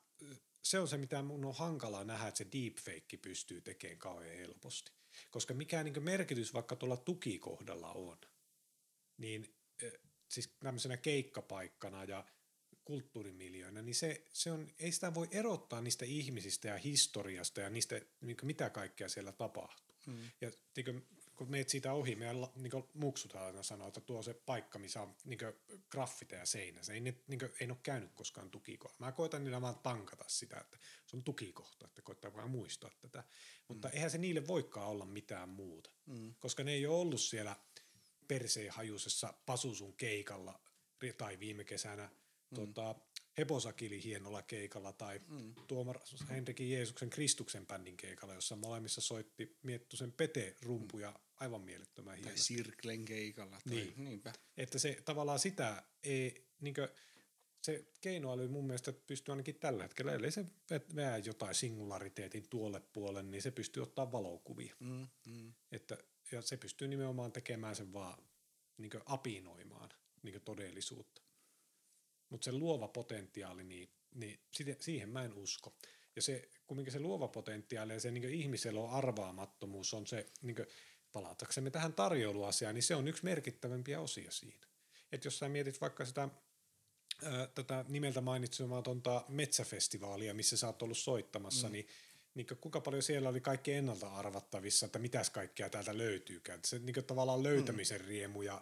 [0.61, 4.91] se on se, mitä mun on hankala nähdä, että se deepfake pystyy tekemään kauhean helposti.
[5.31, 8.17] Koska mikä niin merkitys vaikka tuolla tukikohdalla on,
[9.17, 9.55] niin
[10.29, 12.25] siis tämmöisenä keikkapaikkana ja
[12.85, 18.01] kulttuurimiljoina, niin se, se on, ei sitä voi erottaa niistä ihmisistä ja historiasta ja niistä,
[18.21, 19.95] niin mitä kaikkea siellä tapahtuu.
[20.07, 20.31] Mm.
[20.41, 21.07] Ja niin
[21.41, 25.15] kun meet siitä ohi, meidän niin muksut aina sanoo, että tuo se paikka, missä on
[25.25, 25.39] niin
[25.89, 26.93] graffiteja seinässä.
[26.93, 28.95] Ei, niin kuin, ei ole käynyt koskaan tukikohta.
[28.99, 33.23] Mä koitan niillä vaan tankata sitä, että se on tukikohta, että koittaa vaan muistaa tätä.
[33.67, 33.93] Mutta mm.
[33.93, 36.33] eihän se niille voikaan olla mitään muuta, mm.
[36.39, 37.55] koska ne ei ole ollut siellä
[38.27, 40.59] perseenhajuisessa Pasusun keikalla
[41.17, 42.09] tai viime kesänä–
[42.51, 42.55] mm.
[42.55, 42.95] tota,
[43.41, 45.53] Heposakili hienolla keikalla tai mm.
[45.67, 52.29] Tuomar Henrikin Jeesuksen Kristuksen bändin keikalla, jossa molemmissa soitti Miettusen Pete-rumpuja aivan mielettömän hieno.
[52.29, 53.57] Tai Sirklen keikalla.
[53.63, 53.93] Tai, niin.
[53.97, 54.33] Niinpä.
[54.57, 56.87] Että se tavallaan sitä ei, niin kuin,
[57.61, 60.45] se keinoäly mun mielestä pystyy ainakin tällä hetkellä, ellei se
[60.95, 64.75] vää jotain singulariteetin tuolle puolelle, niin se pystyy ottaa valokuvia.
[64.79, 65.53] Mm, mm.
[65.71, 65.97] Että,
[66.31, 68.23] ja se pystyy nimenomaan tekemään sen vaan
[68.77, 69.89] niin apinoimaan
[70.23, 71.21] niin todellisuutta.
[72.31, 74.39] Mutta se luova potentiaali, niin, niin
[74.79, 75.73] siihen mä en usko.
[76.15, 80.55] Ja se, kumminkin se luova potentiaali ja se niin ihmisellä on arvaamattomuus on se, niin
[81.11, 84.67] palataksemme tähän tarjouluasiaan, niin se on yksi merkittävämpiä osia siinä.
[85.11, 86.29] Että jos sä mietit vaikka sitä
[87.23, 91.73] ää, tätä nimeltä mainitsematonta metsäfestivaalia, missä sä oot ollut soittamassa, mm.
[91.73, 91.87] niin
[92.35, 96.59] niin kuinka paljon siellä oli kaikki ennalta arvattavissa, että mitäs kaikkea täältä löytyykään.
[96.65, 98.07] Se niin tavallaan löytämisen mm.
[98.07, 98.61] riemu ja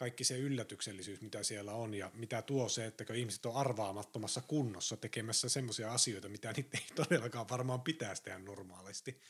[0.00, 4.40] kaikki se yllätyksellisyys, mitä siellä on ja mitä tuo se, että kun ihmiset on arvaamattomassa
[4.40, 9.20] kunnossa tekemässä semmoisia asioita, mitä niitä ei todellakaan varmaan pitäisi tehdä normaalisti,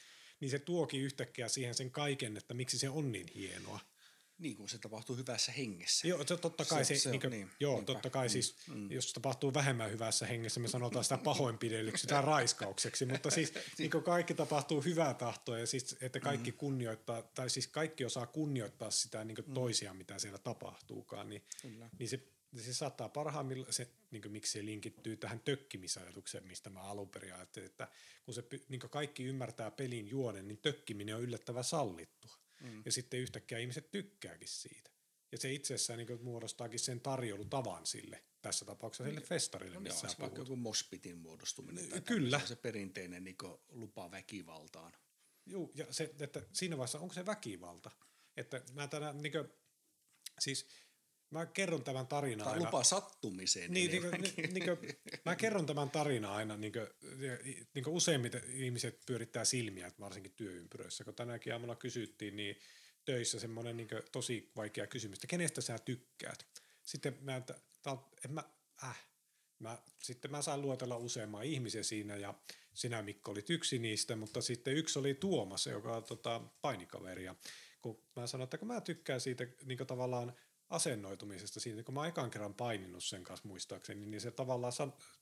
[0.41, 3.81] niin se tuokin yhtäkkiä siihen sen kaiken, että miksi se on niin hienoa.
[4.41, 6.09] Niin kuin se tapahtuu hyvässä hengessä.
[6.09, 8.57] Joo, se, totta kai, se, se, se niin, kuin, niin, joo, totta kai mm, siis,
[8.69, 8.91] mm.
[8.91, 13.91] jos se tapahtuu vähemmän hyvässä hengessä, me sanotaan sitä pahoinpidelyksi tai raiskaukseksi, mutta siis niin
[13.91, 16.57] kuin kaikki tapahtuu hyvää tahtoa ja siis, että kaikki mm.
[16.57, 19.55] kunnioittaa, tai siis kaikki osaa kunnioittaa sitä niin kuin mm.
[19.55, 21.43] toisia, mitä siellä tapahtuukaan, niin,
[21.99, 22.21] niin se
[22.57, 27.35] se saattaa parhaimmillaan, se, niin kuin miksi se linkittyy tähän tökkimisajatukseen, mistä mä alun perin
[27.35, 27.89] ajattelin, että
[28.25, 32.35] kun se, niin kaikki ymmärtää pelin juonen, niin tökkiminen on yllättävän sallittua.
[32.61, 32.83] Mm.
[32.85, 34.91] Ja sitten yhtäkkiä ihmiset tykkääkin siitä.
[35.33, 39.29] Ja se itse asiassa niin muodostaakin sen tarjoulutavan sille, tässä tapauksessa sille niin.
[39.29, 41.89] festarille, no, missä joo, vaikka joku mospitin muodostuminen.
[41.89, 42.41] Tai Kyllä.
[42.47, 43.37] Se perinteinen niin
[43.69, 44.93] lupa väkivaltaan.
[45.47, 47.91] Joo, ja se, että siinä vaiheessa onko se väkivalta?
[48.37, 49.49] Että mä tänä, niin kuin,
[50.39, 50.67] siis
[51.31, 52.65] mä kerron tämän tarinan aina.
[52.65, 53.73] lupa sattumiseen.
[53.73, 54.03] Niin, niin,
[54.37, 54.79] niin, niin kuin,
[55.25, 56.87] mä kerron tämän tarinan aina, niin kuin,
[57.75, 61.05] niin kuin useimmiten ihmiset pyörittää silmiä, varsinkin työympyröissä.
[61.05, 62.57] Kun tänäkin aamuna kysyttiin, niin
[63.05, 66.47] töissä semmoinen niin tosi vaikea kysymys, että kenestä sä tykkäät?
[66.83, 67.55] Sitten mä, että,
[68.25, 68.45] en mä,
[68.85, 69.07] äh,
[69.59, 72.35] mä, sitten mä sain luotella useamman ihmisen siinä ja
[72.75, 77.25] sinä Mikko olit yksi niistä, mutta sitten yksi oli Tuomas, joka on tota, painikaveri.
[77.25, 77.35] Ja
[77.83, 80.33] kun mä sanoin, että kun mä tykkään siitä niin tavallaan
[80.71, 84.73] asennoitumisesta siitä, kun mä ekan kerran paininut sen kanssa muistaakseni, niin se tavallaan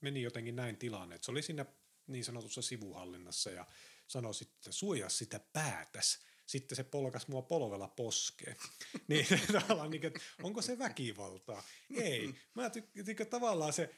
[0.01, 1.65] meni jotenkin näin tilanne, että se oli siinä
[2.07, 3.65] niin sanotussa sivuhallinnassa ja
[4.07, 6.19] sanoi sitten, että suojaa sitä päätäs.
[6.45, 8.55] Sitten se polkas mua polvella poskeen.
[9.07, 9.25] niin
[9.59, 11.63] tavallaan, niin, että onko se väkivaltaa?
[11.95, 12.35] Ei.
[12.53, 12.69] Mä
[13.05, 13.95] tykkään tavallaan se,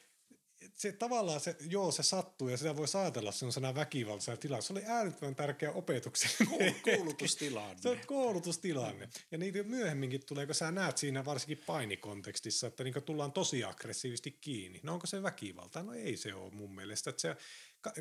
[0.74, 4.68] se tavallaan se, joo, se sattuu ja sitä voi ajatella sellaisena väkivaltaisena tilassa.
[4.68, 6.76] Se oli äärettömän tärkeä opetuksellinen.
[6.82, 7.82] Koulutustilanne.
[7.82, 9.10] se on koulutustilanne.
[9.32, 14.32] Ja niitä myöhemminkin tulee, kun sä näet siinä varsinkin painikontekstissa, että niin tullaan tosi aggressiivisesti
[14.32, 14.80] kiinni.
[14.84, 15.84] No onko se väkivalta?
[15.84, 17.10] No ei se ole mun mielestä.
[17.10, 17.36] Että se,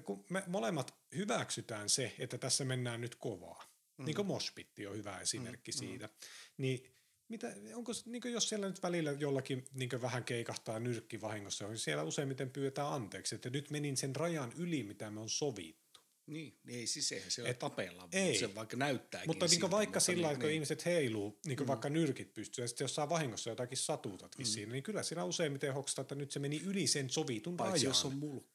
[0.00, 3.64] kun me molemmat hyväksytään se, että tässä mennään nyt kovaa.
[3.96, 4.04] Mm.
[4.04, 5.78] Niin kuin Mospitti on hyvä esimerkki mm.
[5.78, 6.06] siitä.
[6.06, 6.12] Mm.
[6.56, 6.99] Niin
[7.30, 12.02] mitä, onko, niin jos siellä nyt välillä jollakin niin vähän keikahtaa nyrkki vahingossa, niin siellä
[12.02, 16.00] useimmiten pyydetään anteeksi, että nyt menin sen rajan yli, mitä me on sovittu.
[16.26, 18.38] Niin, niin ei siis eihän siellä Et, tapella, ei.
[18.38, 20.54] se vaikka näyttääkin Mutta niin siltä, vaikka mutta sillä niin, kun niin.
[20.54, 21.66] ihmiset heiluu, niin mm.
[21.66, 24.50] vaikka nyrkit pystyy, ja sitten jos saa vahingossa jotakin satutatkin mm.
[24.50, 27.90] siinä, niin kyllä siinä useimmiten hoksata, että nyt se meni yli sen sovitun Paitsi rajan.
[27.90, 28.50] jos on mulkku.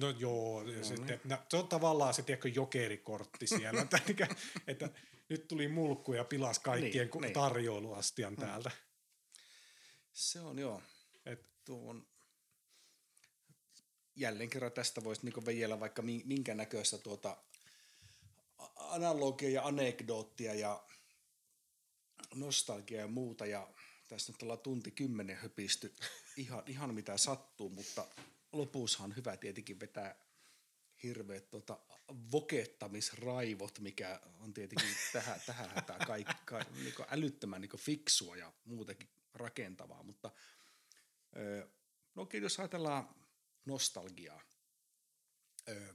[0.00, 1.20] No joo, no, sitten, niin.
[1.24, 4.00] no, se on tavallaan se tiedätkö, jokerikortti siellä, että,
[4.66, 4.90] että
[5.28, 7.32] nyt tuli mulkku ja pilas kaikkien niin, niin.
[7.32, 8.40] tarjoiluastian niin.
[8.40, 8.70] täältä.
[10.12, 10.82] Se on joo.
[11.26, 12.06] Et, tuon,
[14.16, 17.36] jälleen kerran tästä voisi niinku veijellä vaikka minkä näköistä tuota
[18.76, 20.84] analogia ja anekdoottia ja
[22.34, 23.68] nostalgia ja muuta ja
[24.08, 25.94] tässä nyt ollaan tunti kymmenen höpisty
[26.36, 28.06] ihan, ihan mitä sattuu, mutta
[28.52, 30.23] lopussahan hyvä tietenkin vetää
[31.04, 31.80] hirveät tota,
[32.32, 36.34] vokettamisraivot, mikä on tietenkin tähän, tähän hätään kaikki
[36.72, 40.30] niin älyttömän niin fiksua ja muutenkin rakentavaa, mutta
[42.14, 43.14] no jos ajatellaan
[43.64, 44.42] nostalgiaa,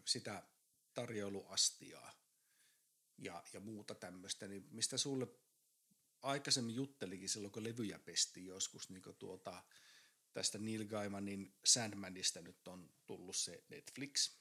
[0.05, 0.43] sitä
[0.93, 2.13] tarjoiluastiaa
[3.17, 5.27] ja, ja muuta tämmöistä, niin mistä sulle
[6.21, 9.63] aikaisemmin juttelikin silloin, kun levyjä pestiin joskus niin tuota,
[10.33, 14.38] tästä Neil Gaimanin Sandmanista nyt on tullut se Netflix.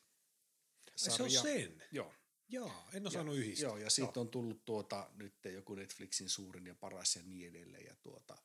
[0.98, 1.16] Sarja.
[1.16, 1.82] Se on sen?
[1.92, 2.14] Joo.
[2.48, 3.68] Joo, en osannut ja, yhdistää.
[3.68, 7.84] Joo, ja siitä on tullut tuota, nyt joku Netflixin suurin ja paras ja niin edelleen.
[7.84, 8.38] Ja tuota,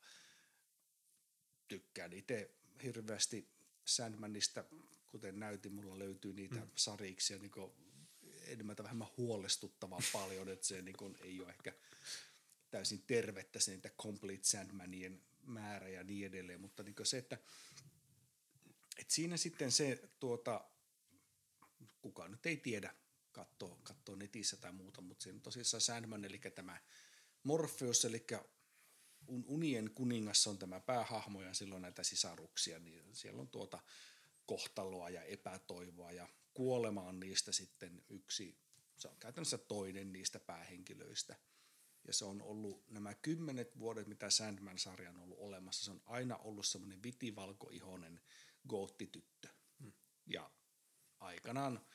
[1.68, 2.50] tykkään itse
[2.82, 3.48] hirveästi
[3.84, 4.64] Sandmanista,
[5.06, 6.70] kuten näytin, mulla löytyy niitä mm.
[6.74, 7.52] sariksia niin
[8.46, 11.72] enemmän tai vähemmän huolestuttavaa paljon, että se niin kuin, ei ole ehkä
[12.70, 17.38] täysin tervettä se niitä Complete Sandmanien määrä ja niin edelleen, mutta niin se, että,
[18.98, 20.64] että siinä sitten se, tuota,
[22.04, 22.94] kukaan nyt ei tiedä,
[23.32, 26.80] katsoo, katsoo netissä tai muuta, mutta siinä tosissaan Sandman, eli tämä
[27.42, 28.26] Morpheus, eli
[29.46, 33.80] unien kuningas on tämä päähahmo ja silloin näitä sisaruksia, niin siellä on tuota
[34.46, 38.58] kohtaloa ja epätoivoa ja kuolema on niistä sitten yksi,
[38.96, 41.36] se on käytännössä toinen niistä päähenkilöistä–
[42.06, 45.84] ja se on ollut nämä kymmenet vuodet, mitä Sandman-sarja on ollut olemassa.
[45.84, 48.20] Se on aina ollut semmoinen vitivalkoihoinen
[48.68, 49.48] goottityttö.
[49.80, 49.92] Hmm.
[50.26, 50.50] Ja
[51.20, 51.86] aikanaan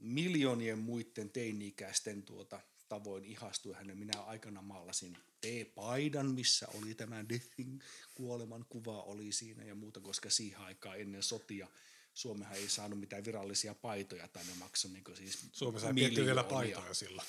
[0.00, 3.98] miljoonien muiden teini-ikäisten tuota, tavoin ihastui hänen.
[3.98, 7.82] Minä aikana maalasin T-paidan, missä oli tämä Deathin
[8.14, 11.68] kuoleman kuva oli siinä ja muuta, koska siihen aikaan ennen sotia
[12.14, 16.94] Suomehan ei saanut mitään virallisia paitoja tai ne maksoi niin siis Suomessa ei vielä paitoja
[16.94, 17.28] silloin.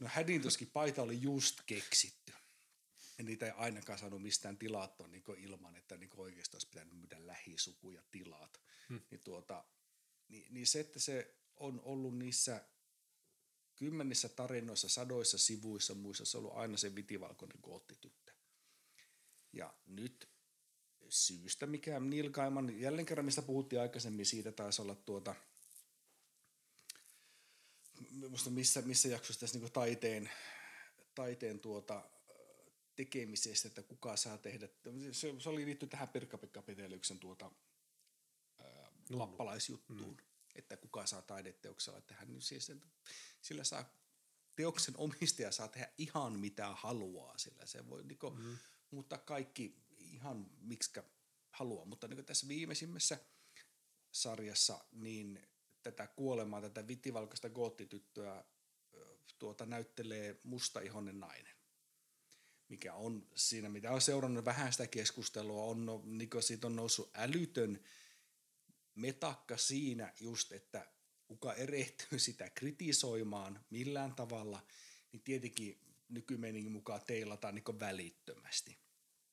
[0.00, 2.32] No Haddingtonski paita oli just keksitty.
[3.18, 7.26] Ja niitä ei ainakaan saanut mistään tilattua niin ilman, että niin oikeastaan olisi pitänyt myydä
[7.26, 8.60] lähisuku ja tilat.
[8.88, 9.00] Hmm.
[9.10, 9.64] Niin, tuota,
[10.28, 12.64] niin, niin se, että se on ollut niissä
[13.74, 18.32] kymmenissä tarinoissa, sadoissa sivuissa, muissa, se on ollut aina se vitivalkoinen koottityttö.
[19.52, 20.28] Ja nyt
[21.08, 25.34] syystä, mikä Neil Gaiman, jälleen kerran mistä puhuttiin aikaisemmin, siitä taisi olla tuota–
[28.28, 30.30] musta missä, missä jaksossa tässä niin taiteen,
[31.14, 32.10] taiteen tuota,
[32.96, 34.68] tekemisestä, että kuka saa tehdä.
[35.12, 36.62] Se, se oli liittynyt tähän Pirkka-Pekka
[37.20, 37.50] tuota,
[38.64, 40.33] ää, lappalaisjuttuun, mm.
[40.54, 42.24] Että kuka saa taideteoksella tehdä.
[42.24, 42.72] Niin siis,
[43.40, 43.84] sillä saa,
[44.56, 48.58] teoksen omistaja saa tehdä ihan mitä haluaa, sillä se voi niin kuin, mm.
[48.90, 51.04] muuttaa kaikki ihan miksikä
[51.50, 51.84] haluaa.
[51.84, 53.18] Mutta niin tässä viimeisimmässä
[54.12, 55.48] sarjassa, niin
[55.82, 58.44] tätä kuolemaa, tätä vitivalkaista goottityttöä
[59.38, 61.54] tuota, näyttelee mustaihoinen nainen.
[62.68, 67.10] Mikä on siinä, mitä on seurannut vähän sitä keskustelua, on, no, niin siitä on noussut
[67.14, 67.84] älytön
[68.94, 70.88] metakka siinä just, että
[71.26, 74.66] kuka erehtyy sitä kritisoimaan millään tavalla,
[75.12, 78.78] niin tietenkin nykymeningin mukaan teilataan niin välittömästi.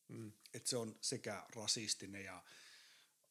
[0.08, 0.32] Mm.
[0.54, 2.44] Et se on sekä rasistinen ja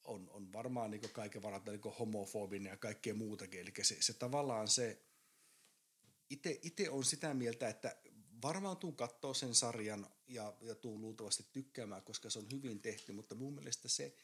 [0.04, 3.60] on, on varmaan niin kaiken varalta niin homofobinen ja kaikkea muutakin.
[3.60, 5.02] Eli se, se tavallaan se,
[6.62, 7.96] itse on sitä mieltä, että
[8.42, 13.12] varmaan tuun katsoa sen sarjan ja, ja tuun luultavasti tykkäämään, koska se on hyvin tehty,
[13.12, 14.14] mutta mun mielestä se,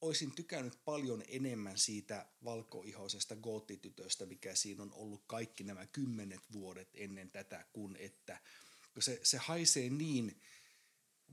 [0.00, 6.88] olisin tykännyt paljon enemmän siitä valkoihoisesta goottitytöstä, mikä siinä on ollut kaikki nämä kymmenet vuodet
[6.94, 8.40] ennen tätä, kun että
[8.98, 10.34] se, se haisee niin–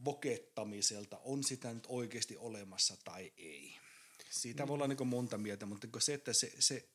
[0.05, 3.79] vokettamiselta, on sitä nyt oikeasti olemassa tai ei.
[4.29, 6.89] siitä voi olla niin monta mieltä, mutta se, että se, se,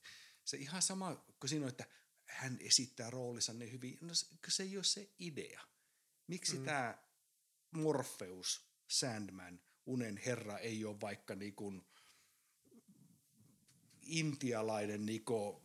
[0.44, 1.84] se ihan sama, kun siinä on, että
[2.24, 5.60] hän esittää roolinsa niin hyvin, no se, se ei ole se idea.
[6.26, 6.64] Miksi mm.
[6.64, 6.98] tämä
[7.70, 11.86] Morpheus, Sandman, unen herra ei ole vaikka niin kuin
[14.02, 15.56] intialainen niin kuin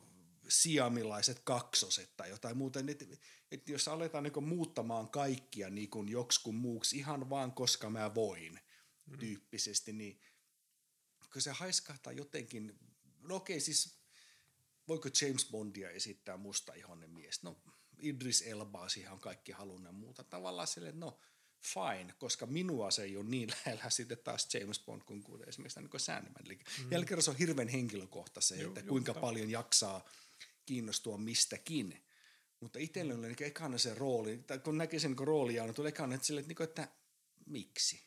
[0.47, 2.79] siamilaiset kaksoset tai jotain muuta.
[2.79, 3.05] Että,
[3.51, 8.59] että jos aletaan niin muuttamaan kaikkia niin kuin joksikun muuksi ihan vaan koska mä voin
[9.05, 9.17] mm.
[9.17, 10.21] tyyppisesti, niin
[11.33, 12.79] kun se haiskahtaa jotenkin,
[13.19, 13.99] no okei siis
[14.87, 17.43] voiko James Bondia esittää musta ihonen mies?
[17.43, 17.61] No
[17.99, 20.23] Idris Elba siihen on kaikki halunnut ja muuta.
[20.23, 21.19] Tavallaan sille, no
[21.63, 25.79] fine, koska minua se ei ole niin lähellä sitten taas James Bond kuin, kuin esimerkiksi
[25.79, 26.45] niin kuin Sandman.
[26.91, 27.21] Eli mm.
[27.21, 30.09] se on hirveän henkilökohtaisen, että Juh, kuinka paljon jaksaa
[30.65, 32.03] kiinnostua mistäkin.
[32.59, 35.89] Mutta itselle oli niin ekana se rooli, tai kun näki sen niin roolia, niin tuli
[35.89, 36.87] ekana että, sille, että, niin että
[37.45, 38.03] miksi?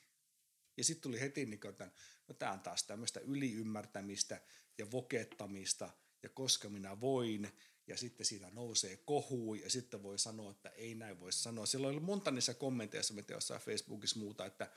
[0.76, 1.90] Ja sitten tuli heti, niin kuin, että
[2.28, 4.40] no tämä on taas tämmöistä yliymmärtämistä
[4.78, 5.90] ja vokettamista,
[6.22, 7.52] ja koska minä voin,
[7.86, 11.66] ja sitten siitä nousee kohu, ja sitten voi sanoa, että ei näin voi sanoa.
[11.66, 14.72] Silloin oli monta niissä kommenteissa, mitä jossain Facebookissa muuta, että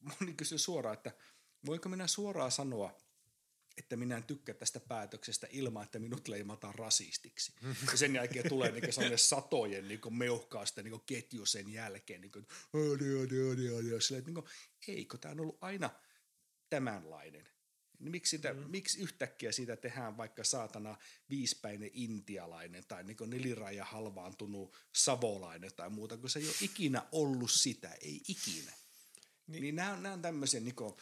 [0.00, 1.12] moni kysyi suoraan, että
[1.66, 3.00] voinko minä suoraan sanoa,
[3.76, 7.52] että minä en tykkää tästä päätöksestä ilman, että minut leimataan rasistiksi.
[7.90, 12.20] Ja sen jälkeen tulee niin sellainen satojen niin meuhkaa sitä niin ketju sen jälkeen.
[12.20, 12.46] Niin kuin,
[14.00, 14.46] Sille, että niin kuin,
[14.88, 15.90] eikö tämä on ollut aina
[16.70, 17.53] tämänlainen?
[18.10, 18.70] Miksi, sitä, mm.
[18.70, 20.96] miksi yhtäkkiä siitä tehdään vaikka saatana
[21.30, 27.50] viispäinen intialainen tai niin neliraja halvaantunut savolainen tai muuta, kun se ei ole ikinä ollut
[27.50, 28.72] sitä, ei ikinä.
[29.46, 30.94] Niin, niin nämä, nämä on tämmöisiä niin kuin,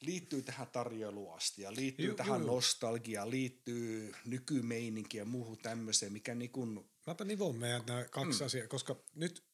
[0.00, 6.50] liittyy tähän tarjoiluasti ja liittyy ju, tähän nostalgiaan, liittyy nykymeininkiin ja muuhun tämmöiseen, mikä niin
[6.50, 6.90] kuin...
[7.06, 8.46] Mäpä nivon meidän nämä kaksi mm.
[8.46, 9.44] asiaa, koska nyt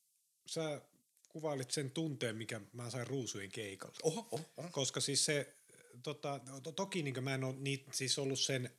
[0.46, 0.82] sä
[1.28, 4.00] kuvailit sen tunteen, mikä mä sain ruusujen keikalta.
[4.02, 4.68] Oho, oho, oho.
[4.72, 5.56] Koska siis se,
[6.02, 8.70] tota, to, toki niin mä en ole niit, siis ollut sen,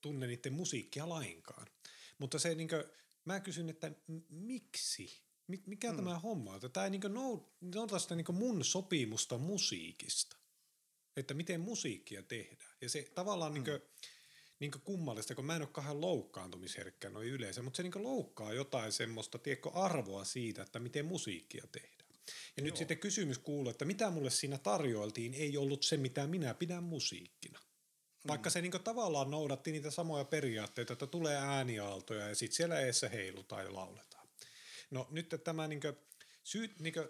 [0.00, 1.66] tunne niiden musiikkia lainkaan.
[2.18, 2.84] Mutta se niin kuin,
[3.24, 3.92] mä kysyn, että
[4.28, 5.22] miksi?
[5.66, 5.96] Mikä mm.
[5.96, 6.72] tämä homma on?
[6.72, 7.02] Tämä ei niin
[7.60, 10.36] noudata sitä niin mun sopimusta musiikista
[11.18, 12.76] että miten musiikkia tehdään.
[12.80, 13.62] Ja se tavallaan mm.
[13.64, 13.80] niin
[14.60, 18.92] niin kummallista, kun mä en ole kahden loukkaantumisherkkä noin yleensä, mutta se niin loukkaa jotain
[18.92, 21.97] semmoista, tiedätkö, arvoa siitä, että miten musiikkia tehdään.
[22.56, 22.64] Ja Joo.
[22.64, 26.84] nyt sitten kysymys kuuluu, että mitä mulle siinä tarjoiltiin, ei ollut se, mitä minä pidän
[26.84, 27.60] musiikkina.
[28.26, 28.52] Vaikka mm.
[28.52, 33.64] se niin tavallaan noudatti niitä samoja periaatteita, että tulee ääniaaltoja ja sitten siellä eessä heilutaan
[33.64, 34.28] ja lauletaan.
[34.90, 35.96] No nyt tämä niin kuin,
[36.44, 37.08] syy, niin kuin,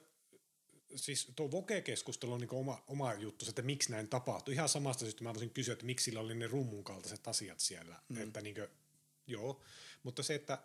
[0.97, 4.55] siis tuo Voke-keskustelu on niin oma, oma juttu, että miksi näin tapahtui.
[4.55, 8.03] Ihan samasta syystä mä voisin kysyä, että miksi sillä oli ne rummun kaltaiset asiat siellä.
[8.09, 8.23] Mm.
[8.23, 8.69] Että niin kuin,
[9.27, 9.63] joo,
[10.03, 10.59] mutta se, että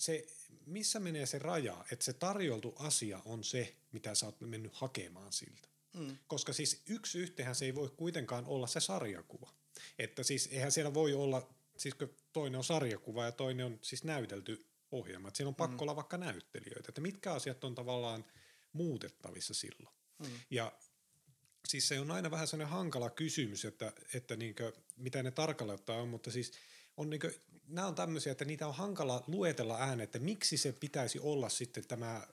[0.00, 0.26] se,
[0.66, 5.32] missä menee se raja, että se tarjoltu asia on se, mitä sä oot mennyt hakemaan
[5.32, 5.68] siltä.
[5.96, 6.16] Mm.
[6.26, 9.52] Koska siis yksi yhtehän se ei voi kuitenkaan olla se sarjakuva.
[9.98, 14.04] Että siis eihän siellä voi olla, siis kun toinen on sarjakuva ja toinen on siis
[14.04, 15.28] näytelty ohjelma.
[15.28, 15.82] Että siinä on pakko mm.
[15.82, 16.86] olla vaikka näyttelijöitä.
[16.88, 18.24] Että mitkä asiat on tavallaan–
[18.72, 19.94] muutettavissa silloin.
[20.18, 20.26] Mm.
[20.50, 20.72] Ja
[21.68, 26.08] siis se on aina vähän sellainen hankala kysymys, että, että niinkö, mitä ne tarkalleen on,
[26.08, 26.52] mutta siis
[26.96, 27.34] on niinkö,
[27.70, 31.86] nämä on tämmöisiä, että niitä on hankala luetella ääneen, että miksi se pitäisi olla sitten
[31.86, 32.26] tämä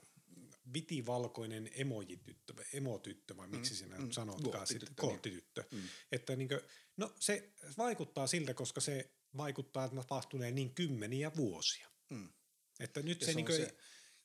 [0.74, 5.64] vitivalkoinen emojityttö, emotyttö vai miksi mm, sinä mm, sanotkaan sitten, koottityttö.
[5.72, 5.82] Mm.
[6.12, 6.64] Että niinkö,
[6.98, 11.90] no se vaikuttaa siltä, koska se vaikuttaa, että tapahtuneen niin kymmeniä vuosia.
[12.10, 12.30] Mm.
[12.80, 13.78] Että nyt ja se, se, niinkö, se,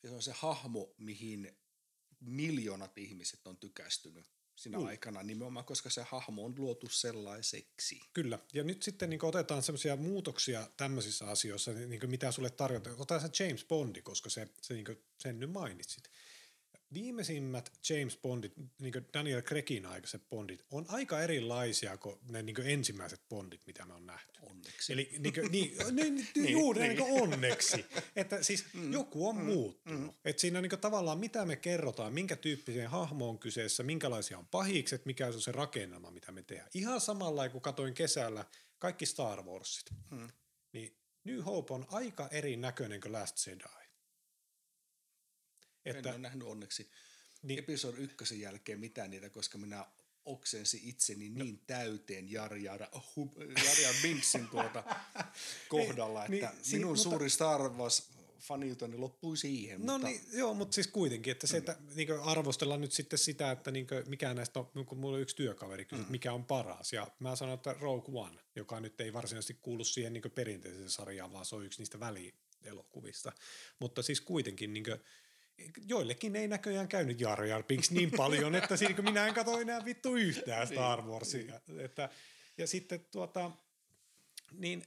[0.03, 1.57] ja se on se hahmo, mihin
[2.21, 4.27] miljoonat ihmiset on tykästynyt
[4.57, 4.87] siinä mm.
[4.87, 8.01] aikana nimenomaan, koska se hahmo on luotu sellaiseksi.
[8.13, 12.97] Kyllä, ja nyt sitten niin otetaan semmoisia muutoksia tämmöisissä asioissa, niin mitä sulle tarjotaan.
[12.97, 14.87] Otetaan se James Bondi, koska se, se niin
[15.19, 16.11] sen nyt mainitsit
[16.95, 22.55] viimeisimmät James Bondit, niin kuin Daniel Craigin aikaiset Bondit, on aika erilaisia kuin ne niin
[22.55, 24.41] kuin ensimmäiset Bondit, mitä me on nähty.
[24.43, 24.93] Onneksi.
[24.93, 26.97] Eli niin kuin, niin, niin, niin, juuri niin.
[26.97, 27.85] niin onneksi.
[28.17, 30.15] Että siis mm, joku on mm, muuttunut.
[30.15, 30.21] Mm.
[30.25, 34.47] Että siinä niin kuin, tavallaan mitä me kerrotaan, minkä tyyppiseen hahmo on kyseessä, minkälaisia on
[34.47, 36.71] pahikset, mikä on se rakennelma, mitä me tehdään.
[36.75, 38.45] Ihan samalla kuin katoin kesällä
[38.79, 39.91] kaikki Star Warsit.
[40.11, 40.29] Mm.
[40.73, 43.82] Niin New Hope on aika erinäköinen kuin Last Jedi.
[45.85, 46.91] Että, en ole nähnyt onneksi
[47.43, 49.87] niin, episodi ykkösen jälkeen mitään niitä, koska minä
[50.25, 51.45] oksensi itseni no.
[51.45, 54.85] niin täyteen Jar Jar, Jar, Jar Binksin tuota
[55.69, 58.09] kohdalla, niin, että niin, minun si- suuri mutta, Star Wars
[58.43, 59.87] faniutoni loppui siihen.
[59.87, 60.09] No mutta...
[60.09, 61.59] niin, joo, mutta siis kuitenkin, että se, mm.
[61.59, 61.97] että mm.
[61.97, 65.85] niin arvostellaan nyt sitten sitä, että niin mikä näistä on, kun mulla on yksi työkaveri
[65.85, 66.11] kysyi, mm.
[66.11, 70.13] mikä on paras, ja mä sanon, että Rogue One, joka nyt ei varsinaisesti kuulu siihen
[70.13, 73.33] niin perinteiseen sarjaan, vaan se on yksi niistä välielokuvista,
[73.79, 75.01] mutta siis kuitenkin niin kuin,
[75.89, 79.85] joillekin ei näköjään käynyt Jar Jar Binks niin paljon, että siinä minä en katso enää
[79.85, 81.61] vittu yhtään Star Niin, Warsia.
[81.79, 82.09] Että,
[82.59, 83.51] ja sitten tuota,
[84.53, 84.83] niin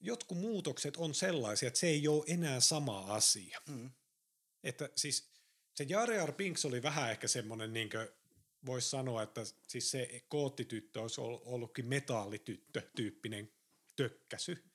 [0.00, 3.60] jotkut muutokset on sellaisia, että se ei ole enää sama asia.
[3.68, 3.90] Mm.
[4.64, 5.30] Että siis
[5.74, 7.90] se Jar Jar Binks oli vähän ehkä semmoinen, niin
[8.66, 13.52] voisi sanoa, että siis se koottityttö olisi ol- ollutkin metallityttö-tyyppinen
[13.96, 14.69] tökkäsy.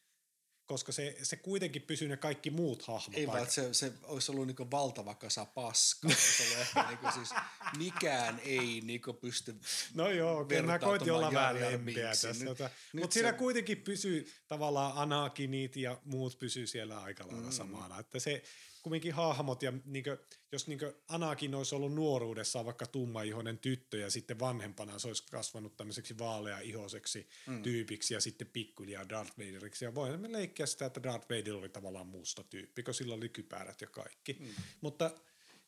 [0.67, 3.17] Koska se, se kuitenkin pysyy ne kaikki muut hahmot.
[3.17, 6.09] Ei vaan, se, se olisi ollut niinku valtava kasa paskaa.
[6.11, 7.29] olisi ollut ehkä niinku siis
[7.77, 9.55] mikään ei niinku pysty
[9.93, 11.55] No joo, kyllä mä koitin olla vähän
[11.85, 12.07] Binksiin.
[12.07, 12.27] tässä.
[12.33, 17.47] Nyt- Mutta nyt siinä se- kuitenkin pysyy tavallaan Anakinit ja muut pysyy siellä aika lailla
[17.49, 17.51] mm.
[17.51, 17.99] samana.
[17.99, 18.43] Että se
[18.81, 20.17] kumminkin hahmot ja niinkö,
[20.51, 25.77] jos niinkö Anakin olisi ollut nuoruudessaan vaikka tummaihoinen tyttö ja sitten vanhempana se olisi kasvanut
[25.77, 27.63] tämmöiseksi vaalea-ihoiseksi mm.
[27.63, 29.85] tyypiksi ja sitten pikkuhiljaa Darth Vaderiksi.
[29.85, 33.81] Ja voimme leikkiä sitä, että Darth Vader oli tavallaan musta tyyppi, kun sillä oli kypärät
[33.81, 34.37] ja kaikki.
[34.39, 34.47] Mm.
[34.81, 35.11] Mutta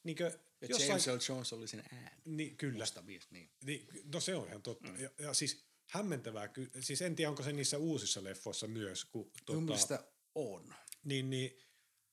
[0.04, 0.90] niinkö, Ja jossain...
[0.90, 1.32] James L.
[1.32, 2.22] Jones oli sen ääni.
[2.26, 2.80] Niin, kyllä.
[2.80, 3.50] Musta mies, niin.
[3.66, 4.88] Niin, no se on ihan totta.
[4.88, 5.00] Mm.
[5.00, 6.50] Ja, ja siis hämmentävää,
[6.80, 10.04] siis en tiedä onko se niissä uusissa leffoissa myös, kun tota,
[10.36, 10.74] on.
[11.04, 11.58] niin, niin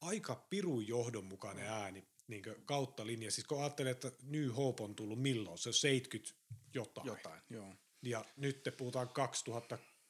[0.01, 3.31] aika pirun johdonmukainen ääni niin kautta linja.
[3.31, 6.35] Siis kun ajattelee, että New Hope on tullut milloin, se on 70
[6.75, 7.07] jotain.
[7.07, 7.75] Jotain, joo.
[8.03, 9.09] Ja nyt te puhutaan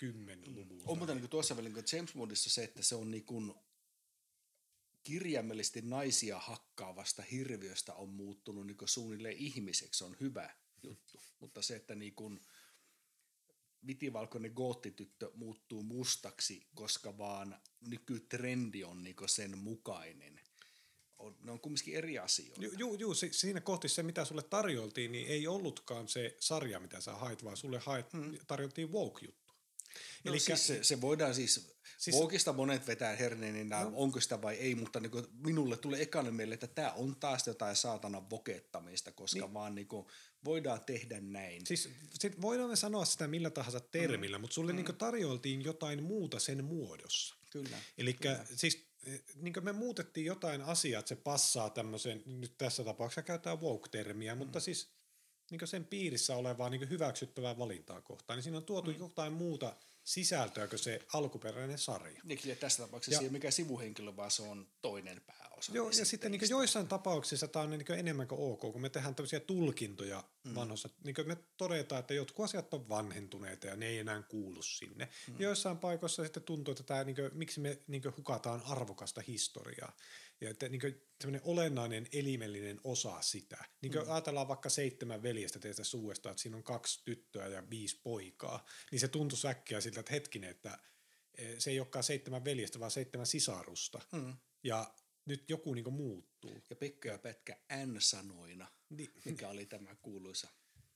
[0.03, 0.85] 2010-luvulla.
[0.87, 3.55] On muuten niin tuossa välin, kun James Bondissa se, että se on niin kuin
[5.05, 11.21] kirjaimellisesti naisia hakkaavasta hirviöstä on muuttunut niin kuin suunnilleen ihmiseksi, on hyvä juttu.
[11.41, 12.41] Mutta se, että niin kuin
[13.87, 20.41] vitivalkoinen goottityttö muuttuu mustaksi, koska vaan nykytrendi on niin kuin sen mukainen,
[21.19, 22.63] on, ne on kumminkin eri asioita.
[22.63, 26.81] Ju, ju, ju, si, siinä kohti se, mitä sulle tarjoltiin, niin ei ollutkaan se sarja,
[26.81, 28.39] mitä sä hait, vaan sulle hait, hmm.
[28.47, 29.44] tarjoltiin woke-juttu.
[30.25, 33.93] No, Elikkä- siis se, se voidaan siis, Siis- Voukista monet vetää herneeninä, no.
[33.95, 37.47] onko sitä vai ei, mutta niin kuin minulle tulee ekana mieleen, että tämä on taas
[37.47, 39.55] jotain saatana vokettamista, koska niin.
[39.55, 40.07] vaan niin kuin
[40.45, 41.67] voidaan tehdä näin.
[41.67, 41.89] Siis
[42.21, 44.41] sit voidaan me sanoa sitä millä tahansa termillä, mm.
[44.41, 44.77] mutta sulle mm.
[44.77, 47.37] niin tarjoltiin jotain muuta sen muodossa.
[47.51, 47.79] Kyllä.
[47.99, 48.17] Eli
[48.55, 48.87] siis
[49.35, 54.39] niin me muutettiin jotain asiaa, että se passaa tämmöiseen, nyt tässä tapauksessa käytetään woke-termiä, mm.
[54.39, 54.94] mutta siis
[55.59, 58.99] niin sen piirissä olevaa niin hyväksyttävää valintaa kohtaan, niin siinä on tuotu mm.
[58.99, 62.21] jotain muuta sisältöä kuin se alkuperäinen sarja.
[62.25, 65.73] Niin, ja tässä tapauksessa Ja- ei ole mikään sivuhenkilö, vaan se on toinen pääosa.
[65.73, 69.15] Joo, ja sitten niin joissain tapauksissa tämä on niin enemmän kuin ok, kun me tehdään
[69.15, 70.55] tämmöisiä tulkintoja mm.
[70.55, 70.89] vanhossa.
[71.05, 75.09] Niin me todetaan, että jotkut asiat on vanhentuneita ja ne ei enää kuulu sinne.
[75.29, 75.35] Mm.
[75.39, 79.93] Joissain paikoissa sitten tuntuu, että tämä, niin kuin, miksi me niin hukataan arvokasta historiaa.
[80.45, 80.81] Ja että niin
[81.21, 83.65] semmoinen olennainen elimellinen osa sitä.
[83.83, 84.13] Niin kuin mm.
[84.13, 89.01] ajatellaan vaikka seitsemän veljestä teistä suuesta, että siinä on kaksi tyttöä ja viisi poikaa, niin
[89.01, 90.79] se tuntuu äkkiä siltä, että hetkinen, että
[91.39, 94.01] eh, se ei olekaan seitsemän veljestä, vaan seitsemän sisarusta.
[94.13, 94.37] Mm.
[94.65, 94.95] Ja
[95.27, 96.63] nyt joku niinku muuttuu.
[96.71, 97.57] Ja Pekka ja Pätkä
[97.87, 100.49] N-sanoina, Ni, mikä oli tämä kuuluisa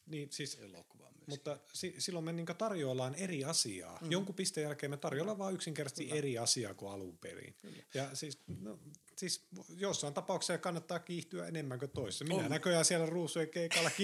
[0.09, 1.27] niin siis, elokuva myös.
[1.27, 3.99] mutta si, silloin me niinku tarjoillaan eri asiaa.
[4.03, 4.13] Mm.
[4.13, 6.19] Jonkun pisteen jälkeen me tarjoillaan vain yksinkertaisesti Kyllä.
[6.19, 7.55] eri asiaa kuin alun perin.
[7.63, 7.83] Kyllä.
[7.95, 8.79] Ja siis, no,
[9.17, 12.25] siis jossain tapauksessa kannattaa kiihtyä enemmän kuin toisessa.
[12.25, 12.51] Minä On.
[12.51, 13.91] näköjään siellä ruusujen keikalla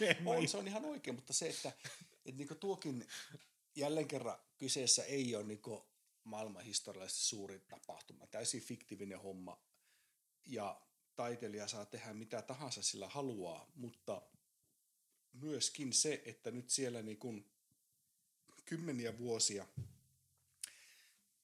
[0.00, 0.36] enemmän.
[0.36, 1.72] On, se on ihan oikein, mutta se, että,
[2.26, 3.06] että niinku tuokin
[3.76, 5.86] jälleen kerran kyseessä ei ole niinku
[6.24, 9.62] maailmanhistoriallisesti suuri tapahtuma, täysin fiktiivinen homma
[10.46, 10.80] ja
[11.16, 14.22] taiteilija saa tehdä mitä tahansa sillä haluaa, mutta
[15.34, 17.34] myöskin se, että nyt siellä niinku
[18.64, 19.66] kymmeniä vuosia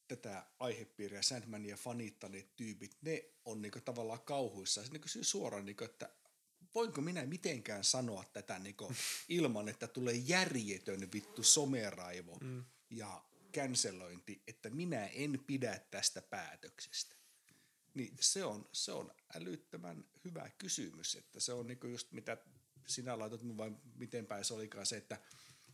[0.09, 4.83] tätä aihepiiriä Sandmania fanittaneet tyypit, ne on niinku tavallaan kauhuissa.
[4.83, 6.11] Se niinku kysyy suoraan, niinku, että
[6.75, 8.93] voinko minä mitenkään sanoa tätä niinku
[9.29, 12.65] ilman, että tulee järjetön vittu someraivo mm.
[12.91, 17.17] ja cancelointi, että minä en pidä tästä päätöksestä.
[17.95, 22.37] Niin se on, se on älyttömän hyvä kysymys, että se on niinku just mitä
[22.91, 25.19] sinä laitat mun vai miten päin se olikaan se, että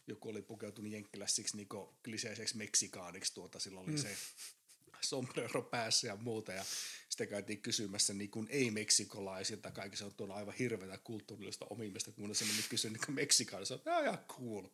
[0.06, 4.02] joku oli pukeutunut jenkkilässiksi niinku kliseiseksi meksikaaniksi tuota, silloin oli mm.
[4.02, 4.16] se
[5.00, 6.52] sombrero päässä ja muuta.
[6.52, 6.64] Ja
[7.08, 12.34] sitten käytiin kysymässä niin kuin ei-meksikolaisilta, kaikki se on tuolla aivan hirveätä kulttuurillista omimista, kun
[12.34, 14.64] se meni kysyä niin se on "Aa, ihan cool,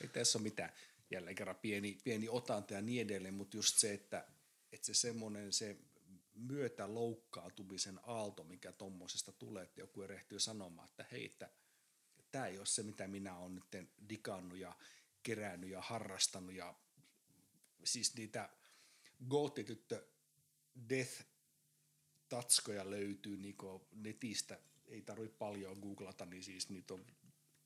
[0.00, 0.72] ei tässä ole mitään,
[1.10, 4.26] jälleen kerran pieni, pieni otanta ja niin edelleen, mutta just se, että,
[4.72, 5.76] että se semmoinen se
[6.34, 11.50] myötä loukkaantumisen aalto, mikä tuommoisesta tulee, että joku erehtyy sanomaan, että hei, että
[12.32, 14.76] tämä ei ole se, mitä minä olen nyt digannut ja
[15.22, 16.74] kerännyt ja harrastanut ja
[17.84, 18.50] siis niitä
[19.28, 20.06] goottityttö
[20.88, 21.24] death
[22.28, 27.06] tatskoja löytyy niinku netistä, ei tarvitse paljon googlata, niin siis niitä on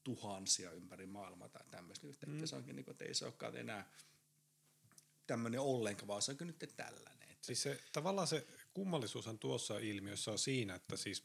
[0.05, 2.07] tuhansia ympäri maailmaa tai tämmöistä.
[2.27, 2.47] Mm.
[2.47, 3.93] Se onkin, niinku, että ei se olekaan enää
[5.27, 7.29] tämmöinen ollenkaan, vaan se onkin nyt tällainen.
[7.41, 11.25] Siis se, tavallaan se kummallisuushan tuossa ilmiössä on siinä, että siis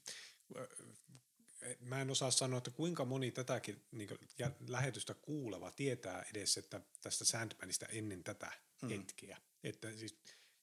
[1.79, 4.09] mä en osaa sanoa, että kuinka moni tätäkin niin
[4.67, 8.51] lähetystä kuuleva tietää edes, että tästä Sandmanista ennen tätä
[8.81, 8.89] mm.
[8.89, 9.37] hetkiä.
[9.63, 10.17] Että siis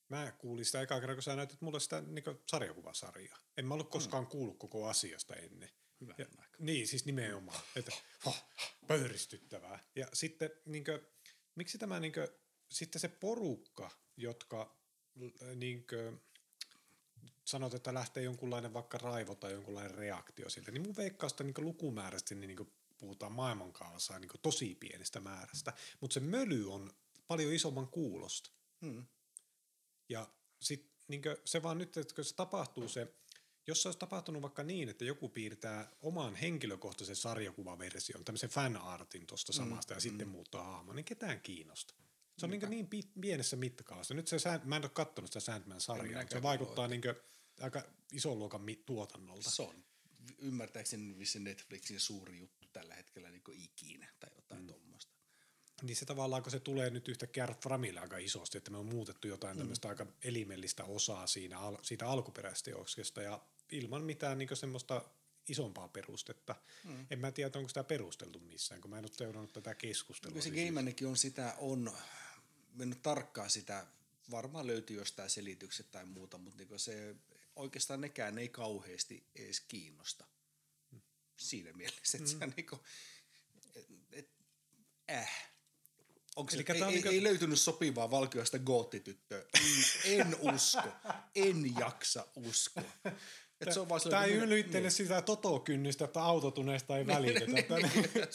[0.09, 3.39] mä kuulin sitä ekaa kerran, kun sä näytit mulle sitä niin sarjakuvasarjaa.
[3.57, 4.31] En mä ollut koskaan mm.
[4.31, 5.71] kuullut koko asiasta ennen.
[6.01, 6.27] Hyvä ja,
[6.59, 7.61] Niin, siis nimenomaan.
[7.77, 7.93] Että,
[8.25, 8.45] oh,
[8.87, 9.79] pöyristyttävää.
[9.97, 11.01] Ja sitten niin kuin,
[11.55, 12.29] miksi tämä niin kuin,
[12.71, 14.79] sitten se porukka, jotka
[15.55, 16.21] niin kuin,
[17.47, 22.35] sanot, että lähtee jonkunlainen vaikka raivo tai jonkunlainen reaktio siltä, niin mun veikkausta niin lukumääräisesti
[22.35, 26.91] niin kuin puhutaan maailmankaavassa niin tosi pienestä määrästä, mutta se möly on
[27.27, 28.51] paljon isomman kuulosta.
[28.81, 29.07] Hmm.
[30.09, 30.29] Ja
[30.61, 33.15] sit, niin se vaan nyt, että kun se tapahtuu se,
[33.67, 39.53] jos se olisi tapahtunut vaikka niin, että joku piirtää oman henkilökohtaisen sarjakuvaversion, tämmöisen fanartin tuosta
[39.53, 39.69] hmm.
[39.69, 40.03] samasta mm, ja mm.
[40.03, 41.97] sitten muuttaa hahmo, niin ketään kiinnostaa.
[42.39, 42.89] Se on niin, niin
[43.21, 44.15] pienessä mittakaavassa.
[44.15, 47.03] Nyt se, mä en ole katsonut sitä Sandman-sarjaa, se vaikuttaa niin
[47.61, 49.51] aika ison luokan tuotannolta.
[49.51, 49.85] Se on
[50.39, 54.67] ymmärtääkseni se Netflixin suuri juttu tällä hetkellä niin ikinä tai jotain mm.
[54.67, 55.13] tuommoista.
[55.83, 59.29] Niin se tavallaan, kun se tulee nyt yhtäkkiä Framille aika isosti, että me on muutettu
[59.29, 59.59] jotain mm.
[59.59, 63.41] tämmöistä aika elimellistä osaa siinä, siitä alkuperäisteoksesta ja
[63.73, 65.03] ilman mitään niin semmoista
[65.49, 66.55] isompaa perustetta.
[66.85, 67.07] Mm.
[67.11, 70.43] En mä tiedä, onko sitä perusteltu missään, kun mä en ole seurannut tätä keskustelua.
[70.43, 71.93] Se Gaimanekin on sitä, on
[72.75, 73.87] mennyt tarkkaan sitä,
[74.31, 77.17] varmaan löytyy jostain selitykset tai muuta, mutta niin se
[77.57, 80.25] oikeastaan nekään ei kauheasti edes kiinnosta.
[81.37, 82.39] Siinä mielessä, että mm.
[82.39, 82.81] se on niin kuin,
[83.75, 84.31] et, et,
[85.11, 85.53] äh.
[86.37, 87.15] Onko se, ei, ei, niin kuin...
[87.15, 89.45] ei löytynyt sopivaa valkoista goottityttöä.
[90.05, 90.89] En usko.
[91.35, 92.85] En jaksa uskoa.
[93.61, 94.91] Et se on vaan Tämä ei ylittele niin.
[94.91, 97.47] sitä totokynnystä, että autotuneesta ei välitetä.
[97.47, 98.29] niin, niin,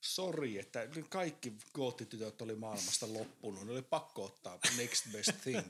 [0.00, 3.66] Sori, että kaikki goottitytöt oli maailmasta loppunut.
[3.66, 5.66] Ne oli pakko ottaa next best thing.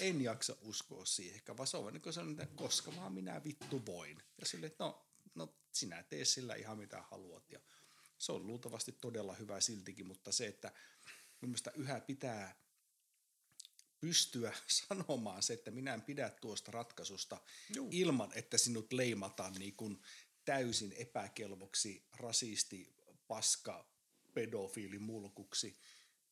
[0.00, 4.22] En jaksa uskoa siihen, vaan se on niin se, että koska vaan minä vittu voin.
[4.40, 7.50] Ja sille, että no, no sinä tee sillä ihan mitä haluat.
[7.50, 7.60] Ja
[8.18, 10.72] se on luultavasti todella hyvä siltikin, mutta se, että
[11.40, 12.68] mielestäni yhä pitää
[14.00, 14.52] pystyä
[14.88, 17.40] sanomaan se, että minä en pidä tuosta ratkaisusta
[17.76, 17.88] Juu.
[17.92, 20.02] ilman, että sinut leimataan niin kuin
[20.44, 22.94] täysin epäkelvoksi, rasisti,
[23.28, 23.90] paska,
[24.34, 25.78] pedofiili, mulkuksi,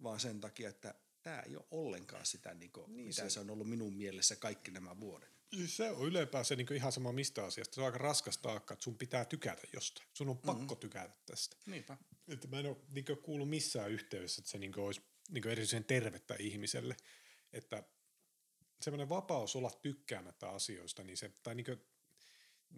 [0.03, 0.95] vaan sen takia, että
[1.27, 4.37] tämä ei ole ollenkaan sitä, niin kuin, niin mitä se, se on ollut minun mielessä
[4.37, 5.31] kaikki nämä vuodet.
[5.55, 7.75] Siis se on ylipäänsä niin ihan sama mistä asiasta.
[7.75, 10.09] Se on aika raskas taakka, että sun pitää tykätä jostain.
[10.15, 10.77] Sun on pakko mm-hmm.
[10.77, 11.57] tykätä tästä.
[11.67, 11.97] Niinpä.
[12.29, 15.01] Että mä en ole niin kuullut missään yhteydessä, että se niin olisi
[15.31, 16.97] niin erityisen tervettä ihmiselle.
[17.53, 17.83] Että
[18.81, 21.83] semmoinen vapaus olla tykkäämättä asioista, niin se, tai niin kuin,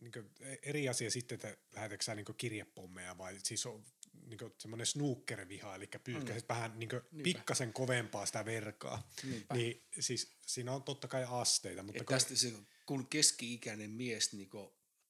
[0.01, 0.31] niin kuin
[0.63, 3.85] eri asia sitten, että lähetätkö sä niin kirjepommeja vai siis on
[4.27, 6.55] niin semmoinen snooker-viha, eli pyyhkäiset mm.
[6.55, 6.89] vähän niin
[7.23, 9.11] pikkasen kovempaa sitä verkaa.
[9.23, 9.55] Niinpä.
[9.55, 11.83] Niin siis siinä on totta kai asteita.
[11.83, 12.15] Mutta kun...
[12.15, 12.53] Tästä se,
[12.87, 14.51] kun keski-ikäinen mies niin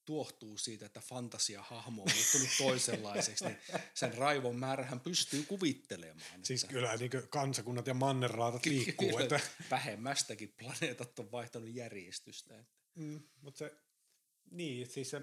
[0.05, 3.57] tuohtuu siitä, että fantasiahahmo on muuttunut toisenlaiseksi, niin
[3.93, 6.45] sen raivon määrähän pystyy kuvittelemaan.
[6.45, 6.73] Siis että...
[6.73, 9.17] kyllä niin kansakunnat ja mannerlaatat liikkuu.
[9.17, 9.39] Että...
[9.71, 12.65] Vähemmästäkin planeetat on vaihtanut järjestystä.
[12.95, 13.73] Mm, mutta se,
[14.51, 15.21] niin, siis se,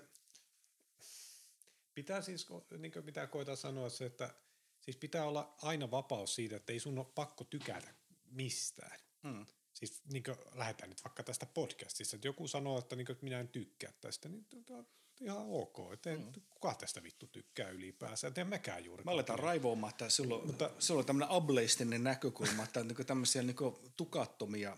[1.97, 2.47] pitää siis,
[2.79, 4.35] niin kuin pitää koita sanoa se, että
[4.81, 7.95] siis pitää olla aina vapaus siitä, että ei sun ole pakko tykätä
[8.31, 9.01] mistään.
[9.23, 9.47] Mm.
[9.75, 13.25] Siis niin kuin, lähdetään nyt vaikka tästä podcastista, että joku sanoo, että, niin kuin, että
[13.25, 14.87] minä en tykkää tästä, niin on
[15.21, 15.93] ihan ok.
[15.93, 16.33] Että mm.
[16.51, 19.05] kuka tästä vittu tykkää ylipäänsä, että en mäkään juuri.
[19.05, 23.57] Mä aletaan raivoamaan, että sulla, Mutta, sulla on tämmöinen ableistinen näkökulma, että niin tämmöisiä niin
[23.97, 24.77] tukattomia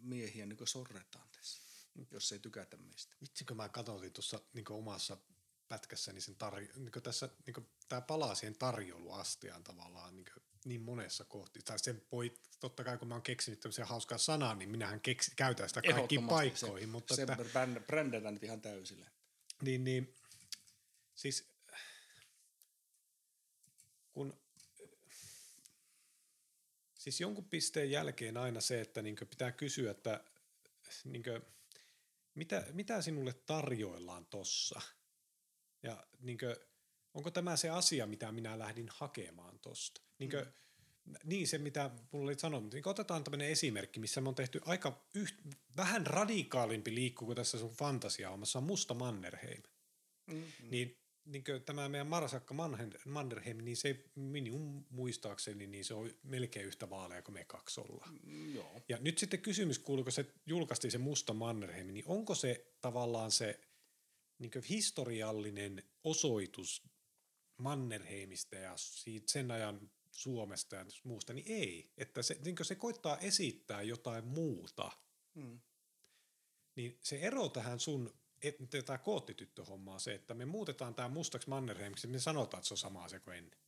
[0.00, 1.62] miehiä niin sorretaan tässä,
[2.10, 3.16] jos ei tykätä meistä.
[3.20, 5.16] Vitsikö mä katsoin tuossa niin omassa
[5.68, 10.26] pätkässä, niin, sen tarjo, niin tässä, niin tämä palaa siihen tarjouluastiaan tavallaan niin,
[10.64, 11.60] niin monessa kohti.
[11.64, 15.32] Tai sen voi, totta kai kun mä oon keksinyt tämmöisiä hauskaa sanaa, niin minähän keksi,
[15.36, 16.88] käytän sitä kaikkiin paikkoihin.
[16.88, 17.36] Se, mutta se että,
[17.86, 19.06] brändätään nyt ihan täysille.
[19.62, 20.14] Niin, niin
[21.14, 21.50] siis
[24.12, 24.40] kun
[26.94, 30.24] siis jonkun pisteen jälkeen aina se, että niin pitää kysyä, että
[31.04, 31.42] niin kuin,
[32.34, 34.80] mitä, mitä sinulle tarjoillaan tossa–
[35.82, 36.56] ja niin kuin,
[37.14, 40.00] onko tämä se asia, mitä minä lähdin hakemaan tuosta?
[40.18, 41.14] Niin, mm.
[41.24, 42.72] niin se, mitä mulla oli sanonut.
[42.72, 45.34] Niin otetaan tämmöinen esimerkki, missä me on tehty aika yht,
[45.76, 49.62] vähän radikaalimpi liikku kuin tässä sun fantasia-hommassa on Musta Mannerheim.
[50.26, 50.70] Mm-hmm.
[50.70, 52.54] Niin, niin tämä meidän Marsakka
[53.04, 58.20] Mannerheim, niin se minun muistaakseni, niin se on melkein yhtä vaaleja kuin me kaksi ollaan.
[58.22, 58.82] Mm, joo.
[58.88, 63.30] Ja nyt sitten kysymys kuuluu, kun se julkaistiin se Musta Mannerheim, niin onko se tavallaan
[63.30, 63.60] se
[64.38, 66.82] niin historiallinen osoitus
[67.56, 71.92] Mannerheimista ja siitä sen ajan Suomesta ja muusta, niin ei.
[71.96, 74.90] Että se, niin se koittaa esittää jotain muuta
[75.38, 75.60] Mm.
[76.76, 78.14] Niin se ero tähän sun
[78.86, 82.78] tämä koottityttöhomma on se, että me muutetaan tämä mustaksi Mannerheimiksi, me sanotaan, että se on
[82.78, 83.58] sama asia kuin ennen.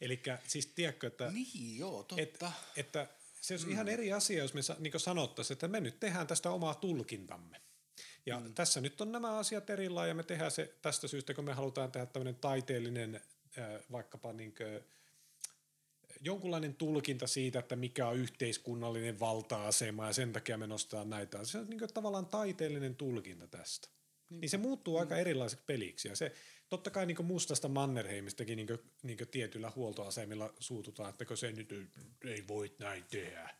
[0.00, 1.30] Eli siis tiedätkö, että...
[1.30, 2.22] Niin, joo, totta.
[2.22, 3.08] Että, että
[3.40, 3.72] se olisi mm.
[3.72, 7.60] ihan eri asia, jos me niin sanottaisiin, että me nyt tehdään tästä omaa tulkintamme.
[8.26, 8.54] Ja mm.
[8.54, 11.92] tässä nyt on nämä asiat erillään ja me tehdään se tästä syystä, kun me halutaan
[11.92, 13.20] tehdä tämmöinen taiteellinen
[13.92, 14.80] vaikkapa niin kuin,
[16.20, 21.44] jonkunlainen tulkinta siitä, että mikä on yhteiskunnallinen valta-asema ja sen takia me nostetaan näitä.
[21.44, 23.88] Se on niin kuin tavallaan taiteellinen tulkinta tästä.
[24.30, 25.00] Niin, niin se muuttuu mm.
[25.00, 26.32] aika erilaiseksi peliksi ja se
[26.68, 31.90] totta kai niin mustasta Mannerheimistakin niin kuin, niin kuin tietyillä huoltoasemilla suututaan, että se nyt
[32.24, 33.54] ei voi näin tehdä.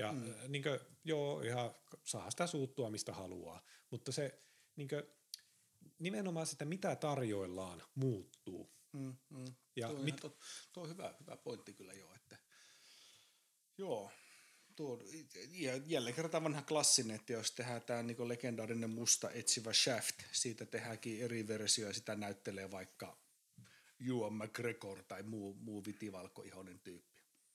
[0.00, 0.34] Ja mm.
[0.48, 1.74] niin kuin, joo, ihan
[2.04, 4.38] saa sitä suuttua mistä haluaa, mutta se
[4.76, 5.02] niin kuin,
[5.98, 8.70] nimenomaan sitä, mitä tarjoillaan, muuttuu.
[8.92, 9.54] Mm, mm.
[9.76, 10.16] Ja tuo, mit...
[10.16, 10.36] tuo,
[10.72, 12.36] tuo on hyvä, hyvä pointti kyllä joo, että
[13.78, 14.10] joo,
[14.76, 15.02] tuo,
[15.50, 20.66] ja jälleen kerran vanha klassinen, että jos tehdään tämä niin legendaarinen musta etsivä Shaft, siitä
[20.66, 23.18] tehdäänkin eri versio ja sitä näyttelee vaikka
[23.98, 27.09] Juan McGregor tai muu, muu vitivalkoihoinen tyyppi.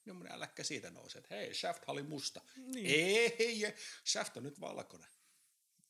[0.05, 2.41] Jommoinen äläkkä siitä nousee, että hei, Shaft oli musta.
[2.55, 2.85] Niin.
[2.85, 3.75] Ei, ei,
[4.05, 5.09] Shaft on nyt valkoinen.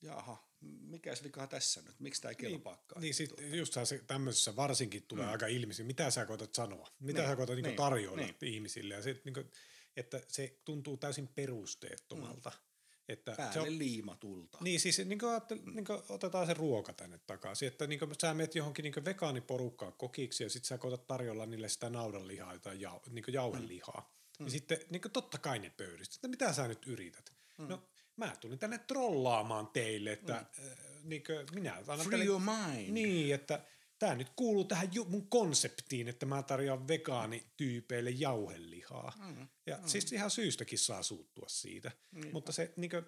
[0.01, 1.99] Jaha, mikä vika tässä nyt?
[1.99, 3.01] Miksi tämä ei niin, kelpaakaan?
[3.01, 5.31] Niin, niin sit just se tämmöisessä varsinkin tulee mm.
[5.31, 8.35] aika ilmi, mitä sä koetat sanoa, mitä niin, sä koetat niin, tarjoilla niin.
[8.41, 8.93] ihmisille.
[8.93, 9.51] Ja sit, niin kuin,
[9.95, 12.49] että se tuntuu täysin perusteettomalta.
[12.49, 12.64] Mm.
[13.07, 14.57] Että Päälle se on, liimatulta.
[14.61, 15.75] Niin siis niin kuin, mm.
[15.75, 17.67] niin kuin, otetaan se ruoka tänne takaisin.
[17.67, 21.69] Että niin kuin, sä menet johonkin niin vegaaniporukkaan kokiksi ja sitten sä koetat tarjolla niille
[21.69, 24.13] sitä naudanlihaa tai jau, niin jauhelihaa.
[24.39, 24.45] Mm.
[24.45, 27.33] Ja sitten niin kuin, totta kai ne pöydistä, että mitä sä nyt yrität.
[27.57, 27.67] Mm.
[27.67, 27.83] No
[28.17, 30.69] mä tulin tänne trollaamaan teille, että mm.
[30.69, 32.91] äh, niin kuin, minä Free your mind.
[32.91, 33.61] Niin, että
[33.99, 39.13] tämä nyt kuuluu tähän mun konseptiin, että mä tarjoan vegaanityypeille jauhelihaa.
[39.19, 39.87] Mm, ja mm.
[39.87, 41.91] siis ihan syystäkin saa suuttua siitä.
[42.11, 42.31] Niinpä.
[42.31, 43.05] Mutta se, niin kuin,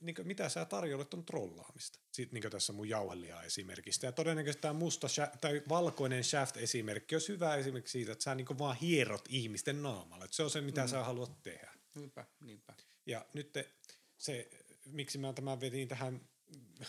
[0.00, 1.98] niin kuin, mitä sä tarjoilet, on trollaamista.
[2.12, 4.06] Sitten niin tässä mun jauhelihaa esimerkistä.
[4.06, 5.06] Ja todennäköisesti tämä musta
[5.40, 10.24] tai valkoinen shaft-esimerkki olisi hyvä esimerkki siitä, että sä niin vaan hierot ihmisten naamalla.
[10.24, 10.88] Että se on se, mitä mm.
[10.88, 11.72] sä haluat tehdä.
[11.94, 12.74] Niinpä, niinpä.
[13.06, 13.74] Ja nyt te,
[14.16, 14.50] se,
[14.86, 16.28] miksi mä tämän vedin tähän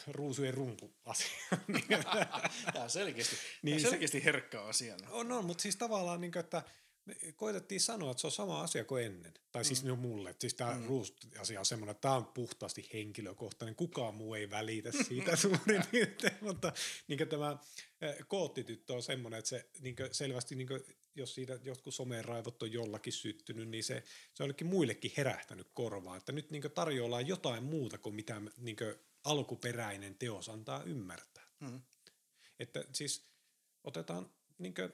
[0.07, 1.39] ruusujen rumpu asia.
[2.73, 4.97] Tämä on selkeästi, niin selkeästi herkkä asia.
[5.09, 6.63] On, on, mutta siis tavallaan, niin kuin, että
[7.35, 9.33] koitettiin sanoa, että se on sama asia kuin ennen.
[9.51, 9.99] Tai siis mm.
[9.99, 10.35] mulle.
[10.39, 10.87] Siis tämä mm.
[11.39, 13.75] asia on semmoinen, että tämä on puhtaasti henkilökohtainen.
[13.75, 16.37] Kukaan muu ei välitä siitä suurin piirtein.
[16.41, 16.73] Mutta
[17.07, 17.57] niin tämä
[18.27, 20.81] koottityttö on semmoinen, että se niin selvästi, niin kuin,
[21.15, 24.03] jos siitä jotkut someraivot on jollakin syttynyt, niin se,
[24.33, 26.17] se on jollekin muillekin herähtänyt korvaa.
[26.17, 28.77] Että nyt niin tarjoillaan jotain muuta kuin mitä niin
[29.27, 31.47] alkuperäinen teos antaa ymmärtää.
[31.59, 31.81] Mm.
[32.59, 33.27] Että siis
[33.83, 34.93] otetaan niin kuin,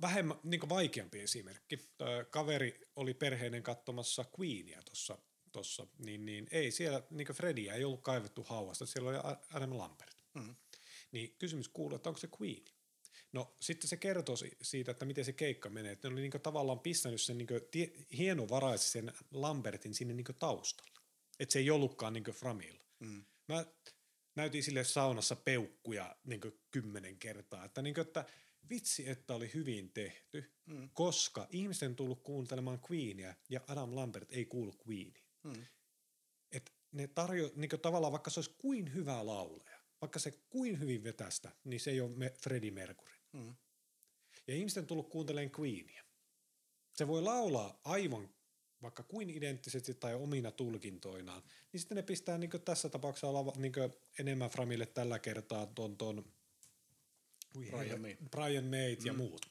[0.00, 1.76] vähemmän niin vaikeampi esimerkki.
[1.98, 5.18] Tämä kaveri oli perheinen katsomassa Queenia tuossa,
[5.52, 9.18] tossa, niin, niin ei siellä, niin Fredia ei ollut kaivettu hauvasta, siellä oli
[9.52, 10.16] Adam Lambert.
[10.34, 10.54] Mm.
[11.12, 12.64] Niin kysymys kuuluu, että onko se Queen?
[13.32, 15.92] No sitten se kertoo siitä, että miten se keikka menee.
[15.92, 20.97] Että ne oli niin tavallaan pistänyt sen niin tie, hienovaraisen Lambertin sinne niin taustalle.
[21.40, 22.84] Että se ei ollutkaan niin Framilla.
[23.00, 23.24] Mm.
[23.48, 23.64] Mä
[24.34, 26.40] näytin sille saunassa peukkuja niin
[26.70, 27.64] kymmenen kertaa.
[27.64, 28.24] Että, niin kuin, että
[28.70, 30.90] vitsi, että oli hyvin tehty, mm.
[30.92, 35.26] koska ihmisten tullut kuuntelemaan Queenia ja Adam Lambert ei kuulu Queeniin.
[35.42, 35.66] Mm.
[36.52, 41.04] Et ne tarjo, niin tavallaan vaikka se olisi kuin hyvä laulaja, vaikka se kuin hyvin
[41.04, 43.14] vetästä, niin se ei ole me Freddie Mercury.
[43.32, 43.54] Mm.
[44.46, 46.04] Ja ihmisten tullut kuuntelemaan Queenia.
[46.92, 48.28] Se voi laulaa aivan
[48.82, 51.42] vaikka kuin identtisesti tai omina tulkintoinaan,
[51.72, 53.72] niin sitten ne pistää niin tässä tapauksessa olla niin
[54.18, 56.24] enemmän Framille tällä kertaa tuon, tuon
[57.70, 58.16] Brian, May.
[58.30, 59.16] Brian May ja mm.
[59.16, 59.46] muut.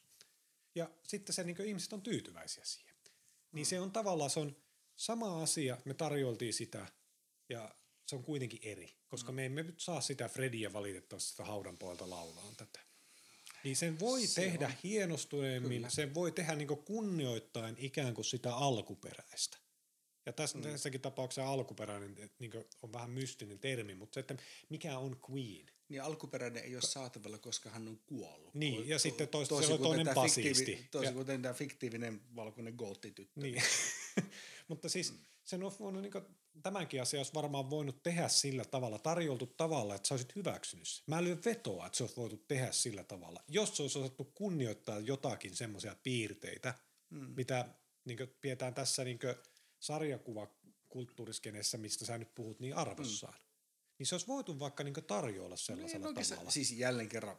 [0.76, 2.96] Ja sitten se niin ihmiset on tyytyväisiä siihen.
[3.52, 3.70] Niin mm.
[3.70, 4.56] se on tavallaan se on
[4.96, 6.88] sama asia, me tarjoltiin sitä
[7.50, 7.76] ja
[8.06, 9.36] se on kuitenkin eri, koska mm.
[9.36, 12.80] me emme nyt saa sitä Frediä valitettavasti sitä haudan puolta laulaan tätä.
[13.68, 14.74] Niin sen voi se tehdä on.
[14.84, 15.90] hienostuneemmin, Kyllä.
[15.90, 19.58] sen voi tehdä niin kunnioittain ikään kuin sitä alkuperäistä.
[20.26, 20.64] Ja tässä, mm.
[20.64, 24.38] tässäkin tapauksessa alkuperäinen niin on vähän mystinen termi, mutta se, että
[24.70, 28.54] mikä on Queen– niin alkuperäinen ei ole saatavilla, koska hän on kuollut.
[28.54, 30.42] Niin, to, ja sitten toista tosi se on toinen basisti.
[30.42, 33.42] Fiktiivi, tosi kuten tämä fiktiivinen valkoinen goltityttö.
[33.42, 33.64] Niin.
[34.68, 35.18] Mutta siis mm.
[35.48, 36.26] Sen on voinut, niin kuin,
[36.64, 41.04] tämänkin asia olisi varmaan voinut tehdä sillä tavalla, tarjoltu tavalla, että sä olisit hyväksynyt sen.
[41.08, 43.44] Mä lyön vetoa, että se olisi voitu tehdä sillä tavalla.
[43.48, 46.74] Jos se olisi osattu kunnioittaa jotakin semmoisia piirteitä,
[47.10, 47.34] mm.
[47.36, 47.70] mitä
[48.06, 49.20] niin kuin, pidetään tässä niin
[49.80, 53.34] sarjakuvakulttuuriskenessä, mistä sä nyt puhut, niin arvossaan.
[53.34, 53.48] Mm
[54.00, 56.52] niin se olisi voitu vaikka niin tarjoilla sellaisella niin, tavalla.
[56.52, 57.38] Siis jälleen kerran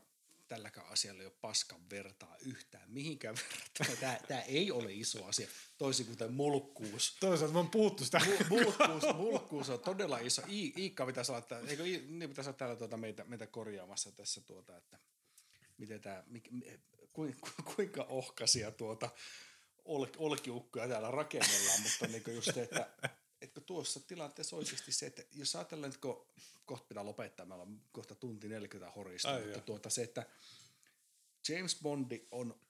[0.48, 3.96] tälläkään asialla ei ole paskan vertaa yhtään mihinkään vertaa.
[4.00, 5.48] Tämä, tämä ei ole iso asia,
[5.78, 7.16] toisin kuin tämä molkkuus.
[7.20, 8.20] Toisaalta mä oon puhuttu sitä.
[8.48, 10.42] Mulkkuus, mulkkuus on todella iso.
[10.48, 14.40] I, Iikka pitäisi olla, täällä, eikö, niin pitäisi olla täällä tuota meitä, meitä korjaamassa tässä,
[14.40, 14.98] tuota, että
[15.78, 16.24] miten tämä,
[17.12, 19.10] ku, ku, kuinka ohkaisia tuota
[19.84, 22.90] ol, olkiukkoja täällä rakennellaan, mutta niin just se, että
[23.40, 26.08] etkö tuossa tilanteessa oikeasti se, että jos ajatellaan, että
[26.66, 30.26] kohta pitää lopettaa, meillä on kohta tunti 40 horista, Ai mutta tuota se, että
[31.48, 32.60] James Bondi on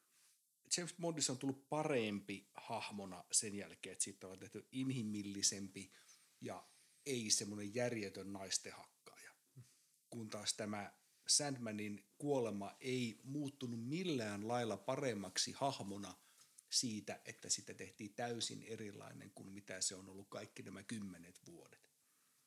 [0.77, 5.93] James Bondissa on tullut parempi hahmona sen jälkeen, että siitä on tehty inhimillisempi
[6.41, 6.67] ja
[7.07, 9.31] ei semmoinen järjetön naistehakkaaja.
[10.11, 10.93] Kun taas tämä
[11.29, 16.15] Sandmanin kuolema ei muuttunut millään lailla paremmaksi hahmona
[16.71, 21.91] siitä, että sitä tehtiin täysin erilainen kuin mitä se on ollut kaikki nämä kymmenet vuodet.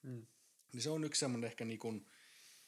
[0.04, 0.28] Mm.
[0.74, 2.06] Niin se on yksi semmoinen ehkä niin kuin,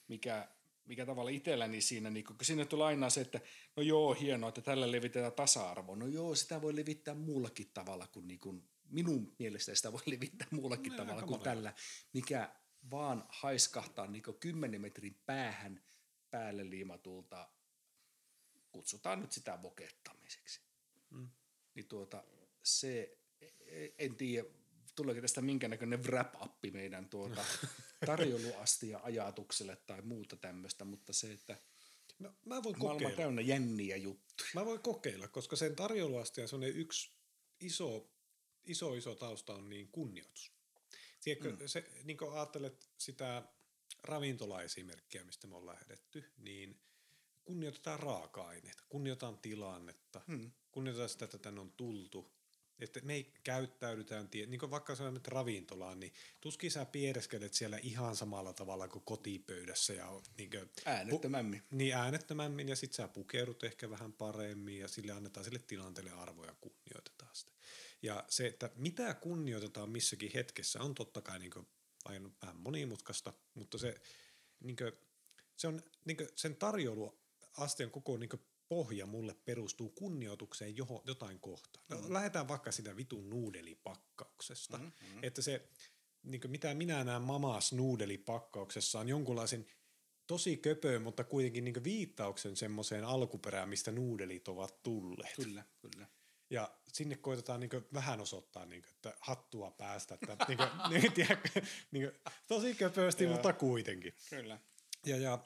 [0.07, 0.49] mikä,
[0.85, 3.41] mikä tavalla itselläni siinä, niin kun siinä tulee aina se, että
[3.75, 5.95] no joo, hienoa, että tällä levitetään tasa-arvoa.
[5.95, 10.47] No joo, sitä voi levittää muullakin tavalla kuin, niin kuin minun mielestä sitä voi levittää
[10.51, 11.73] muullakin no, tavalla kuin tällä,
[12.13, 12.55] mikä
[12.91, 15.83] vaan haiskahtaa niin kuin 10 metrin päähän
[16.31, 17.49] päälle liimatulta,
[18.71, 20.61] kutsutaan nyt sitä vokettamiseksi.
[21.09, 21.29] Mm.
[21.75, 22.23] Niin tuota,
[22.63, 23.17] se,
[23.97, 24.49] en tiedä,
[24.95, 27.45] tuleeko tästä minkä näköinen wrap-appi meidän tuota
[28.05, 31.57] tarjouluastia ajatukselle tai muuta tämmöistä, mutta se, että
[32.19, 33.17] no, mä voin maailma kokeilla.
[33.17, 34.49] täynnä jänniä juttuja.
[34.53, 37.11] Mä voin kokeilla, koska sen tarjouluastia on yksi
[37.59, 38.11] iso,
[38.63, 40.53] iso, iso tausta on niin kunnioitus.
[41.23, 41.67] Tiedätkö, mm.
[41.67, 43.43] se, niin kun ajattelet sitä
[44.03, 46.79] ravintola-esimerkkiä, mistä me ollaan lähdetty, niin
[47.43, 50.51] kunnioitetaan raaka-aineita, kunnioitetaan tilannetta, hmm.
[50.73, 52.31] Kunnioitetaan sitä, että tänne on tultu.
[52.79, 57.77] Että me ei käyttäydytään, niin kuin vaikka sä menet ravintolaan, niin tuskin sä piereskelet siellä
[57.77, 59.93] ihan samalla tavalla kuin kotipöydässä.
[59.93, 61.61] Ja, niin kuin, äänettömämmin.
[61.61, 66.11] Pu, niin äänettömämmin ja sit sä pukeudut ehkä vähän paremmin ja sille annetaan sille tilanteelle
[66.11, 67.51] arvoja ja kunnioitetaan sitä.
[68.01, 71.67] Ja se, että mitä kunnioitetaan missäkin hetkessä on totta kai niin kuin
[72.05, 74.01] ajan vähän monimutkaista, mutta se,
[74.59, 74.91] niin kuin,
[75.55, 81.39] se on niin kuin, sen tarjouluasteen koko niin kuin, pohja mulle perustuu kunnioitukseen johon, jotain
[81.39, 81.83] kohtaa.
[81.89, 82.13] No, mm-hmm.
[82.13, 84.77] Lähdetään vaikka sitä vitun nuudelipakkauksesta.
[84.77, 85.19] Mm-hmm.
[85.21, 85.69] Että se,
[86.23, 89.65] niin mitä minä näen mamas nuudelipakkauksessa on jonkunlaisen
[90.27, 95.35] tosi köpöön, mutta kuitenkin niin viittauksen semmoiseen alkuperään, mistä nuudelit ovat tulleet.
[95.35, 96.07] Kyllä, kyllä.
[96.49, 100.13] Ja sinne koitetaan niin vähän osoittaa, niin kuin, että hattua päästä.
[100.13, 101.61] Että, niin kuin, niin, tiedätkö,
[101.91, 104.13] niin kuin, tosi köpösti, mutta kuitenkin.
[104.29, 104.59] Kyllä.
[105.05, 105.39] Ja, ja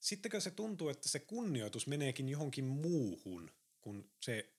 [0.00, 3.50] sittenkö se tuntuu, että se kunnioitus meneekin johonkin muuhun
[3.80, 4.52] kuin se,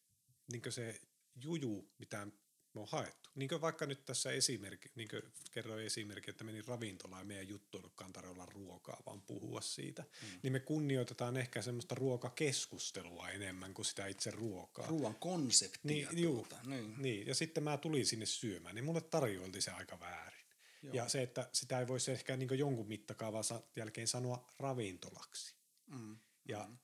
[0.51, 1.01] niin kuin se
[1.43, 2.27] juju, mitä
[2.73, 3.29] me on haettu.
[3.35, 7.47] Niin kuin vaikka nyt tässä esimerkki, niin kuin kerroin esimerkki, että meni ravintolaan ja meidän
[7.47, 10.01] juttu ollutkaan tarjolla ruokaa, vaan puhua siitä.
[10.01, 10.39] Mm.
[10.43, 14.87] Niin me kunnioitetaan ehkä semmoista ruokakeskustelua enemmän kuin sitä itse ruokaa.
[14.87, 16.09] Ruoan konseptia.
[16.11, 16.95] Niin, juu, niin.
[16.97, 20.40] niin, ja sitten mä tulin sinne syömään, niin mulle tarjoiltiin se aika väärin.
[20.81, 20.93] Joo.
[20.93, 23.43] Ja se, että sitä ei voisi ehkä niin jonkun mittakaavan
[23.75, 25.55] jälkeen sanoa ravintolaksi.
[25.87, 26.17] Mm.
[26.47, 26.77] Ja mm.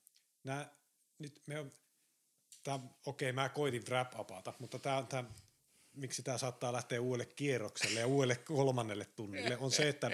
[0.44, 0.74] Nää,
[1.19, 1.72] nyt me on,
[2.68, 5.30] okei, okay, mä koitin wrap-upata, mutta tämä on tämä
[5.98, 10.11] miksi tämä saattaa lähteä uudelle kierrokselle ja uudelle kolmannelle tunnille, on se, että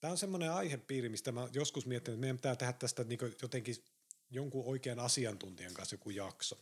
[0.00, 3.76] tämä on semmoinen aihepiiri, mistä mä joskus miettinyt, että meidän pitää tehdä tästä niin jotenkin
[4.30, 6.58] jonkun oikean asiantuntijan kanssa joku jakso.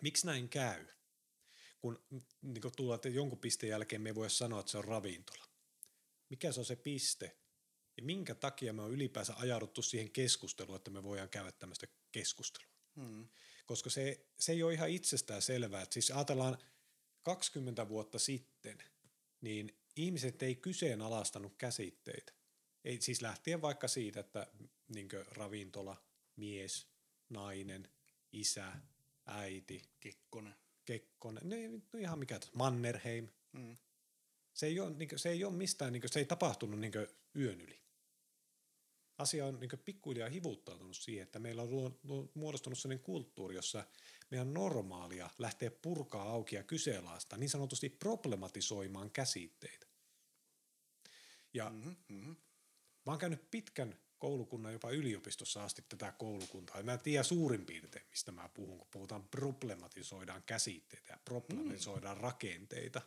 [0.00, 0.86] Miksi näin käy?
[1.82, 2.04] Kun
[2.42, 5.44] niin tulee, että jonkun pisteen jälkeen me ei voi sanoa, että se on ravintola.
[6.28, 7.36] Mikä se on se piste?
[7.96, 12.68] Ja minkä takia me on ylipäänsä ajauduttu siihen keskusteluun, että me voidaan käydä tämmöistä keskustelua?
[12.96, 13.28] Hmm.
[13.66, 15.82] Koska se, se ei ole ihan itsestään selvää.
[15.82, 16.58] Että siis ajatellaan–
[17.22, 18.78] 20 vuotta sitten,
[19.40, 22.32] niin ihmiset ei kyseenalaistanut käsitteitä.
[22.84, 24.46] Ei, siis lähtien vaikka siitä, että
[24.88, 26.04] niin ravintola,
[26.36, 26.86] mies,
[27.28, 27.88] nainen,
[28.32, 28.72] isä,
[29.26, 29.82] äiti.
[30.00, 30.54] Kekkonen.
[30.84, 31.56] Kekkonen, no,
[31.92, 33.28] no ihan mikä, Mannerheim.
[33.52, 33.76] Mm.
[34.52, 36.92] Se, ei ole, niin kuin, se ei ole mistään, niin kuin, se ei tapahtunut niin
[37.36, 37.82] yön yli
[39.22, 42.00] asia on niin pikkuhiljaa hivuttautunut siihen, että meillä on
[42.34, 43.84] muodostunut sellainen kulttuuri, jossa
[44.30, 49.86] meidän normaalia lähtee purkaa auki ja kyseenalaista, niin sanotusti problematisoimaan käsitteitä.
[51.54, 52.36] Ja mm-hmm, mm-hmm.
[53.06, 56.76] mä oon käynyt pitkän koulukunnan jopa yliopistossa asti tätä koulukuntaa.
[56.76, 62.16] Ja mä en tiedä suurin piirtein, mistä mä puhun, kun puhutaan problematisoidaan käsitteitä ja problematisoidaan
[62.16, 62.22] mm.
[62.22, 63.02] rakenteita.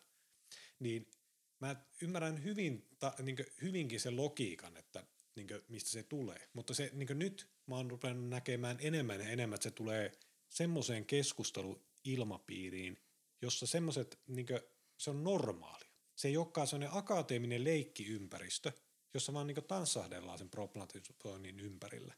[0.79, 1.11] Niin
[1.59, 5.03] mä ymmärrän hyvin, ta, niin hyvinkin sen logiikan, että
[5.35, 6.49] niin kuin, mistä se tulee.
[6.53, 10.11] Mutta se, niin kuin nyt mä oon rupennut näkemään enemmän ja enemmän, että se tulee
[10.49, 12.97] semmoiseen keskusteluilmapiiriin,
[13.41, 14.59] jossa semmoiset, niin kuin,
[14.97, 15.89] se on normaalia.
[16.15, 18.71] Se ei olekaan sellainen akateeminen leikkiympäristö,
[19.15, 22.13] jossa vaan niin tanssahdellaan sen problematisoinnin ympärillä,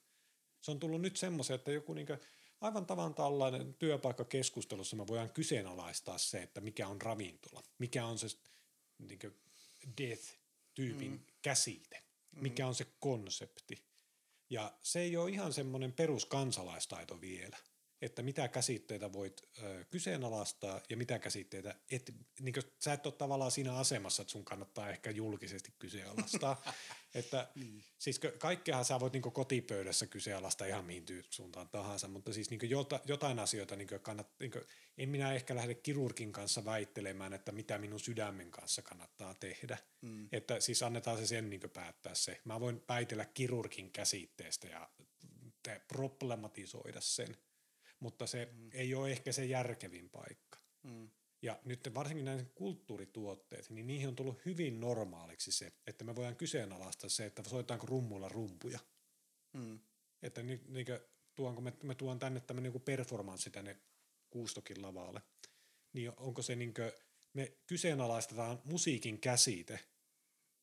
[0.62, 2.14] Se on tullut nyt semmoisen, että joku niinku,
[2.62, 8.28] aivan tavan tällainen työpaikkakeskustelussa me voidaan kyseenalaistaa se, että mikä on ravintola, mikä on se
[9.00, 9.28] niinku
[10.02, 11.20] death-tyypin mm.
[11.42, 13.84] käsite, mikä on se konsepti.
[14.50, 17.58] Ja se ei ole ihan semmoinen peruskansalaistaito vielä
[18.02, 23.14] että mitä käsitteitä voit ö, kyseenalaistaa ja mitä käsitteitä, et, niin kuin, sä et ole
[23.14, 26.62] tavallaan siinä asemassa, että sun kannattaa ehkä julkisesti kyseenalaistaa.
[27.16, 27.84] että, niin.
[27.98, 33.00] Siis kaikkeahan sä voit niin kotipöydässä kyseenalaistaa ihan mihin suuntaan tahansa, mutta siis niin jota,
[33.06, 34.64] jotain asioita niin kannat, niin kuin,
[34.98, 39.78] en minä ehkä lähde kirurgin kanssa väittelemään, että mitä minun sydämen kanssa kannattaa tehdä.
[40.02, 40.30] Mm.
[40.32, 42.42] Että siis annetaan se sen niin päättää se.
[42.46, 44.90] Mä voin väitellä kirurgin käsitteestä ja
[45.88, 47.38] problematisoida sen
[48.00, 48.70] mutta se mm.
[48.74, 50.60] ei ole ehkä se järkevin paikka.
[50.84, 51.10] Mm.
[51.42, 56.36] Ja nyt varsinkin näissä kulttuurituotteet, niin niihin on tullut hyvin normaaliksi se, että me voidaan
[56.36, 58.80] kyseenalaistaa se, että soitaanko rummuilla rumpuja.
[59.54, 59.80] Mm.
[60.22, 60.86] Että ni, niin
[61.36, 63.78] tuonko me, me tuon tänne tämmöinen niin performanssi tänne
[64.30, 65.22] Kuustokin lavalle,
[65.94, 66.92] niin onko se niin kuin,
[67.34, 69.80] me kyseenalaistetaan musiikin käsite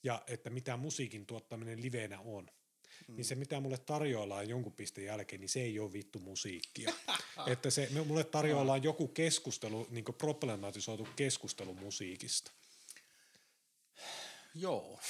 [0.03, 2.51] ja että mitä musiikin tuottaminen livenä on–
[3.09, 3.17] mm.
[3.17, 6.93] niin se mitä mulle tarjoillaan jonkun pisteen jälkeen, niin se ei ole vittu musiikkia.
[7.53, 12.53] että se, mulle tarjoillaan joku keskustelu, niin problematisoitu keskustelu musiikista.
[14.55, 15.01] Joo.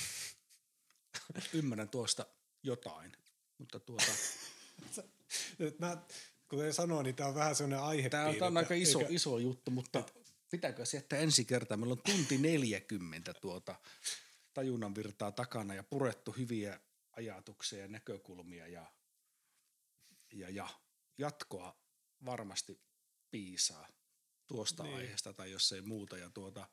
[1.52, 2.26] Ymmärrän tuosta
[2.62, 3.12] jotain,
[3.58, 4.12] mutta tuota...
[5.78, 6.02] Mä,
[6.48, 8.10] kuten sanoin, niin tämä on vähän sellainen aihe.
[8.10, 9.12] Tämä on, tämä on aika iso, eikä...
[9.12, 10.14] iso juttu, mutta et...
[10.50, 11.76] pitääkö se jättää ensi kertaa?
[11.76, 13.74] Meillä on tunti 40 tuota
[14.54, 16.80] tajunnan virtaa takana ja purettu hyviä
[17.16, 18.92] ajatuksia ja näkökulmia ja,
[20.32, 20.68] ja, ja
[21.18, 21.76] jatkoa
[22.24, 22.80] varmasti
[23.30, 23.88] piisaa
[24.46, 24.96] tuosta niin.
[24.96, 26.18] aiheesta tai jos ei muuta.
[26.18, 26.68] Ja tuota,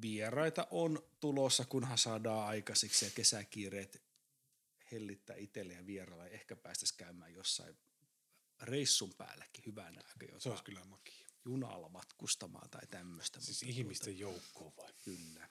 [0.00, 4.02] vieraita on tulossa, kunhan saadaan aikaisiksi ja kesäkiireet
[4.92, 6.26] hellittää itselle ja vierailla.
[6.26, 7.76] Ehkä päästäisiin käymään jossain
[8.62, 10.40] reissun päälläkin hyvänä aika.
[10.40, 11.26] Se olisi kyllä makia.
[11.44, 13.40] Junalla matkustamaan tai tämmöistä.
[13.40, 14.92] Siis ihmisten tuota, joukkoon vai?
[15.04, 15.48] Kyllä.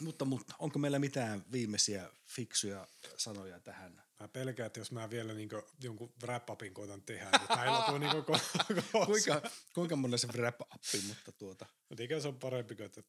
[0.00, 4.02] Mutta, mutta onko meillä mitään viimeisiä fiksuja sanoja tähän?
[4.20, 5.48] Mä pelkään, että jos mä vielä niin
[5.80, 11.32] jonkun wrap-upin koitan tehdä, niin täällä on niin ko- kuinka, kuinka monen se wrap-upi, mutta
[11.32, 11.66] tuota...
[11.88, 13.02] Mutta ikä se on parempi kuin, että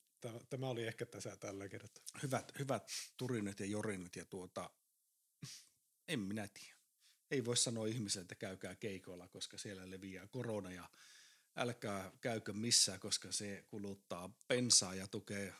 [0.50, 2.04] tämä oli ehkä tässä tällä kertaa.
[2.24, 4.70] Hyvät, hyvät turinat ja jorinat ja tuota,
[6.08, 6.78] en minä tiedä.
[7.32, 10.90] Ei voi sanoa ihmiselle, että käykää keikoilla, koska siellä leviää korona ja
[11.56, 15.54] älkää käykö missään, koska se kuluttaa pensaa ja tukee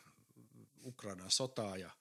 [0.88, 1.92] Ukrainan sotaa ja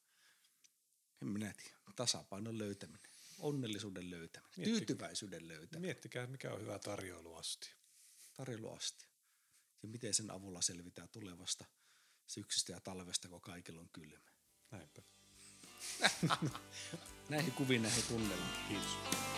[1.23, 5.81] en minä tiedä, tasapainon löytäminen, onnellisuuden löytäminen, Miettikää, tyytyväisyyden löytäminen.
[5.81, 7.71] Miettikää, mikä on hyvä tarjoiluasti.
[8.35, 9.07] Tarjoiluasti.
[9.83, 11.65] Ja miten sen avulla selvitään tulevasta
[12.27, 14.31] syksystä ja talvesta, kun kaikilla on kylmä.
[14.71, 15.03] Näinpä.
[17.29, 18.67] näihin kuviin, näihin tunnelmiin.
[18.69, 19.36] Kiitos.